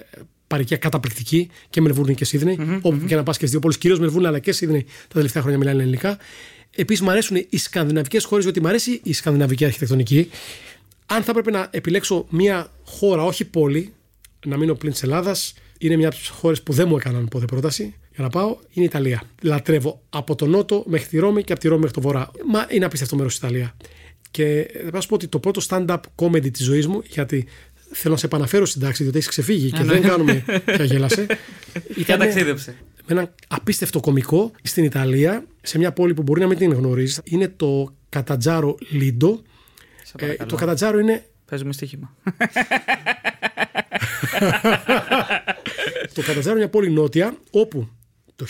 παροικία 0.47 0.77
καταπληκτική 0.77 1.51
και 1.71 1.81
Μελβούρνη 1.81 2.15
και 2.15 2.25
Σίδνεϊ. 2.25 2.59
Mm-hmm, 2.61 2.79
όπου 2.83 2.99
mm-hmm. 3.03 3.07
και 3.07 3.15
να 3.15 3.23
πας 3.23 3.35
και 3.35 3.41
στις 3.41 3.51
δύο 3.51 3.61
πόλεις, 3.61 3.79
κυρίως 3.79 3.99
Μελβούρνη 3.99 4.27
αλλά 4.27 4.39
και 4.39 4.53
Σίδνεϊ 4.53 4.83
τα 4.83 5.15
τελευταία 5.15 5.43
χρόνια 5.43 5.59
μιλάνε 5.59 5.83
ελληνικά. 5.83 6.19
Επίσης, 6.77 7.03
μου 7.03 7.11
αρέσουν 7.11 7.37
οι 7.49 7.57
σκανδιναβικές 7.57 8.25
χώρες, 8.25 8.45
γιατί 8.45 8.61
μου 8.61 8.69
αρέσει 8.69 9.01
η 9.03 9.13
σκανδιναβική 9.13 9.65
αρχιτεκτονική. 9.65 10.31
Αν 11.07 11.23
θα 11.23 11.31
έπρεπε 11.31 11.51
να 11.51 11.69
επιλέξω 11.71 12.27
μια 12.31 12.71
χώρα, 12.85 13.25
όχι 13.25 13.45
πόλη, 13.45 13.93
να 14.47 14.57
μείνω 14.57 14.75
πλην 14.75 14.93
της 14.93 15.03
Ελλάδας, 15.03 15.55
είναι 15.79 15.97
μια 15.97 16.09
από 16.09 16.17
τις 16.17 16.29
χώρες 16.29 16.63
που 16.63 16.73
δεν 16.73 16.89
μου 16.89 16.97
έκαναν 16.97 17.29
ποτέ 17.29 17.45
πρόταση 17.45 17.95
για 18.15 18.25
να 18.25 18.31
πάω, 18.31 18.49
είναι 18.49 18.85
η 18.85 18.89
Ιταλία. 18.89 19.23
Λατρεύω 19.43 20.03
από 20.09 20.35
τον 20.35 20.51
Νότο 20.51 20.85
μέχρι 20.87 21.07
τη 21.09 21.19
Ρώμη 21.19 21.43
και 21.43 21.53
από 21.53 21.61
τη 21.61 21.69
Ρώμη 21.69 21.81
μέχρι 21.81 21.95
το 21.95 22.01
Βορρά. 22.01 22.31
Μα 22.51 22.67
είναι 22.69 22.85
απίστευτο 22.85 23.17
μέρος 23.17 23.33
της 23.33 23.43
Ιταλία. 23.43 23.77
Και 24.31 24.71
θα 24.93 25.01
σου 25.01 25.09
πω 25.09 25.15
ότι 25.15 25.29
το 25.29 25.39
πρώτο 25.39 25.61
stand-up 25.69 25.99
comedy 26.17 26.51
της 26.53 26.65
ζωής 26.65 26.87
μου, 26.87 27.03
γιατί 27.07 27.47
θέλω 27.93 28.15
να 28.15 28.21
σε 28.21 28.27
επαναφέρω 28.27 28.67
στην 28.67 28.81
τάξη, 28.81 29.03
διότι 29.03 29.19
έχεις 29.19 29.31
ξεφύγει 29.31 29.71
και 29.71 29.83
δεν 29.83 30.03
κάνουμε 30.03 30.45
πια 30.65 30.85
γέλασε. 30.85 31.27
Ήταν 31.97 32.19
ταξίδεψε. 32.19 32.77
Με 33.07 33.15
έναν 33.15 33.35
απίστευτο 33.49 34.01
κωμικό 34.01 34.51
στην 34.63 34.85
Ιταλία, 34.85 35.47
σε 35.63 35.79
μια 35.79 35.93
πόλη 35.93 36.15
που 36.15 36.23
μπορεί 36.23 36.41
να 36.41 36.47
μην 36.47 36.59
την 36.59 36.73
γνωρίζεις. 36.73 37.21
Είναι 37.25 37.49
το 37.49 37.95
Κατατζάρο 38.09 38.77
Λίντο. 38.91 39.43
Ε, 40.17 40.35
το 40.35 40.57
Κατατζάρο 40.57 40.99
είναι. 40.99 41.25
Παίζουμε 41.45 41.73
στοίχημα. 41.73 42.15
το 46.17 46.23
Κατατζάρο 46.23 46.51
είναι 46.51 46.59
μια 46.59 46.69
πόλη 46.69 46.91
νότια, 46.91 47.37
όπου 47.51 47.89
το 48.37 48.47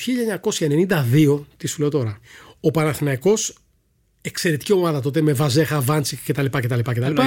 1992, 0.59 1.45
τι 1.57 1.67
σου 1.67 1.81
λέω 1.81 1.91
τώρα, 1.91 2.19
ο 2.61 2.71
Παναθηναϊκός 2.71 3.59
εξαιρετική 4.21 4.73
ομάδα 4.73 5.01
τότε 5.01 5.21
με 5.21 5.33
Βαζέχα, 5.33 5.81
Βάντσικ 5.81 6.19
κτλ. 6.27 6.47
κτλ, 6.47 6.81
κτλ. 6.81 7.21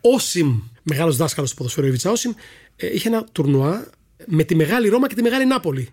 Όσιμ, 0.00 0.60
μεγάλος 0.82 1.16
δάσκαλος 1.16 1.50
του 1.50 1.56
ποδοσφαίρου 1.56 1.86
Ιβιτσα 1.86 2.10
Όσιμ, 2.10 2.32
ε, 2.76 2.94
είχε 2.94 3.08
ένα 3.08 3.24
τουρνουά 3.24 3.90
με 4.26 4.44
τη 4.44 4.54
Μεγάλη 4.54 4.88
Ρώμα 4.88 5.08
και 5.08 5.14
τη 5.14 5.22
Μεγάλη 5.22 5.44
Νάπολη. 5.44 5.88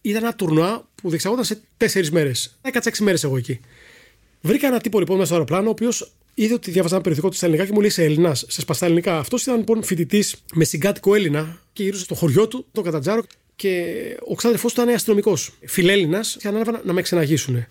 Ήταν 0.00 0.22
ένα 0.22 0.34
τουρνουά 0.34 0.88
που 0.94 1.08
διεξαγόταν 1.08 1.44
σε 1.44 1.60
τέσσερις 1.76 2.10
μέρες. 2.10 2.58
Έκατσα 2.62 2.88
έξι 2.88 3.02
μέρες 3.02 3.24
εγώ 3.24 3.36
εκεί. 3.36 3.60
Βρήκα 4.40 4.66
ένα 4.66 4.80
τύπο 4.80 4.98
λοιπόν 4.98 5.14
μέσα 5.16 5.26
στο 5.26 5.34
αεροπλάνο, 5.34 5.68
ο 5.68 5.70
οποίος 5.70 6.14
είδε 6.34 6.54
ότι 6.54 6.70
διάβαζα 6.70 6.94
ένα 6.94 7.02
περιοδικό 7.02 7.30
του 7.30 7.36
στα 7.36 7.46
ελληνικά 7.46 7.66
και 7.66 7.74
μου 7.74 7.80
λέει 7.80 7.90
σε 7.90 8.04
Έλληνας, 8.04 8.44
σε 8.48 8.60
σπαστά 8.60 8.86
ελληνικά. 8.86 9.18
Αυτός 9.18 9.42
ήταν 9.42 9.56
λοιπόν 9.56 9.82
φοιτητής 9.82 10.34
με 10.54 10.64
συγκάτοικο 10.64 11.14
Έλληνα 11.14 11.58
και 11.72 11.82
γυρούσε 11.82 12.04
στο 12.04 12.14
χωριό 12.14 12.48
του, 12.48 12.66
το 12.72 12.82
Κατατζάρο, 12.82 13.22
και 13.56 13.94
ο 14.28 14.34
ξάδερφός 14.34 14.74
του 14.74 14.80
ήταν 14.80 14.94
αστυνομικός. 14.94 15.50
Φιλέλληνας 15.64 16.36
και 16.40 16.48
ανάλαβαν 16.48 16.80
να 16.84 16.92
με 16.92 17.00
εξεναγήσουν. 17.00 17.66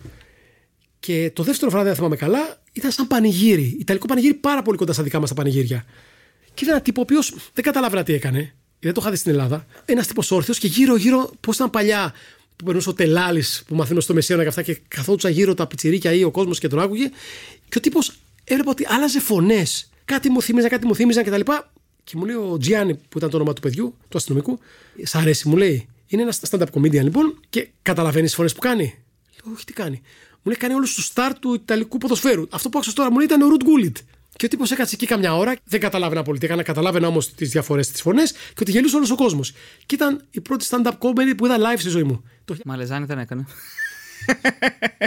Και 1.00 1.30
το 1.34 1.42
δεύτερο 1.42 1.70
βράδυ, 1.70 1.88
αν 1.88 1.94
θυμάμαι 1.94 2.16
καλά, 2.16 2.62
ήταν 2.72 2.90
σαν 2.90 3.06
πανηγύρι. 3.06 3.76
Ιταλικό 3.80 4.06
πανηγύρι 4.06 4.34
πάρα 4.34 4.62
πολύ 4.62 4.78
κοντά 4.78 4.92
στα 4.92 5.02
δικά 5.02 5.20
μας 5.20 5.28
τα 5.28 5.34
πανηγύρια. 5.34 5.84
Και 6.54 6.64
ήταν 6.64 6.74
ένα 6.74 6.84
τύπο 6.84 7.00
ο 7.00 7.02
οποίος 7.02 7.34
δεν 7.52 7.64
καταλάβαινα 7.64 8.02
τι 8.02 8.12
έκανε. 8.12 8.54
Δεν 8.80 8.92
το 8.92 9.00
είχα 9.00 9.10
δει 9.10 9.16
στην 9.16 9.30
Ελλάδα. 9.30 9.66
Ένας 9.84 10.06
τύπος 10.06 10.30
όρθιος 10.30 10.58
και 10.58 10.66
γύρω-γύρω, 10.66 11.30
πώ 11.40 11.52
ήταν 11.54 11.70
παλιά 11.70 12.12
που 12.56 12.64
περνούσε 12.64 12.88
ο 12.88 12.94
τελάλης 12.94 13.62
που 13.66 13.74
μαθαίνω 13.74 14.00
στο 14.00 14.14
Μεσαίωνα 14.14 14.42
και 14.42 14.48
αυτά 14.48 14.62
και 14.62 14.78
καθόντουσαν 14.88 15.32
γύρω 15.32 15.54
τα 15.54 15.66
πιτσιρίκια 15.66 16.12
ή 16.12 16.24
ο 16.24 16.30
κόσμος 16.30 16.58
και 16.58 16.68
τον 16.68 16.80
άκουγε. 16.80 17.10
Και 17.68 17.78
ο 17.78 17.80
τύπος 17.80 18.12
έβλεπε 18.44 18.70
ότι 18.70 18.86
άλλαζε 18.88 19.20
φωνές. 19.20 19.90
Κάτι 20.04 20.30
μου 20.30 20.42
θύμιζαν, 20.42 20.70
κάτι 20.70 20.86
μου 20.86 20.94
θύμιζαν 20.94 21.24
κτλ. 21.24 21.40
Και 22.04 22.16
μου 22.16 22.24
λέει 22.24 22.34
ο 22.34 22.56
Τζιάννη, 22.60 22.94
που 22.94 23.18
ήταν 23.18 23.30
το 23.30 23.36
όνομα 23.36 23.52
του 23.52 23.60
παιδιού, 23.60 23.96
του 24.08 24.18
αστυνομικού, 24.18 24.58
Σ' 25.02 25.14
αρέσει, 25.14 25.48
μου 25.48 25.56
λέει. 25.56 25.88
Είναι 26.06 26.22
ένας 26.22 26.40
stand-up 26.50 26.66
comedian 26.72 27.02
λοιπόν 27.02 27.40
και 27.50 27.68
καταλαβαίνεις 27.82 28.26
τις 28.26 28.34
φωνές 28.34 28.52
που 28.52 28.60
κάνει. 28.60 28.84
Λέω, 29.44 29.54
Όχι, 29.54 29.64
τι 29.64 29.72
κάνει. 29.72 30.02
Μου 30.30 30.52
λέει 30.52 30.56
κάνει 30.56 30.74
όλους 30.74 30.94
τους 30.94 31.04
στάρ 31.04 31.38
του 31.38 31.54
Ιταλικού 31.54 31.98
ποδοσφαίρου. 31.98 32.46
Αυτό 32.50 32.68
που 32.68 32.78
άκουσα 32.78 32.92
τώρα 32.92 33.10
μου 33.10 33.16
λέει 33.16 33.26
ήταν 33.26 33.42
ο 33.42 33.48
Ρουτ 33.48 33.62
Γκούλιτ. 33.64 33.96
Και 34.36 34.44
ο 34.44 34.48
τύπος 34.48 34.70
έκατσε 34.70 34.94
εκεί 34.94 35.06
καμιά 35.06 35.36
ώρα, 35.36 35.56
δεν 35.64 35.80
καταλάβαινα 35.80 36.22
πολύ 36.22 36.38
τι 36.38 36.44
έκανε, 36.44 36.62
καταλάβαινα 36.62 37.06
όμως 37.06 37.34
τις 37.34 37.50
διαφορές 37.50 37.90
της 37.90 38.00
φωνές 38.00 38.32
και 38.32 38.60
ότι 38.60 38.70
γελούσε 38.70 38.96
όλος 38.96 39.10
ο 39.10 39.14
κόσμος. 39.14 39.52
Και 39.86 39.94
ήταν 39.94 40.24
η 40.30 40.40
πρώτη 40.40 40.66
stand-up 40.70 40.92
comedy 40.98 41.36
που 41.36 41.46
είδα 41.46 41.56
live 41.58 41.78
στη 41.78 41.88
ζωή 41.88 42.02
μου. 42.02 42.24
Μαλεζάνη 42.64 43.04
δεν 43.06 43.18
έκανε. 43.18 43.46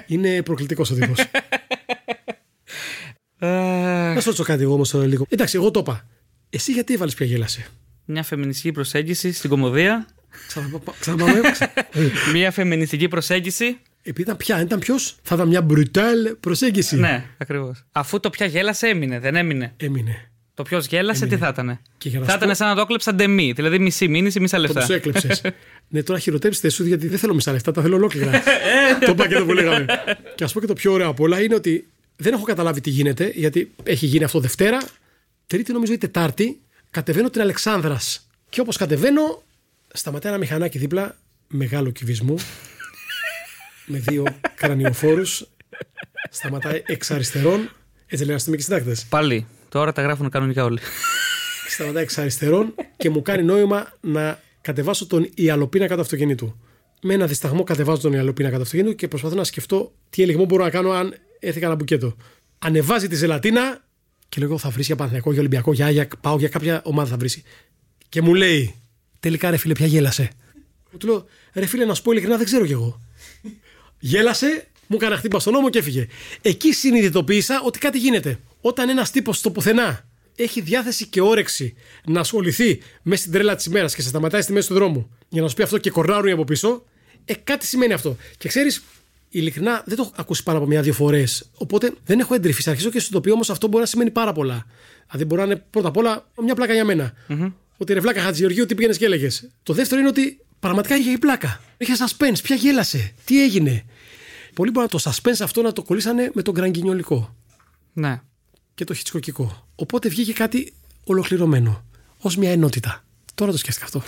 Είναι 0.07 0.43
προκλητικός 0.43 0.91
ο 0.91 0.95
τύπος. 0.95 1.19
Να 3.39 4.19
σου 4.19 4.25
ρωτήσω 4.25 4.43
κάτι 4.43 4.63
εγώ 4.63 4.73
όμως 4.73 4.89
τώρα 4.89 5.05
λίγο. 5.05 5.25
Εντάξει, 5.29 5.55
εγώ 5.57 5.71
το 5.71 5.79
είπα. 5.79 6.05
Εσύ 6.49 6.71
γιατί 6.71 6.93
έβαλες 6.93 7.13
πια 7.13 7.25
γέλασε. 7.25 7.65
Μια 8.05 8.23
φεμινιστική 8.23 8.71
προσέγγιση 8.71 9.31
στην 9.31 9.49
κομμωδία. 9.49 10.07
Ξαναπάμε. 10.99 11.41
Μια 12.33 12.51
φεμινιστική 12.51 13.07
προσέγγιση 13.07 13.77
επειδή 14.01 14.21
ήταν 14.21 14.37
πια, 14.37 14.61
ήταν 14.61 14.79
ποιος, 14.79 15.15
θα 15.21 15.35
ήταν 15.35 15.47
μια 15.47 15.65
brutal 15.69 16.35
προσέγγιση. 16.39 16.95
Ναι, 16.95 17.25
ακριβώς. 17.37 17.83
Αφού 17.91 18.19
το 18.19 18.29
πια 18.29 18.45
γέλασε, 18.45 18.87
έμεινε, 18.87 19.19
δεν 19.19 19.35
έμεινε. 19.35 19.73
Έμεινε. 19.77 20.31
Το 20.53 20.63
ποιος 20.63 20.85
γέλασε, 20.85 21.23
Έμεινε. 21.23 21.37
τι 21.37 21.43
θα 21.43 21.49
ήταν. 21.49 21.79
Και 21.97 22.09
για 22.09 22.19
να 22.19 22.25
Θα 22.25 22.31
σου 22.31 22.37
ήταν 22.37 22.49
πω- 22.49 22.57
σαν 22.57 22.67
να 22.67 22.75
το 22.75 22.81
έκλεψαν 22.81 23.15
ντεμή. 23.15 23.51
Δηλαδή 23.51 23.79
μισή 23.79 24.07
μήνυση, 24.07 24.39
μισά 24.39 24.55
Το 24.55 24.61
λεφτά. 24.61 24.79
τους 24.79 24.89
έκλεψες. 24.89 25.41
ναι, 25.89 26.03
τώρα 26.03 26.19
χειροτέψτε 26.19 26.69
σου 26.69 26.85
γιατί 26.85 27.07
δεν 27.07 27.17
θέλω 27.19 27.33
μισά 27.33 27.51
λεφτά, 27.51 27.71
τα 27.71 27.81
θέλω 27.81 27.95
ολόκληρα. 27.95 28.41
το 29.05 29.15
πακέτο 29.15 29.45
που 29.45 29.53
λέγαμε. 29.53 29.85
και 30.35 30.43
ας 30.43 30.53
πω 30.53 30.59
και 30.59 30.65
το 30.67 30.73
πιο 30.73 30.91
ωραίο 30.91 31.07
απ' 31.09 31.19
όλα 31.19 31.41
είναι 31.41 31.55
ότι 31.55 31.87
δεν 32.17 32.33
έχω 32.33 32.43
καταλάβει 32.43 32.81
τι 32.81 32.89
γίνεται, 32.89 33.31
γιατί 33.35 33.71
έχει 33.83 34.05
γίνει 34.05 34.23
αυτό 34.23 34.39
Δευτέρα. 34.39 34.77
Τρίτη 35.47 35.71
νομίζω 35.71 35.93
ή 35.93 35.97
Τετάρτη, 35.97 36.61
κατεβαίνω 36.91 37.29
την 37.29 37.41
Αλεξάνδρας. 37.41 38.27
Και 38.49 38.61
όπως 38.61 38.77
κατεβαίνω, 38.77 39.43
σταματάει 39.93 40.31
ένα 40.31 40.41
μηχανάκι 40.41 40.77
δίπλα, 40.77 41.17
μεγάλο 41.47 41.89
κυβισμού, 41.89 42.35
με 43.85 43.97
δύο 43.97 44.23
κρανιοφόρους. 44.55 45.47
Σταματάει 46.29 46.83
εξ 46.85 47.11
αριστερών. 47.11 47.71
Έτσι 48.05 48.23
λένε 48.23 48.35
αστυνομικοί 48.35 48.63
συντάκτες. 48.63 49.05
Πάλι. 49.05 49.47
Τώρα 49.69 49.91
τα 49.91 50.01
γράφουν 50.01 50.29
κανονικά 50.29 50.63
όλοι. 50.63 50.79
σταματάει 51.69 52.03
εξ 52.03 52.17
αριστερών 52.17 52.75
και 52.97 53.09
μου 53.09 53.21
κάνει 53.21 53.43
νόημα 53.43 53.93
να 54.01 54.39
κατεβάσω 54.61 55.07
τον 55.07 55.29
ιαλοπίνακα 55.35 55.95
του 55.95 56.01
αυτοκινήτου. 56.01 56.59
Με 57.01 57.13
ένα 57.13 57.25
δισταγμό 57.25 57.63
κατεβάζω 57.63 58.01
τον 58.01 58.13
ιαλοπίνακα 58.13 58.55
του 58.55 58.61
αυτοκινήτου 58.61 58.95
και 58.95 59.07
προσπαθώ 59.07 59.35
να 59.35 59.43
σκεφτώ 59.43 59.93
τι 60.09 60.21
ελιγμό 60.21 60.45
μπορώ 60.45 60.63
να 60.63 60.69
κάνω 60.69 60.91
αν 60.91 61.15
έρθει 61.39 61.59
κανένα 61.59 61.75
μπουκέτο. 61.79 62.15
Ανεβάζει 62.59 63.07
τη 63.07 63.15
ζελατίνα 63.15 63.85
και 64.29 64.41
λέω 64.41 64.57
θα 64.57 64.69
βρει 64.69 64.81
για 64.81 64.95
Παναθηναϊκό, 64.95 65.31
για 65.31 65.39
Ολυμπιακό, 65.39 65.73
για 65.73 65.85
Άγιακ, 65.85 66.17
πάω 66.17 66.37
για 66.37 66.47
κάποια 66.47 66.81
ομάδα 66.83 67.09
θα 67.09 67.17
βρει. 67.17 67.29
Και 68.09 68.21
μου 68.21 68.33
λέει, 68.33 68.75
τελικά 69.19 69.49
ρε 69.49 69.57
φίλε, 69.57 69.73
πια 69.73 69.85
γέλασε. 69.85 70.29
Μου 70.91 70.97
του 70.97 71.07
λέω, 71.07 71.25
ρε 71.53 71.65
φίλε, 71.65 71.85
να 71.85 71.93
σου 71.93 72.01
πω 72.01 72.11
ειλικρινά, 72.11 72.37
δεν 72.37 72.45
ξέρω 72.45 72.65
κι 72.65 72.71
εγώ. 72.71 73.01
Γέλασε, 73.99 74.67
μου 74.87 74.97
έκανε 74.99 75.15
χτύπα 75.15 75.39
στον 75.39 75.53
νόμο 75.53 75.69
και 75.69 75.79
έφυγε. 75.79 76.07
Εκεί 76.41 76.73
συνειδητοποίησα 76.73 77.61
ότι 77.65 77.79
κάτι 77.79 77.97
γίνεται. 77.97 78.39
Όταν 78.61 78.89
ένας 78.89 79.11
τύπος 79.11 79.37
στο 79.37 79.51
πουθενά 79.51 80.05
έχει 80.35 80.61
διάθεση 80.61 81.07
και 81.07 81.21
όρεξη 81.21 81.75
να 82.05 82.19
ασχοληθεί 82.19 82.79
μέσα 83.01 83.21
στην 83.21 83.33
τρέλα 83.33 83.55
της 83.55 83.65
ημέρας 83.65 83.95
και 83.95 84.01
σε 84.01 84.07
σταματάει 84.07 84.41
στη 84.41 84.51
μέση 84.53 84.67
του 84.67 84.73
δρόμου 84.73 85.09
για 85.29 85.41
να 85.41 85.47
σου 85.47 85.55
πει 85.55 85.63
αυτό 85.63 85.77
και 85.77 85.89
κορνάρουν 85.89 86.31
από 86.31 86.43
πίσω, 86.43 86.83
ε, 87.25 87.33
κάτι 87.33 87.65
σημαίνει 87.65 87.93
αυτό. 87.93 88.17
Και 88.37 88.47
ξέρεις, 88.47 88.83
ειλικρινά 89.29 89.83
δεν 89.85 89.97
το 89.97 90.03
έχω 90.03 90.13
ακούσει 90.15 90.43
πάνω 90.43 90.57
από 90.57 90.67
μια-δύο 90.67 90.93
φορές. 90.93 91.49
Οπότε 91.57 91.93
δεν 92.05 92.19
έχω 92.19 92.33
εντρυφήσει. 92.33 92.63
Θα 92.63 92.71
αρχίσω 92.71 92.89
και 92.89 92.99
στο 92.99 93.17
οποίο 93.17 93.33
όμως 93.33 93.49
αυτό 93.49 93.67
μπορεί 93.67 93.79
να 93.79 93.85
σημαίνει 93.85 94.11
πάρα 94.11 94.33
πολλά. 94.33 94.65
Δηλαδή 95.05 95.25
μπορεί 95.25 95.41
να 95.41 95.47
είναι 95.47 95.63
πρώτα 95.69 95.87
απ' 95.87 95.97
όλα 95.97 96.27
μια 96.41 96.55
πλάκα 96.55 96.73
για 96.73 96.85
μένα. 96.85 97.13
Ότι 97.77 97.93
ρε 97.93 97.99
βλάκα 97.99 98.21
Χατζηγεωργίου, 98.21 98.65
τι 98.65 98.75
πήγαινες 98.75 98.97
και 98.97 99.05
έλεγες. 99.05 99.49
Το 99.63 99.73
δεύτερο 99.73 99.99
είναι 99.99 100.09
ότι 100.09 100.39
πραγματικά 100.59 100.95
είχε 100.95 101.11
η 101.11 101.17
πλάκα. 101.17 101.61
Είχε 101.77 101.93
suspense, 101.97 102.39
ποια 102.43 102.55
γέλασε, 102.55 103.13
τι 103.25 103.43
έγινε. 103.43 103.85
Πολλοί 104.53 104.71
μπορούν 104.71 104.89
το 104.89 104.99
suspense 105.03 105.39
αυτό 105.41 105.61
να 105.61 105.73
το 105.73 105.83
κολλήσανε 105.83 106.31
με 106.33 106.41
τον 106.41 106.53
γκραγκινιολικό 106.53 107.35
ναι. 107.93 108.21
και 108.75 108.83
το 108.83 108.93
χιτσκοκικό. 108.93 109.67
Οπότε 109.75 110.09
βγήκε 110.09 110.33
κάτι 110.33 110.73
ολοκληρωμένο. 111.03 111.85
Ω 112.21 112.29
μια 112.37 112.51
ενότητα. 112.51 113.05
Τώρα 113.37 113.51
το 113.51 113.57
σκέφτηκα 113.57 113.85
αυτό. 113.85 114.01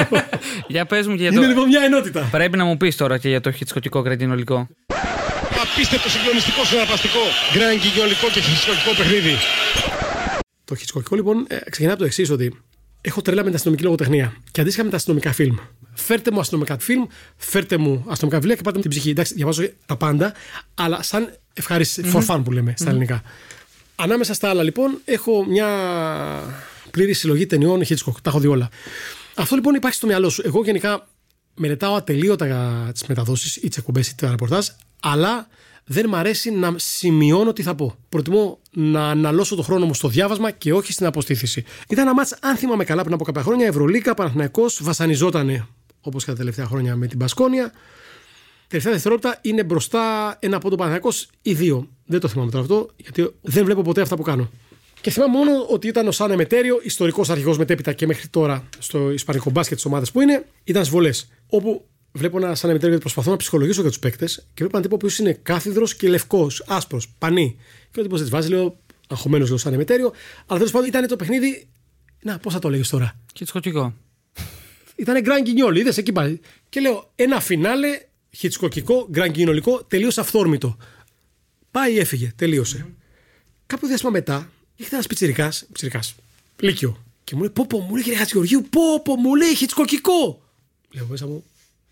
Για 0.72 0.86
πες 0.86 1.06
μου 1.06 1.14
και 1.16 1.20
για 1.22 1.30
Είναι 1.30 1.40
το. 1.40 1.46
λοιπόν 1.46 1.68
μια 1.68 1.80
ενότητα. 1.80 2.28
Πρέπει 2.30 2.56
να 2.56 2.64
μου 2.64 2.76
πεις 2.76 2.96
τώρα 2.96 3.18
και 3.18 3.28
για 3.28 3.40
το 3.40 3.50
χιτσκοκικό 3.52 4.02
κρατινολικό. 4.02 4.68
Απίστευτο 5.62 6.08
συγκλονιστικό 6.08 6.64
συναρπαστικό 6.64 7.18
γκραγκινιολικό 7.52 8.26
και 8.32 8.40
χιτσκοκικό 8.40 8.94
παιχνίδι. 8.96 9.34
Το 10.64 10.74
χιτσκοκικό 10.74 11.16
λοιπόν 11.16 11.46
ε, 11.48 11.56
ξεκινάει 11.56 11.92
από 11.92 12.00
το 12.00 12.06
εξής 12.06 12.30
ότι 12.30 12.62
έχω 13.00 13.22
τρέλα 13.22 13.40
με 13.40 13.46
την 13.46 13.54
αστυνομική 13.54 13.84
λογοτεχνία 13.84 14.32
και 14.50 14.60
αντίστοιχα 14.60 14.84
με 14.84 14.90
τα 14.90 14.96
αστυνομικά 14.96 15.32
φιλμ. 15.32 15.56
Φέρτε 15.94 16.30
μου 16.30 16.40
αστυνομικά 16.40 16.78
φιλμ, 16.78 17.04
φέρτε 17.36 17.76
μου 17.76 18.04
αστυνομικά 18.08 18.38
βιβλία 18.38 18.56
και 18.56 18.62
πάτε 18.62 18.76
μου 18.76 18.82
την 18.82 18.90
ψυχή. 18.90 19.10
Εντάξει, 19.10 19.34
διαβάζω 19.34 19.62
τα 19.86 19.96
πάντα, 19.96 20.32
αλλά 20.74 21.02
σαν 21.02 21.32
ευχαρίστηση, 21.54 22.12
for 22.14 22.26
fun 22.26 22.40
που 22.44 22.52
λέμε 22.52 22.74
στα 22.76 22.88
ελληνικά. 22.88 23.22
Ανάμεσα 23.96 24.34
στα 24.34 24.48
άλλα 24.48 24.62
λοιπόν 24.62 25.00
έχω 25.04 25.44
μια 25.44 25.68
πλήρη 26.92 27.12
συλλογή 27.12 27.46
ταινιών 27.46 27.80
Hitchcock. 27.80 28.14
Τα 28.22 28.30
έχω 28.30 28.38
δει 28.38 28.46
όλα. 28.46 28.68
Αυτό 29.34 29.54
λοιπόν 29.54 29.74
υπάρχει 29.74 29.96
στο 29.96 30.06
μυαλό 30.06 30.28
σου. 30.28 30.42
Εγώ 30.44 30.64
γενικά 30.64 31.08
μελετάω 31.54 31.94
ατελείωτα 31.94 32.90
τις 32.92 33.06
μεταδόσεις 33.06 33.56
ή 33.56 33.68
τις 33.68 33.76
εκπομπές 33.76 34.08
ή 34.08 34.14
τα 34.16 34.30
ρεπορτάζ, 34.30 34.66
αλλά 35.00 35.48
δεν 35.84 36.08
μ' 36.08 36.14
αρέσει 36.14 36.50
να 36.50 36.74
σημειώνω 36.76 37.52
τι 37.52 37.62
θα 37.62 37.74
πω. 37.74 37.94
Προτιμώ 38.08 38.58
να 38.72 39.08
αναλώσω 39.08 39.56
το 39.56 39.62
χρόνο 39.62 39.86
μου 39.86 39.94
στο 39.94 40.08
διάβασμα 40.08 40.50
και 40.50 40.72
όχι 40.72 40.92
στην 40.92 41.06
αποστήθηση. 41.06 41.64
Ήταν 41.88 42.04
ένα 42.04 42.14
μάτς, 42.14 42.36
αν 42.40 42.56
θυμάμαι 42.56 42.84
καλά, 42.84 43.02
πριν 43.02 43.14
από 43.14 43.24
κάποια 43.24 43.42
χρόνια, 43.42 43.66
Ευρωλίκα, 43.66 44.14
Παναθηναϊκός, 44.14 44.82
βασανιζότανε 44.82 45.66
όπως 46.00 46.24
και 46.24 46.30
τα 46.30 46.36
τελευταία 46.36 46.66
χρόνια 46.66 46.96
με 46.96 47.06
την 47.06 47.18
Πασκόνια. 47.18 47.72
τελευταία 48.68 48.92
δευτερόλεπτα 48.92 49.38
είναι 49.40 49.64
μπροστά 49.64 50.36
ένα 50.40 50.56
από 50.56 50.68
τον 50.68 50.78
Παναθηναϊκός 50.78 51.28
ή 51.42 51.54
δύο. 51.54 51.88
Δεν 52.06 52.20
το 52.20 52.28
θυμάμαι 52.28 52.50
τώρα 52.50 52.62
αυτό, 52.62 52.88
γιατί 52.96 53.34
δεν 53.40 53.64
βλέπω 53.64 53.82
ποτέ 53.82 54.00
αυτά 54.00 54.16
που 54.16 54.22
κάνω. 54.22 54.50
Και 55.00 55.10
θυμάμαι 55.10 55.36
μόνο 55.36 55.66
ότι 55.68 55.86
ήταν 55.86 56.08
ο 56.08 56.12
Σαν 56.12 56.30
Εμετέριο, 56.30 56.80
ιστορικός 56.82 57.30
αρχηγός 57.30 57.58
μετέπειτα 57.58 57.92
και 57.92 58.06
μέχρι 58.06 58.28
τώρα 58.28 58.68
στο 58.78 59.10
Ισπανικό 59.10 59.50
μπάσκετ 59.50 59.76
της 59.76 59.84
ομάδας 59.84 60.12
που 60.12 60.20
είναι, 60.20 60.46
ήταν 60.64 60.84
σβολέ. 60.84 61.10
Όπου 61.48 61.88
βλέπω 62.12 62.36
ένα 62.36 62.54
Σαν 62.54 62.70
Εμετέριο 62.70 62.94
γιατί 62.96 63.02
προσπαθώ 63.02 63.30
να 63.30 63.36
ψυχολογήσω 63.36 63.80
για 63.80 63.90
τους 63.90 63.98
παίκτες 63.98 64.34
και 64.36 64.64
βλέπω 64.64 64.76
έναν 64.76 64.82
τύπο 64.82 64.96
που 64.96 65.14
είναι 65.20 65.32
κάθιδρος 65.32 65.94
και 65.94 66.08
λευκός, 66.08 66.64
άσπρος, 66.66 67.08
πανί. 67.18 67.56
Και 67.90 68.00
ο 68.00 68.02
τύπος 68.02 68.20
δεν 68.20 68.28
της 68.28 68.38
βάζει, 68.38 68.48
λέω, 68.48 68.78
αγχωμένος 69.08 69.48
λέω 69.48 69.58
Σαν 69.58 69.72
Εμετέριο, 69.72 70.12
αλλά 70.46 70.58
τέλος 70.58 70.72
πάντων 70.72 70.88
ήταν 70.88 71.06
το 71.06 71.16
παιχνίδι. 71.16 71.68
Να, 72.22 72.38
πώς 72.38 72.52
θα 72.52 72.58
το 72.58 72.68
λέγεις 72.68 72.88
τώρα; 72.88 73.18
Χιτσκοκικό. 73.36 73.94
Ήταν 74.96 75.20
γκραν 75.20 75.42
γκινιόλ, 75.42 75.80
είδες 75.80 75.96
εκεί 75.96 76.12
πάλι. 76.12 76.40
Και 76.68 76.80
λέω, 76.80 77.12
ένα 77.14 77.40
φινάλε 77.40 77.88
χιτσκοκικό, 78.30 79.08
γκραν 79.10 79.32
γκινιολικό, 79.32 79.84
τελείως 79.84 80.18
αυθόρμητο. 80.18 80.76
Πάει, 81.70 81.98
έφυγε, 81.98 82.32
τελείωσε. 82.36 82.86
Κάποιο 83.66 83.88
διάστημα 83.88 84.10
μετά, 84.10 84.50
ήρθε 84.80 84.94
ένας 84.94 85.06
πιτσιρικάς, 85.06 85.52
πιτσιρικάς, 85.72 86.00
λύκειο. 86.60 87.04
Και 87.24 87.34
μου 87.34 87.40
λέει, 87.40 87.50
Πω, 87.50 87.66
πω, 87.66 87.78
μου 87.80 87.94
λέει 87.94 88.02
κύριε 88.02 88.18
Χατζηγεωργίου, 88.18 88.66
πω, 88.70 89.00
πω, 89.04 89.16
μου 89.16 89.34
λέει 89.34 89.54
χιτσκοκικό. 89.54 90.42
Λέω 90.90 91.06
μέσα 91.06 91.26
μου, 91.26 91.44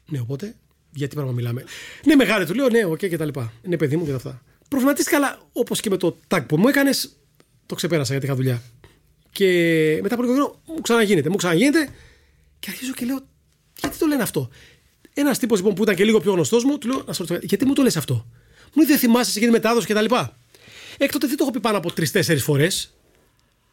ναι, 0.06 0.20
οπότε, 0.20 0.54
για 0.92 1.05
τι 1.05 1.14
πράγμα 1.14 1.32
μιλάμε. 1.32 1.64
Ναι, 2.04 2.14
μεγάλε 2.14 2.46
του 2.46 2.54
λέω, 2.54 2.68
ναι, 2.68 2.84
OK 2.84 2.92
okay, 2.92 3.08
και 3.08 3.16
τα 3.16 3.24
λοιπά. 3.24 3.52
Είναι 3.62 3.76
παιδί 3.76 3.96
μου 3.96 4.04
και 4.04 4.10
τα 4.10 4.16
αυτά. 4.16 4.42
Προβληματίστηκα, 4.68 5.16
αλλά 5.16 5.38
όπως 5.52 5.80
και 5.80 5.90
με 5.90 5.96
το 5.96 6.16
tag 6.28 6.44
που 6.48 6.56
μου 6.56 6.68
έκανες, 6.68 7.16
το 7.66 7.74
ξεπέρασα 7.74 8.10
γιατί 8.10 8.26
είχα 8.26 8.34
δουλειά. 8.34 8.62
Και 9.32 9.46
μετά 10.02 10.14
από 10.14 10.22
λίγο 10.22 10.34
καιρό 10.34 10.60
μου 10.66 10.80
ξαναγίνεται, 10.80 11.28
μου 11.28 11.36
ξαναγίνεται 11.36 11.88
και 12.58 12.70
αρχίζω 12.70 12.92
και 12.92 13.04
λέω, 13.04 13.18
γιατί 13.80 13.98
το 13.98 14.06
λένε 14.06 14.22
αυτό; 14.22 14.50
Ένας 15.14 15.38
τύπος 15.38 15.58
λοιπόν 15.58 15.74
που 15.74 15.82
ήταν 15.82 15.94
και 15.94 16.04
λίγο 16.04 16.20
πιο 16.20 16.32
γνωστός 16.32 16.64
μου, 16.64 16.78
του 16.78 16.88
λέω, 16.88 17.02
να 17.06 17.12
σου 17.12 17.24
ρωτήσω, 17.26 17.40
γιατί 17.42 17.64
μου 17.64 17.72
το 17.72 17.82
λες 17.82 17.96
αυτό; 17.96 18.14
Μου 18.74 18.82
λέει, 18.82 18.86
δεν 18.86 18.98
θυμάσαι 18.98 19.30
σε 19.30 19.38
εκείνη 19.38 19.52
μετάδοση 19.52 19.86
και 19.86 19.94
τα 20.98 21.04
λοιπά. 21.04 21.04
Εκ 21.04 21.12
τότε 21.12 21.26
δεν 21.26 21.36
το 21.36 21.42
έχω 21.42 21.52
πει 21.52 21.60
πάνω 21.60 21.78
από 21.78 21.92
τρει-τέσσερι 21.92 22.38
φορές. 22.38 22.94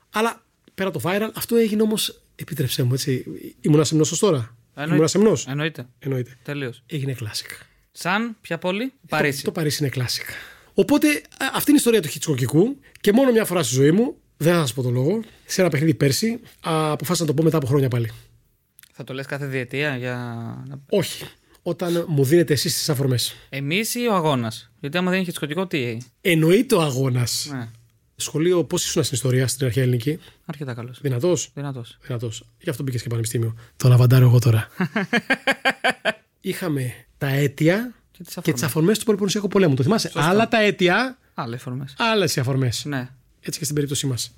Αλλά 0.09 0.43
πέρα 0.73 0.91
το 0.91 1.01
viral, 1.03 1.29
αυτό 1.35 1.55
έγινε 1.55 1.81
όμως. 1.81 2.21
Επίτρεψέ 2.35 2.83
μου, 2.83 2.93
έτσι. 2.93 3.25
Ήμουν 3.61 3.85
σεμνό 3.85 4.03
ως 4.11 4.19
τώρα; 4.19 4.55
Ήμουν 4.87 5.07
σεμνό. 5.07 5.37
Εννοείται. 5.47 5.87
Εννοείται. 5.99 6.37
Τελείως. 6.43 6.83
Έγινε 6.85 7.15
classic. 7.19 7.65
Σαν, 7.91 8.37
ποια 8.41 8.57
πόλη, 8.57 8.93
Παρίσι. 9.09 9.37
Το, 9.37 9.45
το 9.45 9.51
Παρίσι 9.51 9.83
είναι 9.83 9.91
classic. 9.95 10.33
Οπότε 10.73 11.07
αυτή 11.53 11.69
είναι 11.69 11.71
η 11.71 11.73
ιστορία 11.75 12.01
του 12.01 12.07
Χιτσκοκικού 12.07 12.79
και 13.01 13.11
μόνο 13.11 13.31
μια 13.31 13.45
φορά 13.45 13.63
στη 13.63 13.75
ζωή 13.75 13.91
μου, 13.91 14.15
δεν 14.37 14.53
θα 14.53 14.59
σας 14.59 14.73
πω 14.73 14.81
το 14.81 14.89
λόγο, 14.89 15.23
σε 15.45 15.61
ένα 15.61 15.69
παιχνίδι 15.69 15.93
πέρσι, 15.93 16.39
αποφάσισα 16.59 17.23
να 17.23 17.29
το 17.29 17.33
πω 17.33 17.43
μετά 17.43 17.57
από 17.57 17.65
χρόνια 17.65 17.87
πάλι. 17.87 18.11
Θα 18.91 19.03
το 19.03 19.13
λες 19.13 19.25
κάθε 19.25 19.45
διετία 19.45 19.97
για. 19.97 20.81
Όχι. 20.89 21.25
Όταν 21.67 22.05
μου 22.07 22.23
δίνετε 22.23 22.53
εσείς 22.53 22.73
τις 22.73 22.89
αφορμές. 22.89 23.35
Εμείς 23.49 23.95
ή 23.95 24.07
ο 24.07 24.13
αγώνας; 24.15 24.71
Γιατί 24.79 24.97
άμα 24.97 25.11
δεν 25.11 25.21
είχε 25.21 25.31
σκοτικό, 25.31 25.67
τι; 25.67 25.97
Εννοείται 26.21 26.75
ο 26.75 26.81
αγώνας. 26.81 27.47
Ναι. 27.51 27.67
Σχολείο, 28.15 28.63
πώς 28.63 28.85
ήσουν 28.85 29.03
στην 29.03 29.15
ιστορία 29.15 29.47
στην 29.47 29.65
αρχαία 29.65 29.83
ελληνική; 29.83 30.19
Αρκετά 30.45 30.73
καλός. 30.73 30.99
Δυνατός; 31.01 31.51
Δυνατός. 31.53 31.97
Δυνατός. 32.01 32.43
Γι' 32.59 32.69
αυτό 32.69 32.83
μπήκες 32.83 33.01
και 33.01 33.09
πανεπιστήμιο. 33.09 33.55
Το 33.77 33.87
λαβαντάρω 33.87 34.25
εγώ 34.25 34.39
τώρα. 34.39 34.67
Είχαμε 36.41 36.93
τα 37.17 37.27
αίτια 37.27 37.93
Και 38.11 38.23
και 38.41 38.53
τις 38.53 38.63
αφορμές 38.63 38.99
του 38.99 39.05
Πολυπονοσιακού 39.05 39.47
πολέμου. 39.47 39.75
Το 39.75 39.83
θυμάσαι; 39.83 40.11
Άλλα 40.13 40.47
τα 40.47 40.61
αίτια, 40.61 41.17
Άλλες 41.33 41.61
φορμέ. 41.61 41.85
άλλες 41.97 42.35
οι 42.35 42.39
αφορμές. 42.39 42.85
Ναι. 42.85 43.09
Έτσι 43.41 43.57
και 43.59 43.63
στην 43.63 43.75
περίπτωσή 43.75 44.07
μας. 44.07 44.35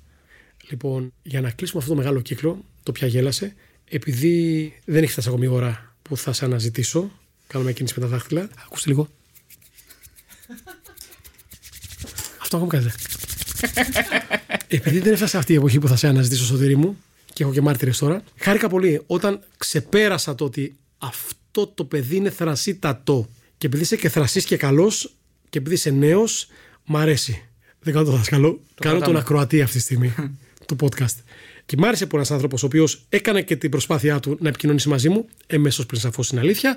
Λοιπόν, 0.70 1.12
για 1.22 1.40
να 1.40 1.50
κλείσουμε 1.50 1.82
αυτό 1.82 1.94
το 1.94 1.98
μεγάλο 2.00 2.20
κύκλο, 2.20 2.64
το 2.82 2.92
πια 2.92 3.06
γέλασε, 3.06 3.54
επειδή 3.88 4.74
δεν 4.84 5.02
έχει 5.02 5.12
φτάσει 5.12 5.28
ακόμη 5.28 5.44
η 5.44 5.48
ώρα 5.48 5.87
που 6.08 6.16
θα 6.16 6.32
σε 6.32 6.44
αναζητήσω, 6.44 7.10
κάνω 7.46 7.64
μια 7.64 7.72
κίνηση 7.72 7.94
με 7.96 8.06
τα 8.06 8.10
δάχτυλα. 8.10 8.48
Ακούστε 8.64 8.88
λίγο. 8.88 9.08
αυτό 12.40 12.56
ακόμη 12.56 12.70
κάνετε. 12.70 12.92
επειδή 14.68 14.98
δεν 14.98 15.12
έφτασε 15.12 15.36
αυτή 15.36 15.52
η 15.52 15.56
εποχή 15.56 15.78
που 15.78 15.88
θα 15.88 15.96
σε 15.96 16.06
αναζητήσω 16.08 16.44
στο 16.44 16.56
τυρί 16.56 16.76
μου, 16.76 16.96
και 17.32 17.42
έχω 17.42 17.52
και 17.52 17.60
μάρτυρες 17.60 17.98
τώρα, 17.98 18.22
χάρηκα 18.36 18.68
πολύ 18.68 19.02
όταν 19.06 19.40
ξεπέρασα 19.56 20.34
το 20.34 20.44
ότι 20.44 20.76
αυτό 20.98 21.66
το 21.66 21.84
παιδί 21.84 22.16
είναι 22.16 22.30
θρασίτατο. 22.30 23.28
Και 23.58 23.66
επειδή 23.66 23.82
είσαι 23.82 23.96
και 23.96 24.08
θρασής 24.08 24.44
και 24.44 24.56
καλός, 24.56 25.14
και 25.48 25.58
επειδή 25.58 25.74
είσαι 25.74 25.90
νέος, 25.90 26.48
μ' 26.84 26.96
αρέσει. 26.96 27.44
Δεν 27.80 27.92
κάνω 27.92 28.06
το 28.06 28.16
δάσκαλο. 28.16 28.48
κάνω 28.48 28.60
τον 28.74 29.00
κρατάμε. 29.00 29.18
ακροατή 29.18 29.62
αυτή 29.62 29.76
τη 29.76 29.82
στιγμή 29.82 30.14
του 30.66 30.76
podcast. 30.80 31.16
Και 31.68 31.76
μ' 31.78 31.84
άρεσε 31.84 32.06
που 32.06 32.16
ένας 32.16 32.30
άνθρωπος 32.30 32.62
ο 32.62 32.66
οποίος 32.66 33.04
έκανε 33.08 33.42
και 33.42 33.56
την 33.56 33.70
προσπάθειά 33.70 34.20
του 34.20 34.36
να 34.40 34.48
επικοινωνήσει 34.48 34.88
μαζί 34.88 35.08
μου, 35.08 35.28
εμέσω 35.46 35.86
πριν 35.86 36.00
σαφώς 36.00 36.30
είναι 36.30 36.40
αλήθεια. 36.40 36.76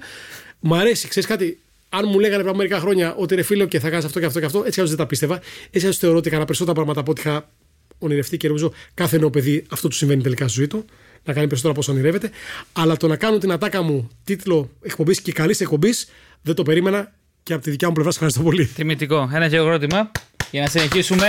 Μ' 0.59 0.73
αρέσει, 0.73 1.07
ξέρεις 1.07 1.29
κάτι, 1.29 1.59
αν 1.89 2.05
μου 2.07 2.19
λέγανε 2.19 2.37
πριν 2.37 2.47
από 2.47 2.57
μερικά 2.57 2.79
χρόνια 2.79 3.15
ότι 3.15 3.35
ρε 3.35 3.41
φίλο 3.41 3.65
και 3.65 3.79
θα 3.79 3.89
κάνεις 3.89 4.05
αυτό 4.05 4.19
και 4.19 4.25
αυτό 4.25 4.39
και 4.39 4.45
αυτό, 4.45 4.57
έτσι 4.57 4.79
αλλιώς 4.79 4.89
δεν 4.89 4.97
τα 4.97 5.05
πίστευα. 5.05 5.35
Έτσι 5.65 5.79
αλλιώς 5.79 5.97
θεωρώ 5.97 6.17
ότι 6.17 6.27
έκανα 6.27 6.45
περισσότερα 6.45 6.75
πράγματα 6.75 6.99
από 6.99 7.11
ό,τι 7.11 7.21
είχα 7.21 7.49
ονειρευτεί 7.97 8.37
και 8.37 8.47
νομίζω 8.47 8.73
κάθε 8.93 9.17
νέο 9.17 9.29
παιδί 9.29 9.65
αυτό 9.69 9.87
του 9.87 9.95
συμβαίνει 9.95 10.21
τελικά 10.21 10.47
στη 10.47 10.57
ζωή 10.57 10.67
του. 10.67 10.85
Να 11.23 11.33
κάνει 11.33 11.47
περισσότερα 11.47 11.69
από 11.69 11.79
όσο 11.79 11.91
ονειρεύεται. 11.91 12.31
Αλλά 12.73 12.97
το 12.97 13.07
να 13.07 13.15
κάνω 13.15 13.37
την 13.37 13.51
ατάκα 13.51 13.81
μου 13.81 14.09
τίτλο 14.23 14.69
εκπομπής 14.81 15.21
και 15.21 15.31
καλής 15.31 15.61
εκπομπής 15.61 16.09
δεν 16.41 16.55
το 16.55 16.63
περίμενα 16.63 17.13
και 17.43 17.53
από 17.53 17.63
τη 17.63 17.69
δικιά 17.69 17.87
μου 17.87 17.93
πλευρά 17.93 18.11
σας 18.11 18.21
ευχαριστώ 18.21 18.49
πολύ. 18.49 18.65
Τιμητικό. 18.65 19.29
Ένα 19.33 19.49
χειροκρότημα 19.49 20.11
για 20.51 20.61
να 20.61 20.67
συνεχίσουμε. 20.67 21.27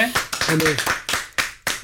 Ε, 0.51 0.55
ναι. 0.55 0.92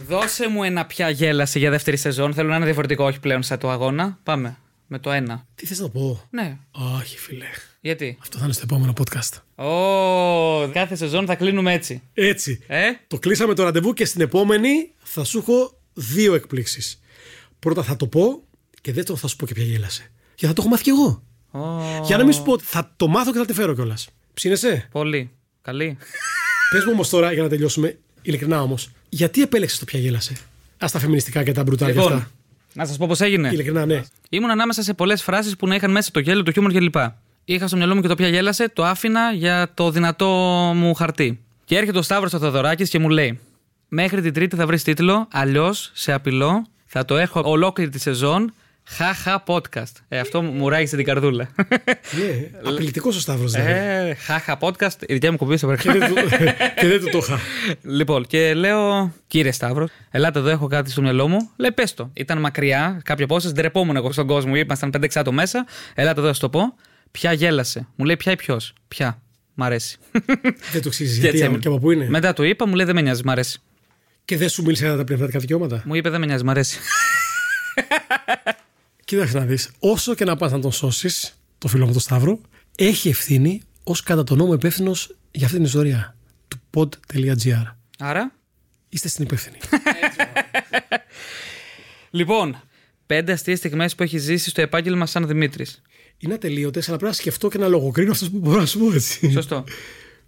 Δώσε 0.06 0.48
μου 0.48 0.62
ένα 0.62 0.86
πια 0.86 1.10
γέλασε 1.10 1.58
για 1.58 1.70
δεύτερη 1.70 1.96
σεζόν. 1.96 2.34
Θέλω 2.34 2.48
να 2.48 2.56
είναι 2.56 2.64
διαφορετικό, 2.64 3.04
όχι 3.04 3.20
πλέον 3.20 3.42
σαν 3.42 3.58
το 3.58 3.70
αγώνα. 3.70 4.18
Πάμε. 4.22 4.56
Με 4.86 4.98
το 4.98 5.10
ένα. 5.10 5.46
Τι 5.54 5.66
θες 5.66 5.78
να 5.78 5.88
πω; 5.88 6.26
Ναι. 6.30 6.58
Όχι, 6.98 7.18
φίλε. 7.18 7.46
Γιατί; 7.80 8.18
Αυτό 8.20 8.38
θα 8.38 8.44
είναι 8.44 8.52
στο 8.52 8.62
επόμενο 8.64 8.92
podcast. 8.98 9.64
Ω, 9.64 10.68
κάθε 10.72 10.94
σεζόν 10.94 11.26
θα 11.26 11.34
κλείνουμε 11.34 11.72
έτσι. 11.72 12.02
Έτσι. 12.14 12.60
Ε, 12.66 12.82
Το 13.06 13.18
κλείσαμε 13.18 13.54
το 13.54 13.62
ραντεβού 13.62 13.92
και 13.92 14.04
στην 14.04 14.20
επόμενη 14.20 14.90
θα 14.98 15.24
σου 15.24 15.38
έχω 15.38 15.78
δύο 15.94 16.34
εκπλήξεις. 16.34 17.00
Πρώτα 17.58 17.82
θα 17.82 17.96
το 17.96 18.06
πω 18.06 18.42
και 18.80 18.92
δεύτερον 18.92 19.20
θα 19.20 19.26
σου 19.28 19.36
πω 19.36 19.46
και 19.46 19.54
ποια 19.54 19.64
γέλασε. 19.64 20.10
Και 20.34 20.46
θα 20.46 20.52
το 20.52 20.60
έχω 20.60 20.70
μάθει 20.70 20.82
κι 20.82 20.90
εγώ. 20.90 21.22
Ω, 21.50 21.80
Για 22.04 22.16
να 22.16 22.24
μην 22.24 22.32
σου 22.32 22.42
πω 22.42 22.52
ότι 22.52 22.64
θα 22.64 22.92
το 22.96 23.08
μάθω 23.08 23.32
και 23.32 23.38
θα 23.38 23.44
τη 23.44 23.52
φέρω 23.52 23.74
κιόλας. 23.74 24.08
Ψήνεσαι; 24.34 24.88
Πολύ. 24.90 25.30
Καλή. 25.62 25.96
Πες 26.72 26.84
μου 26.84 26.90
όμως 26.92 27.08
τώρα 27.08 27.32
για 27.32 27.42
να 27.42 27.48
τελειώσουμε, 27.48 27.98
ειλικρινά 28.28 28.62
όμως, 28.62 28.90
γιατί 29.08 29.42
επέλεξες 29.42 29.78
το 29.78 29.84
ποια 29.84 30.00
γέλασε. 30.00 30.32
Α 30.78 30.86
τα 30.92 30.98
φεμινιστικά 30.98 31.42
και 31.42 31.52
τα 31.52 31.62
μπρουτάλια 31.62 31.94
Λοιπόν, 31.94 32.12
αυτά. 32.12 32.30
να 32.72 32.86
σας 32.86 32.96
πω 32.96 33.06
πώς 33.06 33.20
έγινε. 33.20 33.48
Ειλικρινά, 33.52 33.86
ναι. 33.86 34.02
Ήμουν 34.28 34.50
ανάμεσα 34.50 34.82
σε 34.82 34.94
πολλές 34.94 35.22
φράσεις 35.22 35.56
που 35.56 35.66
να 35.66 35.74
είχαν 35.74 35.90
μέσα 35.90 36.10
το 36.10 36.20
γέλιο, 36.20 36.42
το 36.42 36.52
χιούμορ 36.52 36.72
κλπ. 36.72 36.94
Είχα 37.44 37.66
στο 37.66 37.76
μυαλό 37.76 37.94
μου 37.94 38.00
και 38.00 38.08
το 38.08 38.14
πια 38.14 38.28
γέλασε, 38.28 38.68
το 38.68 38.84
άφηνα 38.84 39.32
για 39.32 39.70
το 39.74 39.90
δυνατό 39.90 40.26
μου 40.74 40.94
χαρτί. 40.94 41.40
Και 41.64 41.76
έρχεται 41.76 41.98
ο 41.98 42.02
Σταύρος 42.02 42.32
ο 42.32 42.38
Θεοδωράκης 42.38 42.88
και 42.90 42.98
μου 42.98 43.08
λέει: 43.08 43.40
Μέχρι 43.88 44.22
την 44.22 44.32
Τρίτη 44.32 44.56
θα 44.56 44.66
βρεις 44.66 44.82
τίτλο, 44.82 45.28
αλλιώς 45.30 45.90
σε 45.94 46.12
απειλώ, 46.12 46.66
θα 46.86 47.04
το 47.04 47.16
έχω 47.16 47.42
ολόκληρη 47.44 47.90
τη 47.90 47.98
σεζόν. 47.98 48.52
Χαχα 48.90 49.42
podcast. 49.46 49.92
Ε, 50.08 50.18
αυτό 50.18 50.42
μου 50.42 50.68
ράγισε 50.68 50.96
την 50.96 51.04
καρδούλα. 51.04 51.48
ναι. 52.18 52.50
Απειλητικός 52.70 53.16
ο 53.16 53.20
Σταύρος, 53.20 53.52
δηλαδή. 53.52 53.70
ε, 53.70 54.14
χαχα 54.14 54.58
podcast. 54.60 55.02
Η 55.06 55.12
δικιά 55.12 55.30
μου 55.30 55.36
κουμπί 55.36 55.56
στο 55.56 55.74
και, 55.74 55.90
δεν 55.92 56.08
του, 56.08 56.14
και 56.80 56.86
δεν 56.86 57.00
του 57.00 57.08
το 57.10 57.18
είχα. 57.18 57.38
Λοιπόν, 57.82 58.26
και 58.26 58.54
λέω, 58.54 59.12
κύριε 59.26 59.52
Σταύρος, 59.52 59.90
ελάτε 60.10 60.38
εδώ, 60.38 60.48
έχω 60.48 60.66
κάτι 60.66 60.90
στο 60.90 61.02
μυαλό 61.02 61.28
μου. 61.28 61.50
Λέει, 61.56 61.72
πες 61.72 61.94
το. 61.94 62.10
Ήταν 62.14 62.38
μακριά, 62.40 63.00
κάποια 63.04 63.24
απόσταση, 63.24 63.54
ντρεπόμουν 63.54 63.96
εγώ 63.96 64.12
στον 64.12 64.26
κόσμο, 64.26 64.54
ήμασταν 64.54 64.90
5-6 64.96 65.06
άτομα 65.14 65.40
μέσα. 65.40 65.66
Ελάτε 65.94 66.18
εδώ, 66.18 66.28
να 66.28 66.34
σου 66.34 66.40
το 66.40 66.48
πω. 66.48 66.60
Ποια 67.10 67.32
γέλασε. 67.32 67.86
Μου 67.96 68.04
λέει, 68.04 68.16
ποια 68.16 68.32
ή 68.32 68.36
ποιος. 68.36 68.72
Ποια. 68.88 69.20
Μ' 69.54 69.62
αρέσει. 69.62 69.98
δεν 70.72 70.82
το 70.82 70.88
ξέρεις 70.88 71.12
Και 71.14 71.20
γιατί 71.20 71.36
έτσι 71.36 71.44
από- 71.48 71.58
και 71.58 71.68
από 71.68 71.78
πού 71.78 71.90
είναι. 71.90 72.06
Μετά 72.08 72.32
του 72.32 72.42
είπα, 72.42 72.66
μου 72.66 72.74
λέει, 72.74 72.86
δεν 72.86 72.94
με 72.94 73.00
νοιάζει, 73.00 73.22
μ' 73.24 73.30
αρέσει. 73.30 73.60
Και 74.24 74.36
δεν 74.36 74.48
σου 74.48 74.62
μίλησε 74.62 74.86
για 74.86 74.96
τα 74.96 75.04
πνευματικά 75.04 75.38
δικαιώματα. 75.38 75.82
Μου 75.84 75.94
είπε, 75.94 76.10
δεν 76.10 76.20
με 76.20 76.26
νοιάζει, 76.26 76.44
μ' 76.44 76.50
αρέσει. 76.50 76.78
Κοίταξε 79.08 79.38
να 79.38 79.44
δεις, 79.44 79.70
όσο 79.78 80.14
και 80.14 80.24
να 80.24 80.36
πας 80.36 80.52
να 80.52 80.60
τον 80.60 80.72
σώσεις, 80.72 81.38
το 81.58 81.68
φίλο 81.68 81.86
μου 81.86 81.92
τον 81.92 82.00
Σταύρο, 82.00 82.40
έχει 82.76 83.08
ευθύνη 83.08 83.62
ως 83.84 84.02
κατά 84.02 84.24
τον 84.24 84.38
νόμο 84.38 84.52
υπεύθυνος 84.52 85.16
για 85.30 85.44
αυτή 85.44 85.56
την 85.56 85.66
ιστορία 85.66 86.16
του 86.48 86.60
pod.gr. 86.74 87.74
Άρα, 87.98 88.32
Είστε 88.88 89.08
στην 89.08 89.24
υπεύθυνη. 89.24 89.56
λοιπόν, 92.18 92.62
πέντε 93.06 93.32
αστείες 93.32 93.58
στιγμές 93.58 93.94
που 93.94 94.02
έχεις 94.02 94.22
ζήσει 94.22 94.50
στο 94.50 94.60
επάγγελμα 94.60 95.06
σαν 95.06 95.26
Δημήτρης. 95.26 95.82
Είναι 96.18 96.34
ατελείωτες, 96.34 96.88
αλλά 96.88 96.96
πρέπει 96.96 97.12
να 97.12 97.18
σκεφτώ 97.18 97.48
και 97.48 97.58
να 97.58 97.68
λογοκρίνω 97.68 98.10
αυτό 98.10 98.30
που 98.30 98.38
μπορώ 98.38 98.60
να 98.60 98.66
σου 98.66 98.78
πω 98.78 98.92
έτσι. 98.92 99.30
Σωστό. 99.30 99.64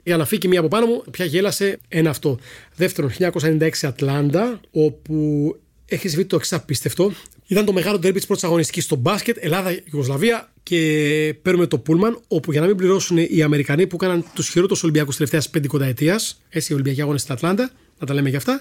Για 0.03 0.17
να 0.17 0.25
φύγει 0.25 0.49
μία 0.49 0.59
από 0.59 0.69
πάνω 0.69 0.87
μου, 0.87 1.05
πια 1.11 1.25
γέλασε 1.25 1.79
ένα 1.89 2.11
αυτό. 2.11 2.39
Δεύτερον, 2.77 3.11
1996 3.19 3.71
Ατλάντα, 3.83 4.61
όπου 4.71 5.57
έχει 5.87 6.11
συμβεί 6.11 6.27
το 6.27 6.37
εξής 6.37 6.55
απίστευτο. 6.55 7.13
Ήταν 7.51 7.65
το 7.65 7.73
μεγάλο 7.73 7.99
ντέρμπι 7.99 8.17
της 8.17 8.27
πρώτης 8.27 8.45
αγωνιστικής 8.45 8.85
στο 8.85 8.97
μπάσκετ, 8.97 9.37
Ελλάδα-Ιουγκοσλαβία 9.41 10.53
και 10.63 11.35
παίρνουμε 11.43 11.67
το 11.67 11.79
πούλμαν, 11.79 12.21
όπου 12.29 12.53
για 12.53 12.61
να 12.61 12.67
μην 12.67 12.77
πληρώσουν 12.77 13.17
οι 13.17 13.43
Αμερικανοί 13.43 13.87
που 13.87 13.97
έκαναν 14.01 14.25
τους 14.35 14.49
χειρότερους 14.49 14.83
Ολυμπιακούς 14.83 15.17
τελευταίας 15.17 15.51
πεντηκονταετίας, 15.51 16.21
έτσι 16.49 16.73
οι 16.73 16.75
Ολυμπιακοί 16.75 17.03
αγώνες 17.03 17.21
στην 17.21 17.35
Ατλάντα, 17.35 17.71
να 17.99 18.07
τα 18.07 18.15
λέμε 18.15 18.29
για 18.29 18.39
αυτά, 18.39 18.61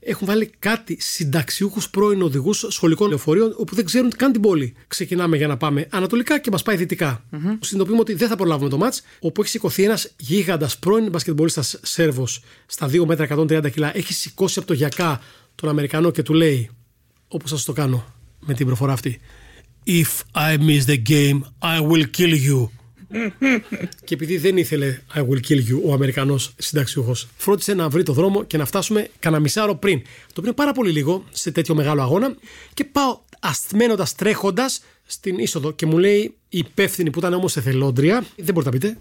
έχουν 0.00 0.26
βάλει 0.26 0.50
κάτι 0.58 0.96
συνταξιούχους 1.00 1.90
πρώην 1.90 2.22
οδηγούς 2.22 2.66
σχολικών 2.68 3.08
λεωφορείων 3.08 3.54
όπου 3.56 3.74
δεν 3.74 3.84
ξέρουν 3.84 4.10
καν 4.16 4.32
την 4.32 4.40
πόλη. 4.40 4.74
Ξεκινάμε 4.86 5.36
για 5.36 5.46
να 5.46 5.56
πάμε 5.56 5.86
ανατολικά 5.90 6.38
και 6.38 6.50
μας 6.50 6.62
πάει 6.62 6.76
δυτικά. 6.76 7.24
Mm-hmm. 7.32 7.58
Συνειδητοποιούμε 7.60 8.00
ότι 8.00 8.14
δεν 8.14 8.28
θα 8.28 8.36
προλάβουμε 8.36 8.68
το 8.68 8.76
ματς, 8.76 9.02
όπου 9.20 9.40
έχει 9.40 9.50
σηκωθεί 9.50 9.84
ένας 9.84 10.12
γίγαντας 10.16 10.78
πρώην 10.78 11.10
μπασκετμπολίστας 11.10 11.78
Σέρβος 11.82 12.42
στα 12.66 12.88
2 12.88 13.04
μέτρα 13.06 13.24
130 13.24 13.70
κιλά. 13.72 13.96
Έχει 13.96 14.12
σηκώσει 14.12 14.58
από 14.58 14.68
το 14.68 14.74
γιακά 14.74 15.20
τον 15.54 15.68
Αμερικανό 15.68 16.10
και 16.10 16.22
του 16.22 16.34
λέει, 16.34 16.70
όπως 17.28 17.50
θα 17.50 17.56
σας 17.56 17.64
το 17.64 17.72
κάνω 17.72 18.14
με 18.46 18.54
την 18.54 18.66
προφορά 18.66 18.92
αυτή. 18.92 19.20
If 19.86 20.06
I 20.34 20.58
miss 20.58 20.84
the 20.86 21.02
game, 21.08 21.40
I 21.62 21.80
will 21.90 22.04
kill 22.18 22.34
you 22.48 22.68
και 24.04 24.14
επειδή 24.14 24.38
δεν 24.38 24.56
ήθελε 24.56 24.98
I 25.14 25.18
will 25.18 25.40
kill 25.48 25.58
you 25.58 25.80
ο 25.84 25.92
Αμερικανός 25.92 26.54
συνταξιούχος, 26.58 27.28
φρόντισε 27.36 27.74
να 27.74 27.88
βρει 27.88 28.02
το 28.02 28.12
δρόμο 28.12 28.44
και 28.44 28.56
να 28.56 28.64
φτάσουμε 28.64 29.08
κανένα 29.18 29.42
μισάρο 29.42 29.74
πριν. 29.74 30.00
Το 30.02 30.08
οποίο 30.30 30.42
είναι 30.44 30.52
πάρα 30.52 30.72
πολύ 30.72 30.90
λίγο 30.90 31.24
σε 31.30 31.50
τέτοιο 31.50 31.74
μεγάλο 31.74 32.02
αγώνα. 32.02 32.36
Και 32.74 32.84
πάω 32.84 33.20
ασθμένοντα 33.40 34.06
τρέχοντας 34.16 34.82
στην 35.06 35.38
είσοδο 35.38 35.72
και 35.72 35.86
μου 35.86 35.98
λέει 35.98 36.34
η 36.48 36.58
υπεύθυνη 36.58 37.10
που 37.10 37.18
ήταν 37.18 37.32
όμως 37.32 37.56
εθελόντρια, 37.56 38.24
δεν 38.36 38.54
μπορείτε 38.54 38.70
να 38.70 38.78
πείτε. 38.78 38.98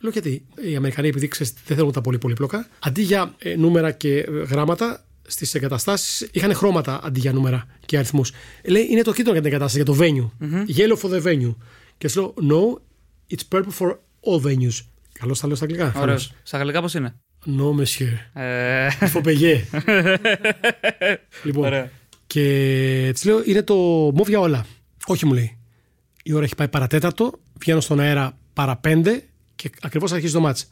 Λέω 0.00 0.12
γιατί 0.12 0.42
οι 0.70 0.76
Αμερικανοί, 0.76 1.08
επειδή 1.08 1.28
ξέρεις, 1.28 1.52
δεν 1.66 1.76
θέλουν 1.76 1.92
τα 1.92 2.00
πολύ 2.00 2.18
πολύπλοκα, 2.18 2.68
αντί 2.78 3.02
για 3.02 3.34
ε, 3.38 3.56
νούμερα 3.56 3.90
και 3.90 4.18
ε, 4.18 4.30
γράμματα, 4.30 5.03
στις 5.26 5.54
εγκαταστάσεις 5.54 6.28
είχαν 6.32 6.54
χρώματα 6.54 7.00
αντί 7.04 7.20
για 7.20 7.32
νούμερα 7.32 7.66
και 7.86 7.96
αριθμούς. 7.96 8.32
Λέει 8.64 8.86
είναι 8.90 9.02
το 9.02 9.10
κίτρινο 9.10 9.32
για 9.32 9.42
την 9.42 9.50
εγκατάσταση, 9.52 9.84
για 9.84 9.94
το 9.94 9.98
venue. 10.00 10.44
Mm-hmm. 10.44 10.76
Yellow 10.76 10.96
for 10.96 11.14
the 11.14 11.22
venue. 11.22 11.54
Και 11.98 12.08
σου 12.08 12.20
λέω, 12.20 12.34
no, 12.50 12.80
It's 13.30 13.42
purple 13.50 13.72
for 13.78 13.96
all 14.26 14.40
venues. 14.42 14.80
Καλώς 15.12 15.40
τα 15.40 15.46
λέω 15.46 15.56
στα 15.56 15.64
αγγλικά. 15.64 15.92
Ωραία. 15.96 16.18
Στα 16.18 16.56
αγγλικά 16.56 16.80
πώς 16.80 16.94
είναι; 16.94 17.14
No, 17.46 17.80
monsieur. 17.80 18.40
Ε... 18.42 18.90
Φοπεγέ. 18.90 19.64
λοιπόν. 21.44 21.64
Ωραία. 21.64 21.90
Και 22.26 23.10
της 23.12 23.24
λέω 23.24 23.42
είναι 23.44 23.62
το 23.62 23.74
μοβ 24.14 24.28
για 24.28 24.40
όλα. 24.40 24.66
Όχι, 25.06 25.26
μου 25.26 25.32
λέει. 25.32 25.58
Η 26.22 26.32
ώρα 26.32 26.44
έχει 26.44 26.54
πάει 26.54 26.68
παρατέταρτο, 26.68 27.32
βγαίνω 27.58 27.80
στον 27.80 28.00
αέρα 28.00 28.38
παρά 28.52 28.76
πέντε 28.76 29.24
και 29.54 29.70
ακριβώς 29.82 30.12
αρχίζει 30.12 30.32
το 30.32 30.40
μάτς. 30.40 30.68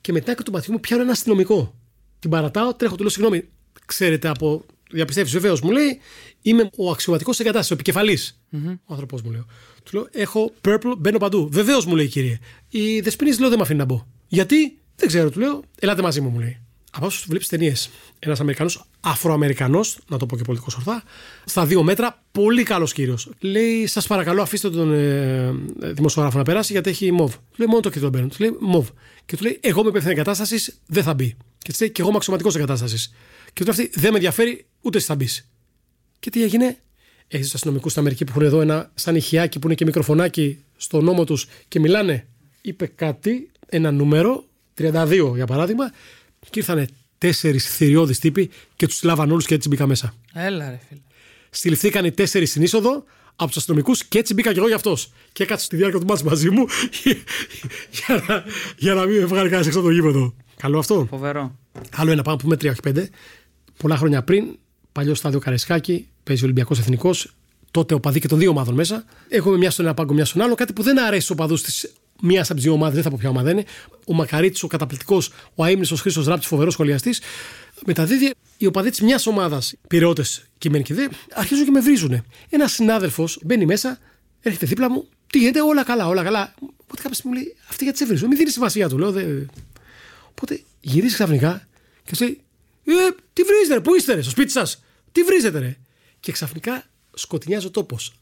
Και 0.00 0.12
μετά 0.12 0.34
και 0.34 0.42
του 0.42 0.52
ματιού 0.52 0.72
μου 0.72 0.80
πιάνω 0.80 1.02
ένα 1.02 1.12
αστυνομικό. 1.12 1.74
Την 2.18 2.30
παρατάω, 2.30 2.74
τρέχω, 2.74 2.94
του 2.94 3.00
λέω 3.00 3.10
συγγνώμη. 3.10 3.48
Ξέρετε 3.86 4.28
από 4.28 4.64
διαπιστεύει 4.90 5.30
βεβαίως, 5.30 5.60
μου 5.60 5.70
λέει, 5.70 6.00
είμαι 6.42 6.70
ο 6.76 6.90
αξιωματικός 6.90 7.40
εγκατάστασης, 7.40 7.70
ο 7.70 7.74
επικεφαλής. 7.74 8.40
Mm-hmm. 8.52 8.78
Ο 8.84 8.92
άνθρωπό 8.92 9.18
μου 9.24 9.30
λέω. 9.30 9.46
Του 9.82 9.96
λέω, 9.96 10.08
έχω 10.12 10.52
purple, 10.60 10.94
μπαίνω 10.98 11.18
παντού. 11.18 11.48
Βεβαίως 11.52 11.86
μου 11.86 11.96
λέει, 11.96 12.08
κύριε. 12.08 12.38
Η 12.68 13.00
Δεσπινή 13.00 13.36
λέω, 13.36 13.48
δεν 13.48 13.58
με 13.58 13.64
αφήνει 13.64 13.78
να 13.78 13.84
μπω. 13.84 14.06
Γιατί, 14.26 14.78
δεν 14.96 15.08
ξέρω, 15.08 15.30
του 15.30 15.38
λέω, 15.38 15.62
ελάτε 15.78 16.02
μαζί 16.02 16.20
μου, 16.20 16.28
μου 16.28 16.38
λέει. 16.38 16.58
Από 16.96 17.06
όσο 17.06 17.24
βλέπεις 17.28 17.48
ταινίες, 17.48 17.90
ένας 18.18 18.40
Αμερικανός, 18.40 18.84
Αφροαμερικανός, 19.00 19.98
να 20.08 20.18
το 20.18 20.26
πω 20.26 20.36
και 20.36 20.42
πολιτικό 20.42 20.72
ορθά, 20.76 21.02
στα 21.44 21.66
δύο 21.66 21.82
μέτρα, 21.82 22.22
πολύ 22.32 22.62
καλός 22.62 22.92
κύριος. 22.92 23.30
Λέει, 23.40 23.86
σας 23.86 24.06
παρακαλώ, 24.06 24.42
αφήστε 24.42 24.70
τον 24.70 24.92
ε, 24.92 25.52
δημοσιογράφο 25.80 26.38
να 26.38 26.44
περάσει 26.44 26.72
γιατί 26.72 26.90
έχει 26.90 27.12
μοβ. 27.12 27.34
λέει, 27.56 27.68
μόνο 27.68 27.80
το 27.80 27.90
κοίτο 27.90 28.08
μπαίνω. 28.08 28.26
Του 28.26 28.36
λέει, 28.38 28.56
μοβ. 28.60 28.88
Και 29.26 29.36
του 29.36 29.42
λέει, 29.42 29.58
εγώ 29.62 29.82
με 29.82 29.88
υπεύθυνη 29.88 30.12
εγκατάστασης 30.12 30.80
δεν 30.86 31.02
θα 31.02 31.14
μπει. 31.14 31.36
Και 31.58 31.72
του 31.72 31.78
λέει, 31.80 31.90
και 31.90 32.00
εγώ 32.00 32.08
είμαι 32.08 32.16
αξιωματικός 32.16 32.56
εγκατάστασης. 32.56 33.12
Και 33.54 33.64
του 33.64 33.72
λέει, 33.76 33.86
αυτή 33.86 34.00
δεν 34.00 34.10
με 34.10 34.16
ενδιαφέρει, 34.16 34.66
ούτε 34.80 34.98
εσύ 34.98 35.06
θα 35.06 35.14
μπει. 35.14 35.28
Και 36.18 36.30
τι 36.30 36.42
έγινε, 36.42 36.78
έχει 37.28 37.42
τους 37.42 37.54
αστυνομικούς 37.54 37.90
στην 37.90 38.02
Αμερική 38.02 38.24
που 38.24 38.30
έχουν 38.30 38.42
εδώ 38.42 38.60
ένα 38.60 38.90
σαν 38.94 39.16
ηχιάκι 39.16 39.58
που 39.58 39.66
είναι 39.66 39.74
και 39.74 39.84
μικροφωνάκι 39.84 40.64
στο 40.76 41.00
νόμο 41.00 41.24
τους 41.24 41.46
και 41.68 41.80
μιλάνε. 41.80 42.26
Είπε 42.60 42.86
κάτι, 42.86 43.50
ένα 43.68 43.90
νούμερο, 43.90 44.44
32 44.78 45.32
για 45.34 45.46
παράδειγμα, 45.46 45.92
και 46.50 46.58
ήρθαν 46.58 46.88
τέσσερις 47.18 47.76
θηριώδεις 47.76 48.18
τύποι 48.18 48.50
και 48.76 48.86
τους 48.86 49.02
λάβαν 49.02 49.30
όλους 49.30 49.46
και 49.46 49.54
έτσι 49.54 49.68
μπήκα 49.68 49.86
μέσα. 49.86 50.14
Έλα, 50.32 50.70
ρε 50.70 50.80
φίλε. 50.88 51.00
Συλληφθήκαν 51.50 52.04
οι 52.04 52.12
τέσσερις 52.12 52.50
στην 52.50 52.62
είσοδο 52.62 53.04
από 53.36 53.46
τους 53.46 53.56
αστυνομικούς 53.56 54.04
και 54.04 54.18
έτσι 54.18 54.34
μπήκα 54.34 54.52
και 54.52 54.58
εγώ 54.58 54.66
για 54.66 54.76
αυτός. 54.76 55.12
Και 55.32 55.42
έκατσα 55.42 55.64
στη 55.64 55.76
διάρκεια 55.76 55.98
του 55.98 56.06
μάτς 56.06 56.22
μαζί 56.22 56.50
μου 56.50 56.66
για, 57.96 58.24
να, 58.28 58.44
για 58.76 58.94
να 58.94 59.06
μην 59.06 59.18
με 59.18 59.24
βγάλει 59.24 59.48
κανένας 59.48 59.66
έξω 59.66 59.78
από 59.78 59.88
το 59.88 59.94
γήπεδο. 59.94 60.34
Καλό 60.56 60.78
αυτό; 60.78 61.06
Φοβερό. 61.10 61.58
Άλλο 61.96 62.10
ένα 62.10 62.22
πάμε 62.22 62.36
που 62.36 62.42
πούμε 62.42 62.56
3 62.56 62.68
όχι 62.68 62.80
5. 62.84 63.06
Πολλά 63.76 63.96
χρόνια 63.96 64.22
πριν, 64.22 64.58
παλιό 64.92 65.14
στάδιο 65.14 65.38
Καρεσκάκη, 65.38 66.08
παίζει 66.24 66.44
Ολυμπιακός 66.44 66.78
Εθνικός. 66.78 67.34
Τότε 67.70 67.94
ο 67.94 68.00
παδί 68.00 68.20
και 68.20 68.28
των 68.28 68.38
δύο 68.38 68.50
ομάδων 68.50 68.74
μέσα. 68.74 69.04
Έχουμε 69.28 69.56
μια 69.56 69.70
στον 69.70 69.84
ένα 69.84 69.94
πάγκο, 69.94 70.14
μια 70.14 70.24
στον 70.24 70.42
άλλο. 70.42 70.54
Κάτι 70.54 70.72
που 70.72 70.82
δεν 70.82 71.00
αρέσει 71.00 71.24
στου 71.24 71.34
οπαδού 71.38 71.54
της 71.54 71.92
μία 72.22 72.42
από 72.42 72.54
τις 72.54 72.62
δύο 72.62 72.72
ομάδες, 72.72 72.94
δεν 72.94 73.02
θα 73.02 73.10
πω 73.10 73.16
ποια 73.20 73.28
ομάδα 73.28 73.50
είναι. 73.50 73.64
Ο 74.06 74.14
Μακαρίτη, 74.14 74.60
ο 74.64 74.66
καταπληκτικός, 74.66 75.32
ο 75.54 75.64
αίμνητο 75.64 75.96
Χρήσο 75.96 76.22
Ράπτης, 76.22 76.46
φοβερός 76.46 76.72
σχολιαστής. 76.72 77.20
Μεταδίδει 77.86 78.30
οι 78.56 78.66
οπαδοί 78.66 78.90
της 78.90 79.00
μιας 79.00 79.26
ομάδας, 79.26 79.74
πυρεώτε 79.88 80.24
κειμένοι 80.58 80.84
και 80.84 80.94
δε, 80.94 81.06
αρχίζουν 81.34 81.64
και 81.64 81.70
με 81.70 81.80
βρίζουν. 81.80 82.24
Ένας 82.50 82.72
συνάδελφος 82.72 83.38
μπαίνει 83.42 83.66
μέσα, 83.66 83.98
έρχεται 84.40 84.66
δίπλα 84.66 84.90
μου, 84.90 85.08
τι 85.26 85.38
γίνεται, 85.38 85.62
όλα 85.62 85.84
καλά, 85.84 86.08
όλα 86.08 86.22
καλά. 86.22 86.54
Οπότε 86.60 87.02
κάποια 87.02 87.14
στιγμή 87.14 87.36
μου 87.36 87.42
λέει, 87.42 87.56
Αυτή 87.68 87.84
γιατί 87.84 87.98
σε 87.98 88.06
βρίζουν, 88.06 88.28
μην 88.28 88.38
δίνεις 88.38 88.52
σημασία 88.52 88.88
του. 88.88 88.98
Λέω, 88.98 89.12
δε... 89.12 89.24
Οπότε 90.30 90.60
γυρίζει 90.80 91.14
ξαφνικά 91.14 91.66
και 92.04 92.14
σου 92.14 92.24
λέει, 92.24 92.40
ε, 92.92 93.14
τι 93.32 93.42
βρίζετε, 93.42 93.80
πού 93.80 93.94
είστε, 93.94 94.14
ρε, 94.14 94.22
στο 94.22 94.30
σπίτι 94.30 94.50
σας, 94.50 94.82
τι 95.12 95.22
βρίζετε, 95.22 95.58
ρε; 95.58 95.76
Και 96.20 96.32
ξαφνικά 96.32 96.84
σκοτεινιάζει 97.14 97.66
ο 97.66 97.70
τόπος. 97.70 98.12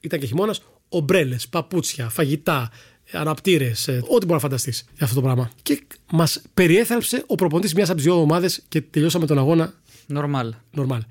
Ήταν 0.00 0.20
και 0.20 0.26
χειμώνας, 0.26 0.62
ομπρέλες, 0.88 1.48
παπούτσια, 1.48 2.08
φαγητά, 2.08 2.70
αναπτήρες, 3.12 3.88
ε, 3.88 3.92
ό,τι 3.92 4.24
μπορεί 4.24 4.32
να 4.32 4.38
φανταστείς 4.38 4.84
για 4.96 5.04
αυτό 5.04 5.14
το 5.14 5.22
πράγμα. 5.22 5.50
Και 5.62 5.82
μας 6.10 6.42
περιέθαλψε 6.54 7.24
ο 7.26 7.34
προπονητής 7.34 7.74
μιας 7.74 7.88
από 7.88 7.96
τις 7.96 8.04
δύο 8.06 8.20
ομάδες 8.20 8.62
και 8.68 8.80
τελειώσαμε 8.80 9.26
τον 9.26 9.38
αγώνα. 9.38 9.74
Νορμάλ. 10.06 10.54
Νορμάλ. 10.70 11.02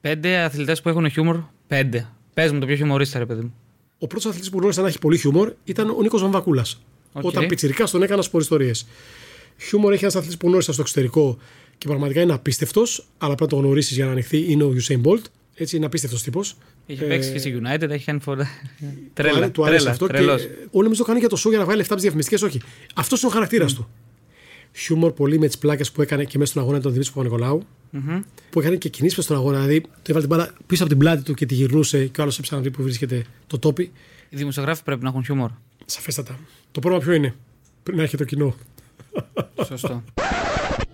Πέντε 0.00 0.38
αθλητές 0.38 0.82
που 0.82 0.88
έχουν 0.88 1.10
χιούμορ. 1.10 1.42
Πέντε. 1.66 2.08
Πες 2.34 2.52
μου 2.52 2.58
το 2.58 2.66
πιο 2.66 2.76
χιουμορίστα, 2.76 3.18
ρε 3.18 3.26
παιδί 3.26 3.40
μου. 3.40 3.54
Ο 3.98 4.06
πρώτος 4.06 4.26
αθλητής 4.26 4.50
που 4.50 4.58
γνώρισα 4.58 4.82
να 4.82 4.88
έχει 4.88 4.98
πολύ 4.98 5.18
χιούμορ 5.18 5.52
ήταν 5.64 5.90
ο 5.90 6.02
Νίκος 6.02 6.22
Βαμβακούλας. 6.22 6.80
Okay. 7.12 7.22
Όταν 7.22 7.46
πιτσυρικά 7.46 7.84
τον 7.84 8.02
έκανα 8.02 8.22
σποριστορίε. 8.22 8.72
Χιούμορ 9.58 9.92
έχει 9.92 10.02
ένας 10.02 10.16
αθλητής 10.16 10.36
που 10.36 10.46
γνώρισα 10.46 10.72
στο 10.72 10.82
εξωτερικό 10.82 11.38
και 11.78 11.86
πραγματικά 11.86 12.20
είναι 12.20 12.32
απίστευτος, 12.32 13.06
αλλά 13.18 13.34
πρέπει 13.34 13.52
να 13.52 13.58
το 13.58 13.64
γνωρίσεις 13.66 13.96
για 13.96 14.04
να 14.04 14.10
ανοιχθεί. 14.10 14.52
Είναι 14.52 14.64
ο 14.64 14.74
Usain 14.76 15.00
Bolt. 15.02 15.22
Έτσι, 15.54 15.76
είναι 15.76 15.86
απίστευτος 15.86 16.22
τύπος. 16.22 16.56
Έχει 16.86 17.04
παίξει 17.04 17.32
και 17.32 17.38
στη 17.38 17.60
United, 17.62 17.90
έχει 17.90 18.04
κάνει 18.04 18.20
φορά. 18.20 18.48
Τρέλα. 19.14 19.50
Του 19.50 19.64
αρέσει 19.64 19.88
αυτό. 19.88 20.06
Και 20.06 20.18
όλοι 20.70 20.96
το 20.96 21.04
κάνει 21.04 21.18
για 21.18 21.28
το 21.28 21.36
show 21.44 21.48
για 21.48 21.58
να 21.58 21.64
βγάλει 21.64 21.78
λεφτά 21.78 21.92
από 21.92 22.02
τι 22.02 22.08
διαφημιστικές. 22.08 22.42
Όχι. 22.42 22.60
Αυτός 22.94 23.20
είναι 23.20 23.30
ο 23.30 23.34
χαρακτήρας 23.34 23.72
mm. 23.72 23.76
του. 23.76 23.88
Χιούμορ 24.72 25.12
πολύ 25.12 25.38
με 25.38 25.46
τις 25.46 25.58
πλάκες 25.58 25.92
που 25.92 26.02
έκανε 26.02 26.24
και 26.24 26.38
μέσα 26.38 26.50
στον 26.50 26.62
αγώνα 26.62 26.80
τον 26.80 26.92
Δημήτρη 26.92 27.12
Παπα-Νικολάου. 27.12 27.62
Mm-hmm. 27.92 28.20
Που 28.50 28.60
έκανε 28.60 28.76
και 28.76 28.88
κινήσεις 28.88 29.24
στον 29.24 29.36
αγώνα. 29.36 29.56
Δηλαδή, 29.56 29.80
το 29.80 29.88
έβαλε 30.06 30.26
την 30.26 30.36
μπάλα 30.36 30.52
πίσω 30.66 30.82
από 30.82 30.92
την 30.92 31.00
πλάτη 31.00 31.22
του 31.22 31.34
και 31.34 31.46
τη 31.46 31.54
γυρνούσε 31.54 32.06
και 32.06 32.20
ο 32.20 32.22
άλλος 32.22 32.38
έψαχνε 32.38 32.64
να 32.64 32.70
δει 32.70 32.76
που 32.76 32.82
βρίσκεται 32.82 33.24
το 33.46 33.58
τόπι. 33.58 33.92
Οι 34.28 34.36
δημοσιογράφοι 34.36 34.82
πρέπει 34.82 35.02
να 35.02 35.08
έχουν 35.08 35.24
χιούμορ. 35.24 35.50
Σαφέστατα. 35.84 36.38
Το 36.72 36.80
πρόβλημα 36.80 37.04
ποιο 37.04 37.14
είναι; 37.14 37.34
Πρέπει 37.82 37.98
να 37.98 38.04
έχει 38.04 38.16
το 38.16 38.24
κοινό. 38.24 38.54
Σωστό. 39.64 40.02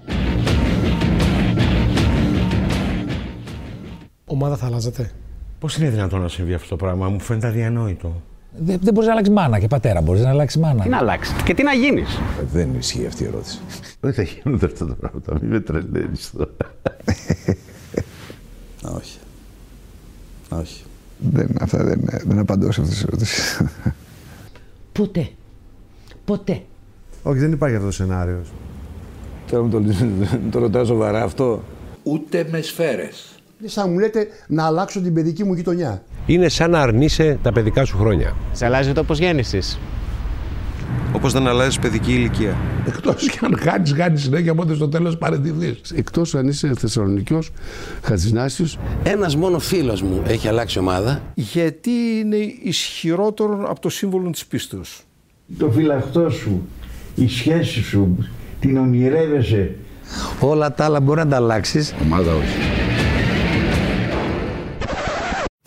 ομάδα 4.25 4.57
θα 4.57 4.67
αλλάζετε. 4.67 5.11
Πώς 5.59 5.77
είναι 5.77 5.89
δυνατόν 5.89 6.21
να 6.21 6.29
συμβεί 6.29 6.55
αυτό 6.55 6.69
το 6.69 6.77
πράγμα, 6.77 7.09
μου 7.09 7.21
φαίνεται 7.21 7.47
αδιανόητο. 7.47 8.23
Δεν, 8.59 8.79
δεν 8.83 8.95
μπορεί 8.95 9.07
να 9.07 9.13
αλλάξει 9.13 9.31
μάνα 9.31 9.59
και 9.59 9.67
πατέρα. 9.67 10.01
Μπορείς 10.01 10.23
να 10.23 10.29
αλλάξει 10.29 10.59
μάνα. 10.59 10.83
Τι 10.83 10.89
να 10.89 10.99
αλλάξεις 10.99 11.43
και 11.43 11.55
τι 11.55 11.63
να 11.63 11.73
γίνεις; 11.73 12.15
Ε, 12.17 12.45
δεν 12.53 12.75
ισχύει 12.75 13.07
αυτή 13.07 13.23
η 13.23 13.27
ερώτηση. 13.27 13.61
Δεν 14.01 14.13
θα 14.13 14.23
γίνονται 14.23 14.67
αυτά 14.67 14.87
τα 14.87 14.95
πράγματα. 14.95 15.39
Μην 15.41 15.51
με 15.51 15.61
τρελαίνεις 15.61 16.31
τώρα. 16.37 16.51
Όχι. 18.97 19.19
Όχι. 20.49 20.85
Δεν, 21.19 21.57
αυτά 21.61 21.85
δεν, 21.85 22.05
δεν 22.25 22.39
απαντώ 22.39 22.73
σε 22.73 22.81
αυτές 22.81 22.97
τις 22.97 23.05
ερωτήσεις. 23.07 23.63
Ποτέ. 24.93 25.29
Ποτέ. 26.25 26.63
Όχι, 27.23 27.39
δεν 27.39 27.53
υπάρχει 27.53 27.77
αυτός 27.77 27.97
το 27.97 28.03
σενάριος. 28.03 28.53
Τώρα 29.51 29.63
μου 29.65 29.71
το, 29.71 29.83
το 30.51 30.59
ρωτάω 30.59 30.85
σοβαρά 30.85 31.23
αυτό. 31.23 31.63
Ούτε 32.03 32.47
με 32.51 32.61
σφαίρες 32.61 33.34
σαν 33.69 33.91
μου 33.91 33.99
λέτε 33.99 34.27
να 34.47 34.65
αλλάξω 34.65 35.01
την 35.01 35.15
παιδική 35.15 35.45
μου 35.45 35.55
γειτονιά. 35.55 36.03
Είναι 36.27 36.49
σαν 36.49 36.71
να 36.71 36.81
αρνείσαι 36.81 37.39
τα 37.43 37.53
παιδικά 37.53 37.85
σου 37.85 37.97
χρόνια. 37.97 38.37
Σε 38.53 38.65
αλλάζει 38.65 38.89
το 38.89 38.95
τόπο 38.95 39.15
γέννηση. 39.15 39.59
Όπως 41.13 41.33
δεν 41.33 41.47
αλλάζεις 41.47 41.79
παιδική 41.79 42.13
ηλικία. 42.13 42.57
Εκτός 42.87 43.31
και 43.31 43.39
αν 43.43 43.59
χάνει, 43.59 43.89
χάνει 43.89 44.19
συνέχεια, 44.19 44.53
οπότε 44.53 44.75
στο 44.75 44.89
τέλος 44.89 45.19
παραιτηθεί. 45.19 45.77
Εκτός 45.95 46.35
αν 46.35 46.49
είσαι 46.49 46.73
Θεσσαλονικιός, 46.79 47.51
Χατζηνάσιος. 48.03 48.79
Ένας 49.03 49.37
μόνο 49.37 49.59
φίλος 49.59 50.03
μου 50.03 50.23
έχει 50.27 50.49
αλλάξει 50.49 50.79
ομάδα. 50.79 51.23
Γιατί 51.35 51.91
είναι 51.91 52.37
ισχυρότερο 52.63 53.67
από 53.69 53.81
το 53.81 53.89
σύμβολο 53.89 54.31
της 54.31 54.47
πίστεως; 54.47 55.03
Το 55.59 55.71
φυλαχτό 55.71 56.31
σου, 56.31 56.67
η 57.15 57.29
σχέση 57.29 57.83
σου, 57.83 58.29
την 58.61 58.77
ονειρεύεσαι. 58.77 59.75
Όλα 60.41 60.75
τα 60.75 60.85
άλλα 60.85 61.01
μπορεί 61.01 61.19
να 61.19 61.29
τα 61.29 61.37
αλλάξεις. 61.37 61.95
Ομάδα 62.03 62.35
όχι. 62.35 62.94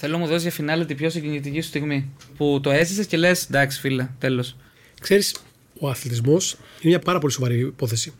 Θέλω 0.08 0.20
να 0.20 0.26
μου 0.26 0.30
δώσεις 0.30 0.48
για 0.48 0.56
φινάλε 0.56 0.86
την 0.86 0.98
πιο 0.98 1.10
συγκινητική 1.10 1.62
σου 1.62 1.68
στιγμή. 1.68 2.10
Που 2.38 2.60
το 2.64 2.72
έζησες 2.72 3.06
και 3.06 3.18
λες: 3.18 3.46
Εντάξει, 3.46 3.80
φίλε, 3.80 4.08
τέλος. 4.20 4.56
Ξέρεις, 5.02 5.36
ο 5.80 5.90
αθλητισμός 5.90 6.52
είναι 6.54 6.90
μια 6.90 7.00
πάρα 7.00 7.20
πολύ 7.20 7.34
σοβαρή 7.34 7.60
υπόθεση. 7.60 8.14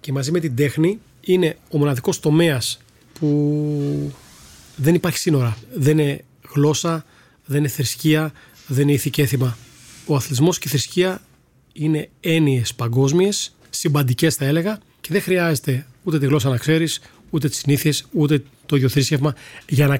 Και 0.00 0.12
μαζί 0.12 0.30
με 0.30 0.40
την 0.40 0.56
τέχνη 0.56 0.98
είναι 1.20 1.56
ο 1.70 1.78
μοναδικός 1.78 2.20
τομέας 2.20 2.78
που 3.18 4.12
δεν 4.76 4.94
υπάρχει 4.94 5.18
σύνορα. 5.18 5.56
Δεν 5.74 5.98
είναι 5.98 6.24
γλώσσα, 6.54 7.04
δεν 7.44 7.58
είναι 7.58 7.68
θρησκεία, 7.68 8.32
δεν 8.66 8.82
είναι 8.82 8.92
ηθικέθημα. 8.92 9.56
Ο 10.06 10.14
αθλητισμός 10.14 10.58
και 10.58 10.68
η 10.68 10.70
θρησκεία 10.70 11.22
είναι 11.72 12.08
έννοιες 12.20 12.74
παγκόσμιες, 12.74 13.54
συμπαντικές 13.70 14.34
θα 14.34 14.44
έλεγα 14.44 14.78
και 15.00 15.08
δεν 15.12 15.22
χρειάζεται 15.22 15.86
ούτε 16.02 16.18
τη 16.18 16.26
γλώσσα 16.26 16.48
να 16.48 16.56
ξέρεις, 16.56 17.00
ούτε 17.30 17.48
τις 17.48 17.58
συνήθειες, 17.58 18.06
ούτε 18.12 18.42
το 18.66 18.76
ίδιο 18.76 18.88
θρήσκευμα 18.88 19.34
για 19.68 19.86
να 19.86 19.96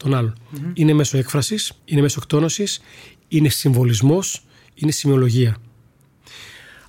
κατανοήσεις 0.00 0.04
τον 0.04 0.14
αλλον 0.14 0.34
Είναι 0.74 0.92
μέσω 0.92 1.18
έκφρασης, 1.18 1.72
είναι 1.84 2.00
μέσω 2.00 2.18
εκτόνωσης, 2.22 2.80
είναι 3.28 3.48
συμβολισμός, 3.48 4.42
είναι 4.74 4.90
σημειολογία. 4.90 5.56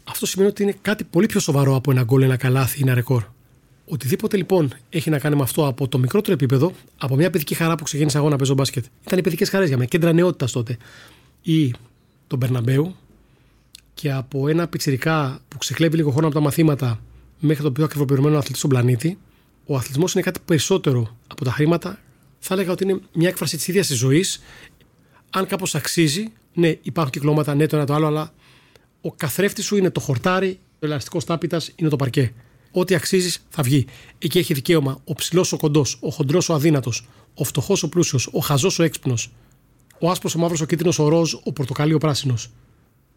Αυτό 0.03 0.26
σημαίνει 0.26 0.49
ότι 0.49 0.64
είναι 0.64 0.76
κάτι 0.82 1.03
πολύ 1.03 1.26
πιο 1.26 1.39
σοβαρό 1.39 1.76
από 1.76 1.91
ένα 1.91 2.03
γκολ, 2.03 2.22
ένα 2.22 2.38
καλάθι 2.38 2.80
ή 2.80 2.82
ένα 2.82 2.93
ρεκόρ. 2.93 3.24
Οτιδήποτε 3.86 4.38
λοιπόν 4.38 4.74
έχει 4.89 5.09
να 5.09 5.20
κάνει 5.20 5.36
με 5.36 5.41
αυτό 5.41 5.68
από 5.68 5.88
το 5.88 5.97
μικρότερο 5.97 6.34
επίπεδο, 6.34 6.72
από 6.97 7.16
μια 7.16 7.30
παιδική 7.30 7.55
χαρά 7.55 7.76
που 7.76 7.84
ξεκίνησα 7.84 8.18
εγώ 8.18 8.30
να 8.30 8.36
παίζω 8.36 8.53
μπάσκετ, 8.53 8.86
ήταν 9.05 9.20
οι 9.20 9.22
παιδικές 9.22 9.49
χαρές 9.49 9.68
για 9.68 9.78
μένα, 9.78 9.89
κέντρα 9.89 10.14
νεότητας 10.14 10.51
τότε, 10.51 10.78
ή 11.41 11.74
τον 12.28 12.38
Μπερναμπέου, 12.38 12.95
και 13.93 14.12
από 14.12 14.47
ένα 14.47 14.68
πιτσιρικά 14.68 15.39
που 15.47 15.57
ξεκλέβει 15.57 15.95
λίγο 15.95 16.12
χρόνο 16.12 16.28
από 16.28 16.36
τα 16.36 16.41
μαθήματα 16.41 16.99
μέχρι 17.39 17.64
το 17.64 17.72
πιο 17.72 17.84
ακριβοποιημένο 17.84 18.38
αθλητή 18.38 18.57
στον 18.57 18.70
πλανήτη, 18.70 19.18
ο 19.66 19.76
αθλητισμός 19.76 20.14
είναι 20.14 20.24
κάτι 20.24 20.39
περισσότερο 20.45 21.18
από 21.28 21.45
τα 21.45 21.51
χρήματα. 21.51 21.99
Θα 22.44 22.54
έλεγα 22.54 22.72
ότι 22.72 22.84
είναι 22.84 23.00
μια 23.14 23.30
έκφραση 23.30 23.58
της 23.58 23.68
ίδιας 23.68 23.88
της 23.88 23.98
ζωής. 23.98 24.42
Αν 25.30 25.48
κάπως 25.48 25.76
αξίζει, 25.76 26.32
ναι, 26.54 26.76
υπάρχουν 26.82 27.12
κυκλώματα, 27.12 27.56
ναι, 27.56 27.66
το 27.66 27.76
ένα 27.76 27.86
το 27.86 27.94
άλλο, 27.94 28.08
αλλά 28.08 28.34
ο 29.02 29.12
καθρέφτης 29.12 29.66
σου 29.66 29.76
είναι 29.76 29.89
το 29.89 30.00
χορτάρι, 30.00 30.60
ο 30.74 30.86
ελαστικός 30.86 31.26
τάπητας 31.26 31.72
είναι 31.76 31.89
το 31.89 31.96
παρκέ. 31.96 32.34
Ό,τι 32.72 32.96
αξίζεις 32.96 33.46
θα 33.50 33.64
βγει. 33.64 33.86
Εκεί 34.20 34.38
έχει 34.38 34.54
δικαίωμα 34.54 35.02
ο 35.04 35.14
ψηλός 35.14 35.52
ο 35.52 35.58
κοντός, 35.58 35.98
ο 36.02 36.10
χοντρός 36.10 36.50
ο 36.50 36.54
αδύνατος, 36.54 37.08
ο 37.34 37.44
φτωχός 37.44 37.84
ο 37.84 37.89
πλούσιος, 37.89 38.30
ο 38.32 38.39
χαζός 38.39 38.80
ο 38.80 38.84
έξυπνος, 38.84 39.32
ο 40.00 40.10
άσπρος 40.10 40.36
ο 40.36 40.39
μαύρος 40.39 40.62
ο 40.62 40.66
κίτρινος 40.66 41.00
ο 41.00 41.08
ροζ, 41.08 41.34
ο 41.44 41.52
πορτοκαλί 41.54 41.94
ο 41.94 41.98
πράσινος. 41.98 42.50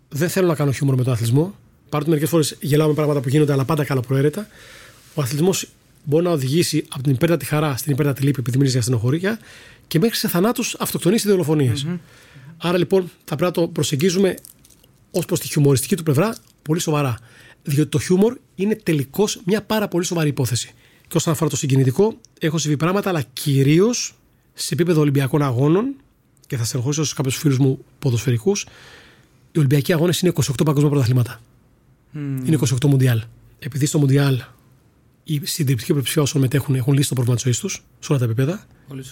Δεν 0.09 0.29
θέλω 0.29 0.47
να 0.47 0.55
κάνω 0.55 0.73
χιούμορ 0.73 0.97
με 0.97 1.03
τον 1.03 1.13
αθλητισμό. 1.13 1.55
Παρότι 1.89 2.09
μερικές 2.09 2.31
φορές 2.31 2.57
γελάω 2.61 2.89
με 2.89 2.95
πράγματα 2.95 3.21
που 3.21 3.29
γίνονται, 3.29 3.53
αλλά 3.53 3.65
πάντα 3.65 3.85
καλοπροαίρετα. 3.85 4.49
Ο 5.15 5.23
αθλητισμός 5.23 5.69
μπορεί 6.05 6.25
να 6.25 6.31
οδηγήσει 6.31 6.85
από 6.89 7.03
την 7.03 7.13
υπέρτατη 7.13 7.45
χαρά 7.45 7.77
στην 7.77 7.93
υπέρτατη 7.93 8.23
λύπη, 8.23 8.41
επειδή 8.41 8.57
μιλήσει 8.57 8.75
για 8.75 8.83
στενοχωρία, 8.83 9.39
και 9.87 9.99
μέχρι 9.99 10.17
σε 10.17 10.29
θανάτους, 10.29 10.77
αυτοκτονίε 10.79 11.19
ή 11.25 11.29
δολοφονίες. 11.29 11.87
Mm-hmm. 11.89 11.99
Άρα 12.59 12.79
λοιπόν 12.79 13.11
θα 13.25 13.37
πρέπει 13.37 13.43
να 13.43 13.51
το 13.51 13.69
προσεγγίζουμε 13.69 14.35
ως 15.11 15.25
προς 15.25 15.41
τη 15.41 15.49
χιουμοριστική 15.49 15.97
του 15.97 16.03
πλευρά 16.03 16.37
πολύ 16.63 16.81
σοβαρά. 16.81 17.19
Διότι 17.63 17.91
το 17.91 17.99
χιούμορ 17.99 18.39
είναι 18.55 18.75
τελικώς 18.75 19.41
μια 19.45 19.63
πάρα 19.63 19.89
πολύ 19.89 20.05
σοβαρή 20.05 20.29
υπόθεση. 20.29 20.75
Και 21.09 21.17
όσον 21.17 21.33
αφορά 21.33 21.51
το 21.51 21.57
συγκινητικό, 21.57 22.17
έχω 22.41 22.59
συμβεί 22.59 22.77
πράγματα, 22.77 23.09
αλλά 23.09 23.23
κυρίως 23.33 24.15
σε 24.55 24.75
επίπεδο 24.75 25.01
Ολυμπιακών 25.01 25.43
Αγώνων, 25.43 25.95
και 26.47 26.57
θα 26.57 26.65
στενοχωρήσω 26.65 27.05
σε 27.05 27.15
κάποιους 27.15 27.37
φίλους 27.37 27.59
μου 27.59 27.85
ποδοσφαιρικούς, 27.99 28.67
οι 29.53 29.59
Ολυμπιακοί 29.59 29.93
Αγώνες 29.93 30.21
είναι 30.21 30.33
28 30.35 30.65
παγκόσμια 30.65 30.91
πρωταθλήματα. 30.91 31.41
Mm. 32.15 32.19
Είναι 32.45 32.59
28 32.83 32.87
Μουντιάλ. 32.87 33.23
Επειδή 33.59 33.87
στο 33.87 33.99
Μουντιάλ 33.99 34.41
η 35.25 35.41
συντριπτική 35.45 35.91
πλειοψηφία 35.91 36.23
όσων 36.23 36.41
μετέχουν 36.41 36.75
έχουν 36.75 36.93
λύσει 36.95 37.09
το 37.09 37.15
πρόβλημα 37.15 37.37
της 37.37 37.45
ζωής 37.45 37.59
τους 37.59 37.85
σε 37.99 38.13
όλα 38.13 38.19
τα 38.19 38.25
επίπεδα. 38.25 38.67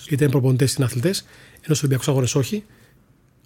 Είτε 0.09 0.25
είναι 0.25 0.33
προπονητές 0.33 0.71
είτε 0.73 0.83
είναι 0.83 0.91
αθλητές, 0.91 1.19
ενώ 1.55 1.63
στους 1.63 1.79
Ολυμπιακούς 1.79 2.09
Αγώνες 2.09 2.35
όχι. 2.35 2.65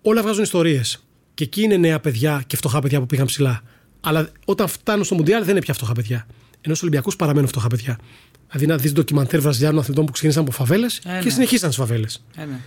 Όλα 0.02 0.22
βγάζουν 0.22 0.42
ιστορίες. 0.42 1.04
Και 1.34 1.44
εκεί 1.44 1.62
είναι 1.62 1.76
νέα 1.76 2.00
παιδιά 2.00 2.42
και 2.46 2.56
φτωχά 2.56 2.80
παιδιά 2.80 3.00
που 3.00 3.06
πήγαν 3.06 3.26
ψηλά. 3.26 3.62
Αλλά 4.00 4.30
όταν 4.44 4.68
φτάνουν 4.68 5.04
στο 5.04 5.14
Μουντιάλ 5.14 5.42
δεν 5.42 5.50
είναι 5.50 5.60
πια 5.60 5.74
φτωχά 5.74 5.92
παιδιά. 5.92 6.26
Ενώ 6.60 6.74
στους 6.74 6.82
Ολυμπιακούς 6.82 7.16
παραμένουν 7.16 7.48
φτωχά 7.48 7.68
παιδιά. 7.68 7.98
Δηλαδή 8.46 8.66
να 8.66 8.76
δεις 8.76 8.92
ντοκιμαντέρ 8.92 9.40
Βραζιλιάνων 9.40 9.80
αθλητών 9.80 10.04
που 10.06 10.12
ξεκίνησαν 10.12 10.42
από 10.42 10.52
φαβέλες 10.52 10.98
ε, 10.98 11.00
και 11.02 11.24
ναι. 11.24 11.30
συνεχίσαν 11.30 11.70
τι 11.70 11.76
φαβέλες. 11.76 12.24
Ε, 12.36 12.44
ναι. 12.44 12.60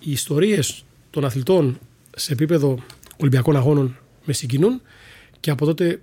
Οι 0.00 0.10
ιστορίες 0.10 0.84
των 1.10 1.24
αθλητών 1.24 1.78
σε 2.16 2.32
επίπεδο 2.32 2.78
Ολυμπιακών 3.16 3.56
Αγώνων 3.56 3.98
με 4.24 4.32
συγκινούν 4.32 4.80
και 5.40 5.50
από 5.50 5.64
τότε 5.64 6.00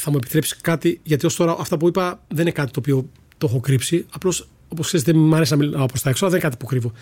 θα 0.00 0.10
μου 0.10 0.16
επιτρέψεις 0.16 0.56
κάτι, 0.56 1.00
γιατί 1.02 1.26
ως 1.26 1.36
τώρα 1.36 1.56
αυτά 1.58 1.76
που 1.76 1.88
είπα 1.88 2.22
δεν 2.28 2.40
είναι 2.40 2.50
κάτι 2.50 2.72
το 2.72 2.80
οποίο 2.80 3.08
το 3.38 3.46
έχω 3.46 3.60
κρύψει. 3.60 4.06
Απλώς, 4.10 4.48
όπως 4.68 4.86
ξέρετε, 4.86 5.12
δεν 5.12 5.20
μου 5.20 5.34
αρέσει 5.34 5.52
να 5.52 5.58
μιλάω 5.58 5.86
προς 5.86 6.02
τα 6.02 6.10
έξω, 6.10 6.26
δεν 6.26 6.34
είναι 6.34 6.44
κάτι 6.44 6.56
που 6.56 6.66
κρύβω. 6.66 6.92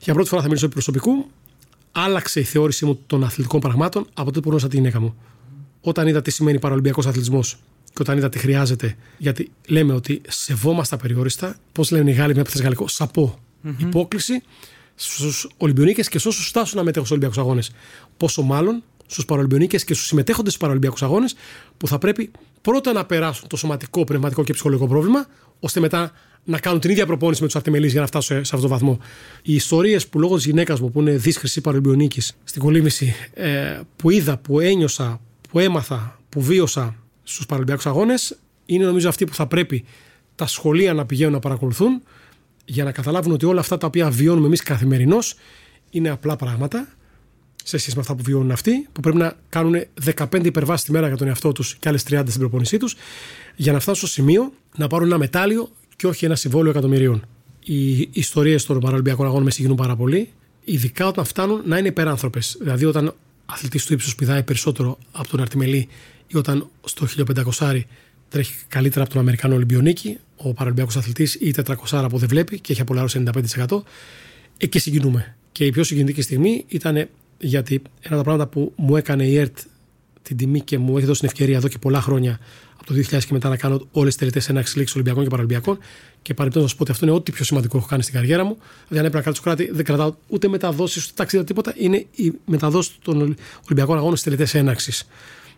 Για 0.00 0.14
πρώτη 0.14 0.28
φορά 0.28 0.40
θα 0.40 0.46
μιλήσω 0.46 0.66
επί 0.66 0.74
προσωπικού. 0.74 1.26
Άλλαξε 1.92 2.40
η 2.40 2.44
θεώρησή 2.44 2.84
μου 2.84 3.00
των 3.06 3.24
αθλητικών 3.24 3.60
πραγμάτων 3.60 4.06
από 4.14 4.24
τότε 4.24 4.40
που 4.40 4.46
γνώρισα 4.46 4.68
τη 4.68 4.76
γυναίκα 4.76 5.00
μου. 5.00 5.14
Όταν 5.80 6.06
είδα 6.06 6.22
τι 6.22 6.30
σημαίνει 6.30 6.58
παραολυμπιακός 6.58 7.06
αθλητισμός 7.06 7.58
και 7.84 8.02
όταν 8.02 8.16
είδα 8.16 8.28
τι 8.28 8.38
χρειάζεται, 8.38 8.96
γιατί 9.18 9.50
λέμε 9.66 9.92
ότι 9.92 10.20
σεβόμαστε 10.28 10.94
απεριόριστα, 10.94 11.56
πώς 11.72 11.90
λένε 11.90 12.10
οι 12.10 12.14
Γάλλοι, 12.14 12.34
μια 12.34 12.44
πιθανή 12.44 12.62
γαλλικό, 12.62 12.88
σαπό. 12.88 13.38
Mm-hmm. 13.64 13.74
Υπόκληση 13.78 14.42
στους 14.94 15.48
Ολυμπιονίκες 15.56 16.08
και 16.08 16.18
σε 16.18 16.28
όσους 16.28 16.46
φτάσουν 16.46 16.76
να 16.76 16.84
μετέχουν 16.84 17.06
στους 17.06 17.10
Ολυμπιακούς 17.10 17.38
Αγώνες. 17.38 17.70
Πόσο 18.16 18.42
μάλλον 18.42 18.82
στους 19.06 19.24
Παραλυμπιονίκε 19.24 19.76
και 19.76 19.94
στους 19.94 20.06
συμμετέχοντες 20.06 20.52
στους 20.52 20.64
Παραλυμπιακού 20.64 20.96
Αγώνες, 21.00 21.34
που 21.76 21.88
θα 21.88 21.98
πρέπει 21.98 22.30
πρώτα 22.60 22.92
να 22.92 23.04
περάσουν 23.04 23.48
το 23.48 23.56
σωματικό, 23.56 24.04
πνευματικό 24.04 24.44
και 24.44 24.52
ψυχολογικό 24.52 24.88
πρόβλημα, 24.88 25.26
ώστε 25.60 25.80
μετά 25.80 26.12
να 26.44 26.58
κάνουν 26.58 26.80
την 26.80 26.90
ίδια 26.90 27.06
προπόνηση 27.06 27.40
με 27.40 27.46
τους 27.46 27.56
αρτεμελεί 27.56 27.88
για 27.88 28.00
να 28.00 28.06
φτάσουν 28.06 28.36
σε, 28.36 28.54
αυτό 28.54 28.66
το 28.66 28.68
βαθμό. 28.68 28.98
Οι 29.42 29.54
ιστορίες 29.54 30.06
που 30.06 30.18
λόγω 30.18 30.36
της 30.36 30.44
γυναίκας 30.44 30.80
μου, 30.80 30.90
που 30.90 31.00
είναι 31.00 31.16
δύσχρηση 31.16 31.60
Παραλυμπιονίκη 31.60 32.20
στην 32.44 32.62
κολύμβηση, 32.62 33.14
ε, 33.34 33.80
που 33.96 34.10
είδα, 34.10 34.38
που 34.38 34.60
ένιωσα, 34.60 35.20
που 35.50 35.58
έμαθα, 35.58 36.18
που 36.28 36.42
βίωσα 36.42 36.94
στους 37.22 37.46
Παραλυμπιακού 37.46 37.88
Αγώνες, 37.88 38.38
είναι 38.66 38.84
νομίζω 38.84 39.08
αυτοί 39.08 39.24
που 39.24 39.34
θα 39.34 39.46
πρέπει 39.46 39.84
τα 40.34 40.46
σχολεία 40.46 40.94
να 40.94 41.06
πηγαίνουν 41.06 41.32
να 41.32 41.38
παρακολουθούν 41.38 42.02
για 42.64 42.84
να 42.84 42.92
καταλάβουν 42.92 43.32
ότι 43.32 43.46
όλα 43.46 43.60
αυτά 43.60 43.76
τα 43.76 43.86
οποία 43.86 44.10
βιώνουμε 44.10 44.46
εμείς 44.46 44.62
καθημερινώς 44.62 45.34
είναι 45.90 46.08
απλά 46.08 46.36
πράγματα 46.36 46.88
σε 47.68 47.78
σχέση 47.78 47.94
με 47.94 48.00
αυτά 48.00 48.14
που 48.14 48.22
βιώνουν 48.22 48.50
αυτοί, 48.50 48.88
που 48.92 49.00
πρέπει 49.00 49.16
να 49.16 49.36
κάνουν 49.48 49.84
15 50.16 50.44
υπερβάσεις 50.44 50.86
τη 50.86 50.92
μέρα 50.92 51.06
για 51.06 51.16
τον 51.16 51.26
εαυτό 51.26 51.52
τους 51.52 51.76
και 51.78 51.88
άλλες 51.88 52.02
30 52.10 52.22
στην 52.26 52.40
προπονησή 52.40 52.76
τους, 52.76 52.96
για 53.56 53.72
να 53.72 53.80
φτάσουν 53.80 54.08
στο 54.08 54.20
σημείο 54.20 54.52
να 54.76 54.86
πάρουν 54.86 55.06
ένα 55.06 55.18
μετάλλιο 55.18 55.70
και 55.96 56.06
όχι 56.06 56.24
ένα 56.24 56.34
συμβόλαιο 56.34 56.70
εκατομμυρίων. 56.70 57.26
Οι 57.64 58.08
ιστορίες 58.12 58.64
των 58.64 58.80
Παραλυμπιακών 58.80 59.26
Αγώνων 59.26 59.44
μες 59.44 59.54
συγκινούν 59.54 59.76
πάρα 59.76 59.96
πολύ, 59.96 60.28
ειδικά 60.64 61.06
όταν 61.06 61.24
φτάνουν 61.24 61.62
να 61.64 61.78
είναι 61.78 61.88
υπεράνθρωπες. 61.88 62.56
Δηλαδή, 62.60 62.84
όταν 62.84 63.14
αθλητής 63.46 63.86
του 63.86 63.92
ύψους 63.92 64.14
πηδάει 64.14 64.42
περισσότερο 64.42 64.98
από 65.12 65.28
τον 65.28 65.40
Αρτιμελή 65.40 65.88
ή 66.26 66.36
όταν 66.36 66.68
στο 66.84 67.06
1500 67.58 67.80
τρέχει 68.28 68.54
καλύτερα 68.68 69.04
από 69.04 69.12
τον 69.12 69.22
Αμερικανό 69.22 69.54
Ολυμπιονίκη, 69.54 70.18
ο 70.36 70.52
Παραλυμπιακός 70.52 70.96
αθλητής 70.96 71.34
ή 71.34 71.54
400 71.90 72.06
που 72.08 72.18
δεν 72.18 72.28
βλέπει 72.28 72.60
και 72.60 72.72
έχει 72.72 72.80
απολαώσει 72.80 73.22
95%. 73.68 73.82
Εκεί 74.56 74.78
συγκινούμε. 74.78 75.36
Και 75.52 75.64
η 75.64 75.70
πιο 75.70 75.84
συγκινητική 75.84 76.22
στιγμή 76.22 76.64
ήταν 76.68 77.08
γιατί 77.38 77.74
ένα 77.74 78.14
από 78.14 78.16
τα 78.16 78.22
πράγματα 78.22 78.46
που 78.46 78.72
μου 78.76 78.96
έκανε 78.96 79.24
η 79.24 79.36
ΕΡΤ 79.36 79.58
την 80.22 80.36
τιμή 80.36 80.60
και 80.60 80.78
μου 80.78 80.96
έχει 80.96 81.06
δώσει 81.06 81.20
την 81.20 81.28
ευκαιρία 81.28 81.56
εδώ 81.56 81.68
και 81.68 81.78
πολλά 81.78 82.00
χρόνια 82.00 82.38
από 82.76 82.86
το 82.86 82.94
2000 82.94 83.18
και 83.18 83.32
μετά 83.32 83.48
να 83.48 83.56
κάνω 83.56 83.86
όλες 83.92 84.08
τις 84.08 84.16
τελετές 84.16 84.48
ένα 84.48 84.60
εξελίξεις 84.60 84.96
Ολυμπιακών 84.96 85.22
και 85.22 85.28
Παραλυμπιακών. 85.28 85.78
Και 86.22 86.34
παρεμπιπτόντως 86.34 86.62
να 86.62 86.68
σα 86.68 86.76
πω 86.76 86.82
ότι 86.82 86.92
αυτό 86.92 87.06
είναι 87.06 87.14
ό,τι 87.14 87.32
πιο 87.32 87.44
σημαντικό 87.44 87.76
έχω 87.76 87.86
κάνει 87.86 88.02
στην 88.02 88.14
καριέρα 88.14 88.44
μου. 88.44 88.56
Δηλαδή, 88.88 88.98
αν 88.98 89.04
έπρεπε 89.04 89.16
να 89.16 89.22
κρατήσω 89.22 89.42
κράτη, 89.42 89.70
δεν 89.72 89.84
κρατάω 89.84 90.14
ούτε 90.28 90.48
μεταδόσεις, 90.48 91.04
ούτε 91.04 91.12
ταξίδια, 91.16 91.46
τίποτα. 91.46 91.74
Είναι 91.76 92.06
η 92.14 92.32
μεταδόση 92.44 92.90
των 93.02 93.36
Ολυμπιακών 93.64 93.96
Αγώνων 93.96 94.16
στις 94.16 94.22
τελετές 94.22 94.54
έναξη. 94.54 95.06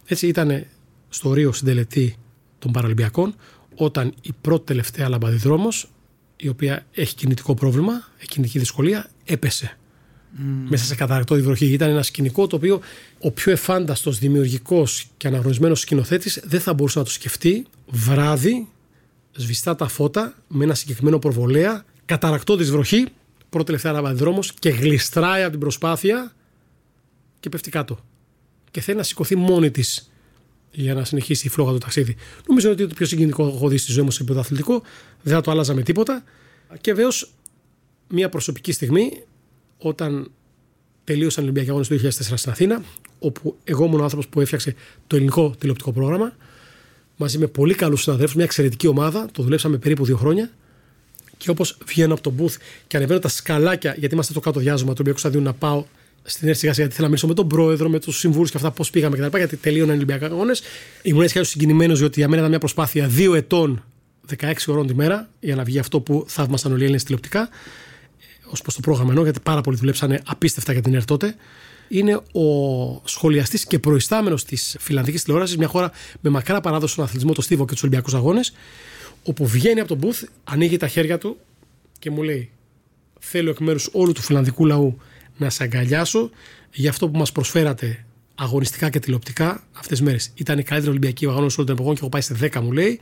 Έτσι 0.07 0.26
ήταν 0.26 0.64
στο 1.09 1.33
Ρίο 1.33 1.53
στην 1.53 1.66
τελετή 1.66 2.16
των 2.59 2.72
Παραλυμπιακών, 2.72 3.35
όταν 3.74 4.14
η 4.22 4.31
πρώτη 4.41 4.64
τελευταία 4.64 5.09
λαμπαδιδρόμος, 5.09 5.91
η 6.37 6.49
οποία 6.49 6.87
έχει 6.93 7.14
κινητικό 7.14 7.55
πρόβλημα, 7.55 7.93
έχει 8.18 8.29
κινητική 8.29 8.59
δυσκολία, 8.59 9.11
έπεσε 9.24 9.78
μέσα 10.68 10.85
σε 10.85 10.95
καταρακτό 10.95 11.43
βροχή. 11.43 11.66
Ήταν 11.66 11.91
ένα 11.91 12.03
σκηνικό 12.03 12.47
το 12.47 12.57
οποίο 12.57 12.81
ο 13.18 13.31
πιο 13.31 13.53
εφάνταστος, 13.53 14.18
δημιουργικός 14.18 15.07
και 15.16 15.26
αναγνωρισμένος 15.26 15.81
σκηνοθέτης 15.81 16.41
δεν 16.45 16.61
θα 16.61 16.74
μπορούσε 16.74 16.99
να 16.99 17.05
το 17.05 17.11
σκεφτεί 17.11 17.66
βράδυ, 17.87 18.68
σβηστά 19.33 19.76
τα 19.76 19.89
φώτα, 19.89 20.35
με 20.49 20.64
ένα 20.64 20.74
συγκεκριμένο 20.74 21.18
προβολέα, 21.18 21.85
καταρακτό 22.05 22.57
τη 22.57 22.64
βροχή, 22.64 23.07
πρώτη 23.49 23.66
τελευταία 23.66 24.14
δρόμος 24.14 24.53
και 24.59 24.68
γλιστράει 24.68 25.43
από 25.43 25.51
την 25.51 25.61
προσπάθεια 25.61 26.33
και 27.41 27.49
πέφτει 27.49 27.70
κάτω. 27.70 27.99
Και 28.70 28.81
θέλει 28.81 28.97
να 28.97 29.03
σηκωθεί 29.03 29.37
μόνη 29.37 29.70
της 29.70 30.11
για 30.70 30.95
να 30.95 31.05
συνεχίσει 31.05 31.47
η 31.47 31.51
φλόγα 31.51 31.72
του 31.72 31.79
ταξίδι. 31.79 32.16
Νομίζω 32.49 32.70
ότι 32.70 32.87
το 32.87 32.95
πιο 32.95 33.07
συγκινητικό 33.07 33.47
έχω 33.47 33.68
δει 33.68 33.76
στη 33.76 33.93
ζωή 33.93 34.05
μου 34.05 34.11
σε 34.11 34.18
επίπεδο 34.18 34.41
αθλητικό. 34.41 34.83
Δεν 35.22 35.35
θα 35.35 35.41
το 35.41 35.51
άλλαζα 35.51 35.74
με 35.74 35.83
τίποτα. 35.83 36.24
Και 36.81 36.93
βεβαίως 36.93 37.33
μια 38.09 38.29
προσωπική 38.29 38.72
στιγμή 38.72 39.22
όταν 39.79 40.31
τελείωσαν 41.05 41.45
οι 41.45 41.47
Ολυμπιακοί 41.47 41.70
Αγώνες 41.70 41.89
το 41.89 41.95
2004 41.95 42.11
στην 42.37 42.51
Αθήνα, 42.51 42.83
όπου 43.18 43.57
εγώ 43.64 43.85
ήμουν 43.85 44.01
ο 44.01 44.03
άνθρωπος 44.03 44.29
που 44.29 44.41
έφτιαξε 44.41 44.74
το 45.07 45.16
ελληνικό 45.16 45.55
τηλεοπτικό 45.59 45.93
πρόγραμμα, 45.93 46.37
μαζί 47.16 47.39
με 47.39 47.47
πολύ 47.47 47.74
καλούς 47.74 48.03
συναδέλφους, 48.03 48.35
μια 48.35 48.45
εξαιρετική 48.45 48.87
ομάδα, 48.87 49.29
το 49.33 49.43
δουλέψαμε 49.43 49.76
περίπου 49.76 50.05
δύο 50.05 50.16
χρόνια. 50.16 50.51
Και 51.37 51.51
όπως 51.51 51.79
βγαίνω 51.87 52.12
από 52.12 52.22
τον 52.22 52.35
booth 52.39 52.57
και 52.87 52.97
ανεβαίνω 52.97 53.18
τα 53.20 53.29
σκαλάκια, 53.29 53.95
γιατί 53.99 54.14
είμαστε 54.14 54.33
το 54.33 54.41
κάτω 54.41 54.61
διάζωμα 54.61 54.89
του 54.89 54.97
Ολυμπιακού 54.99 55.18
Σταδίου, 55.18 55.41
να 55.41 55.53
πάω 55.53 55.85
στην 56.22 56.49
έρθει 56.49 56.66
γιατί 56.66 56.83
θέλω 56.83 56.95
να 56.99 57.07
μιλήσω 57.07 57.26
με 57.26 57.35
τον 57.35 57.49
πρόεδρο, 57.49 57.89
με 57.89 58.01
τους 58.01 58.18
συμβούλους 58.18 58.51
και 58.51 58.57
αυτά, 58.57 58.70
πώς 58.70 58.91
πήγαμε 58.91 59.16
κτλ. 59.16 59.37
Γιατί 59.37 59.57
τελείωναν 59.57 59.95
οι 59.95 59.97
Ολυμπιακοί 59.97 60.24
Αγώνες. 60.24 60.62
Ήμουν 61.03 61.22
έτσι 61.22 61.39
και 61.39 61.45
συγκινημένος, 61.45 61.99
διότι 61.99 62.18
για 62.18 62.29
μένα 62.29 62.39
ήταν 62.39 62.51
μια 62.51 62.59
προσπάθεια 62.59 63.07
δύο 63.07 63.35
ετών, 63.35 63.85
16 64.37 64.53
ώρων 64.66 64.87
τη 64.87 64.95
μέρα 64.95 65.29
για 65.41 65.55
να 65.55 65.64
βγει 65.64 65.79
αυτό 65.79 66.01
που 66.01 66.24
θαύμασαν 66.29 66.70
όλοι 66.70 66.81
οι 66.81 66.83
Έλληνες 66.83 67.05
τηλεοπτικά, 67.05 67.49
ως 68.51 68.62
προς 68.62 68.74
το 68.74 68.80
πρόγραμμα 68.80 69.09
εννοώ, 69.09 69.24
γιατί 69.24 69.40
πάρα 69.40 69.61
πολλοί 69.61 69.76
δουλέψανε 69.76 70.22
απίστευτα 70.26 70.72
για 70.72 70.82
την 70.82 70.94
ΕΡΤ 70.94 71.07
τότε. 71.07 71.34
Είναι 71.88 72.14
ο 72.14 72.42
σχολιαστής 73.05 73.66
και 73.66 73.78
προϊστάμενος 73.78 74.44
της 74.44 74.76
φιλανδικής 74.80 75.22
τηλεόρασης, 75.22 75.57
μια 75.57 75.66
χώρα 75.66 75.92
με 76.20 76.30
μακρά 76.30 76.61
παράδοση 76.61 76.92
στον 76.92 77.05
αθλητισμό, 77.05 77.32
το 77.32 77.42
Στίβο 77.42 77.64
και 77.64 77.72
τους 77.72 77.82
Ολυμπιακούς 77.82 78.14
Αγώνες, 78.14 78.53
όπου 79.22 79.46
βγαίνει 79.46 79.80
από 79.80 79.96
τον 79.96 79.99
booth, 80.03 80.28
ανοίγει 80.44 80.76
τα 80.76 80.88
χέρια 80.88 81.18
του 81.18 81.36
και 81.99 82.11
μου 82.11 82.22
λέει: 82.22 82.51
Θέλω 83.18 83.51
εκ 83.51 83.59
μέρους 83.59 83.88
όλου 83.92 84.12
του 84.12 84.22
φιλανδικού 84.22 84.66
λαού 84.66 84.99
να 85.36 85.51
σε 85.51 85.62
αγκαλιάσω 85.62 86.30
για 86.72 86.90
αυτό 86.90 87.09
που 87.09 87.18
μας 87.18 87.32
προσφέρατε 87.32 88.05
αγωνιστικά 88.34 88.90
και 88.90 88.99
τηλεοπτικά 88.99 89.62
αυτές 89.72 89.99
τις 89.99 90.01
μέρες. 90.03 90.30
Ήταν 90.34 90.59
η 90.59 90.62
καλύτερη 90.62 90.90
Ολυμπιακή 90.90 91.24
αγώνα 91.24 91.40
όλων 91.40 91.66
των 91.66 91.68
εποχών 91.68 91.94
και 91.94 92.01
έχω 92.01 92.09
πάει 92.09 92.20
σε 92.20 92.36
10, 92.40 92.61
μου 92.61 92.72
λέει. 92.72 93.01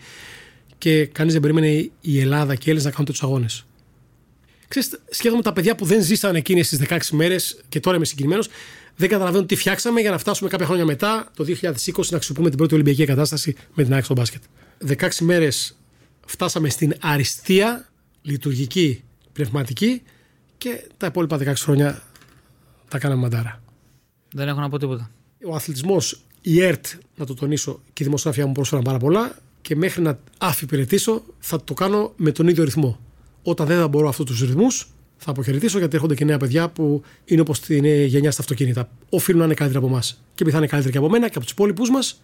Και 0.79 1.07
κανείς 1.07 1.33
δεν 1.33 1.43
περίμενε 1.43 1.91
η 2.01 2.21
Ελλάδα 2.21 2.55
και 2.55 2.63
οι 2.67 2.71
Έλληνες 2.71 2.85
να 2.85 2.91
κάνουν 2.91 3.07
τέτοιους 3.07 3.23
αγώνες. 3.23 3.67
Ξέρετε, 4.69 4.99
σκέφτομαι 5.11 5.43
τα 5.43 5.53
παιδιά 5.53 5.75
που 5.75 5.85
δεν 5.85 6.03
ζήσαν 6.03 6.35
εκείνες 6.35 6.69
τις 6.69 6.79
16 6.89 6.99
μέρες 7.11 7.61
και 7.69 7.81
τώρα 7.81 7.97
είμαι 7.97 8.05
συγκινημένος, 8.05 8.49
δεν 8.97 9.09
καταλαβαίνουν 9.09 9.47
τι 9.47 9.57
φτιάξαμε 9.57 10.01
για 10.01 10.11
να 10.11 10.19
φτάσουμε 10.19 10.49
κάποια 10.49 10.67
χρόνια 10.67 10.85
μετά, 10.85 11.31
το 11.37 11.45
2020, 11.45 12.11
να 12.11 12.17
αξιοποιούμε 12.17 12.49
την 12.49 12.59
πρώτη 12.59 12.75
Ολυμπιακή 12.75 13.05
κατάσταση 13.05 13.57
με 13.75 13.83
την 13.83 13.93
ΑΕΚ 13.93 14.05
στο 14.05 14.15
μπάσκετ. 14.15 14.43
16 14.87 15.09
μέρες 15.21 15.77
φτάσαμε 16.27 16.69
στην 16.69 16.95
αριστεία, 17.01 17.89
λειτουργική, 18.23 19.03
πνευματική 19.33 20.03
και 20.59 20.89
τα 20.97 21.07
υπόλοιπα 21.07 21.39
16 21.39 21.53
χρόνια 21.57 22.03
τα 22.89 22.99
κάναμε 22.99 23.21
μαντάρα. 23.21 23.63
Δεν 24.33 24.49
έχω 24.49 24.61
να 24.61 24.69
πω 24.69 24.79
τίποτα. 24.79 25.11
Ο 25.45 25.55
αθλητισμός, 25.55 26.21
η 26.41 26.63
ΕΡΤ, 26.63 26.87
να 27.17 27.27
το 27.27 27.35
τονίσω, 27.35 27.81
και 27.93 28.03
η 28.03 28.07
δημοσιογραφία 28.07 28.47
μου 28.47 28.53
πρόσφεραν 28.53 28.85
πάρα 28.85 28.99
πολλά 28.99 29.39
και 29.61 29.77
μέχρι 29.77 30.03
να 30.03 30.19
αφιπηρετήσω 30.39 31.23
θα 31.39 31.65
το 31.65 31.75
κάνω 31.75 32.13
με 32.17 32.33
τον 32.33 32.49
ίδιο 32.49 32.65
ρυθμό. 32.65 33.01
Όταν 33.49 33.67
δεν 33.67 33.79
θα 33.79 33.89
μπορώ 33.89 34.09
αυτούς 34.09 34.25
τους 34.25 34.41
ρυθμούς, 34.41 34.89
θα 35.17 35.31
αποχαιρετήσω 35.31 35.79
γιατί 35.79 35.95
έρχονται 35.95 36.15
και 36.15 36.25
νέα 36.25 36.39
παιδιά 36.39 36.69
που 36.69 37.03
είναι 37.25 37.41
όπως 37.41 37.61
την 37.61 37.85
γενιά 37.85 38.31
στα 38.31 38.43
αυτοκίνητα. 38.43 38.89
Οφείλουν 39.11 39.41
να 39.41 39.45
είναι 39.47 39.55
καλύτεροι 39.55 39.85
από 39.85 39.93
εμάς. 39.93 40.11
Και 40.11 40.33
επειδή 40.33 40.51
θα 40.51 40.59
είναι 40.59 40.67
καλύτεροι 40.67 40.93
και 40.93 40.99
από 40.99 41.09
μένα 41.09 41.27
και 41.27 41.33
από 41.35 41.43
τους 41.43 41.51
υπόλοιπους 41.51 41.91
μας, 41.91 42.23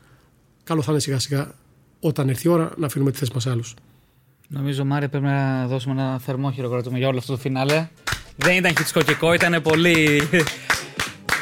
καλό 0.64 0.82
θα 0.82 0.90
είναι 0.92 1.00
σιγά 1.00 1.18
σιγά 1.18 1.54
όταν 2.00 2.28
έρθει 2.28 2.48
η 2.48 2.50
ώρα 2.50 2.72
να 2.76 2.86
αφήνουμε 2.86 3.10
τη 3.10 3.18
θέση 3.18 3.30
μας 3.34 3.42
σε 3.42 3.50
άλλους. 3.50 3.74
Νομίζω, 4.48 4.84
Μάρια, 4.84 5.08
πρέπει 5.08 5.24
να 5.24 5.66
δώσουμε 5.66 6.02
ένα 6.02 6.18
θερμό 6.18 6.50
χειροκρότημα 6.50 6.98
για 6.98 7.08
όλο 7.08 7.18
αυτό 7.18 7.32
το 7.32 7.38
φινάλε. 7.38 7.88
Δεν 8.36 8.56
ήταν 8.56 8.76
χιτσκοκικό, 8.76 9.32
ήταν 9.32 9.62
πολύ. 9.62 10.22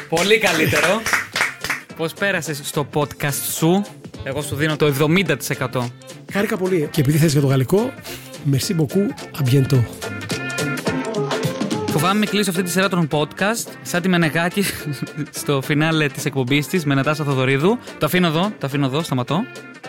πολύ 0.09 0.37
καλύτερο. 0.39 1.01
Πώς 1.97 2.13
πέρασες 2.13 2.61
στο 2.63 2.87
podcast 2.93 3.41
σου, 3.55 3.83
εγώ 4.23 4.41
σου 4.41 4.55
δίνω 4.55 4.75
το 4.75 4.85
70%. 4.85 5.85
Χάρηκα 6.31 6.57
πολύ. 6.57 6.89
Και 6.91 7.01
επειδή 7.01 7.17
θες 7.17 7.31
για 7.31 7.41
το 7.41 7.47
γαλλικό, 7.47 7.93
merci 8.45 8.73
beaucoup, 8.73 9.07
à 9.39 9.43
bientôt. 9.43 9.83
Φοβάμαι 11.91 12.19
μην 12.19 12.29
κλείσω 12.29 12.49
αυτή 12.49 12.63
τη 12.63 12.69
σειρά 12.69 12.89
των 12.89 13.07
podcast 13.11 13.67
σαν 13.81 14.01
τη 14.01 14.09
Μενεγάκη 14.09 14.63
στο 15.41 15.61
φινάλε 15.61 16.07
της 16.07 16.25
εκπομπής 16.25 16.67
της 16.67 16.85
με 16.85 16.95
Νατάσα 16.95 17.23
Θοδωρίδου. 17.23 17.77
Το 17.99 18.05
αφήνω 18.05 18.27
εδώ, 18.27 18.51
το 18.59 18.65
αφήνω 18.65 18.85
εδώ, 18.85 19.01
σταματώ. 19.01 19.43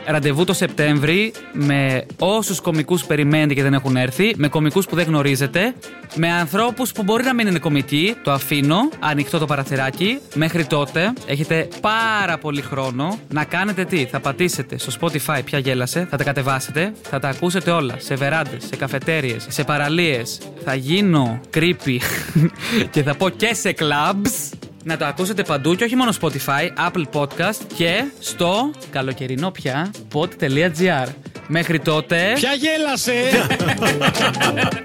Ραντεβού 0.07 0.45
το 0.45 0.53
Σεπτέμβρη 0.53 1.33
με 1.53 2.07
όσους 2.19 2.61
κομικούς 2.61 3.05
περιμένετε 3.05 3.55
και 3.55 3.63
δεν 3.63 3.75
έχουν 3.75 3.97
έρθει, 3.97 4.35
με 4.37 4.49
κομικούς 4.49 4.87
που 4.87 4.97
δεν 4.97 5.07
γνωρίζετε, 5.07 5.75
με 6.15 6.33
ανθρώπους 6.33 6.93
που 6.93 7.03
μπορεί 7.03 7.25
να 7.25 7.35
μην 7.35 7.47
είναι 7.47 7.59
κομικοί. 7.59 8.15
Το 8.23 8.33
αφήνω, 8.33 8.77
ανοιχτό 9.01 9.39
το 9.39 9.47
παραθυράκι. 9.47 10.19
Μέχρι 10.35 10.65
τότε 10.65 11.13
έχετε 11.27 11.69
πάρα 11.81 12.39
πολύ 12.39 12.61
χρόνο 12.61 13.19
να 13.29 13.45
κάνετε 13.45 13.85
τι. 13.85 14.05
Θα 14.05 14.21
πατήσετε 14.21 14.79
στο 14.79 14.93
Spotify 15.01 15.41
πια 15.45 15.59
γέλασε, 15.59 16.07
θα 16.11 16.17
τα 16.17 16.25
κατεβάσετε, 16.25 16.93
θα 17.03 17.19
τα 17.19 17.29
ακούσετε 17.29 17.71
όλα 17.71 17.95
σε 17.99 18.15
βεράντες, 18.15 18.65
σε 18.65 18.77
καφετέρειε, 18.77 19.37
σε 19.49 19.65
παραλίες. 19.65 20.39
Θα 20.65 20.75
γίνω 20.75 21.41
creepy 21.55 21.99
και 22.93 23.03
θα 23.03 23.15
πω 23.15 23.29
και 23.29 23.55
σε 23.55 23.75
clubs 23.79 24.57
να 24.83 24.97
το 24.97 25.05
ακούσετε 25.05 25.43
παντού 25.43 25.75
και 25.75 25.85
όχι 25.85 25.97
μόνο 25.97 26.13
Spotify, 26.21 26.91
Apple 26.91 27.05
Podcast 27.13 27.61
και 27.77 28.05
στο 28.19 28.71
καλοκαιρινό 28.91 29.51
πια 29.51 29.91
pod.gr. 30.13 31.09
Μέχρι 31.49 31.81
τότε. 31.81 32.33
Ποια 32.35 32.53
γέλασε! 32.53 33.31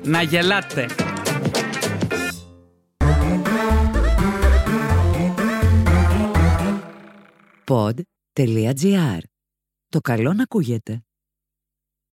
να 0.14 0.22
γελάτε. 0.22 0.86
Pod.gr. 7.66 9.20
Το 9.90 10.00
καλό 10.02 10.34
να 10.34 10.44
ακούγεται. 10.44 11.07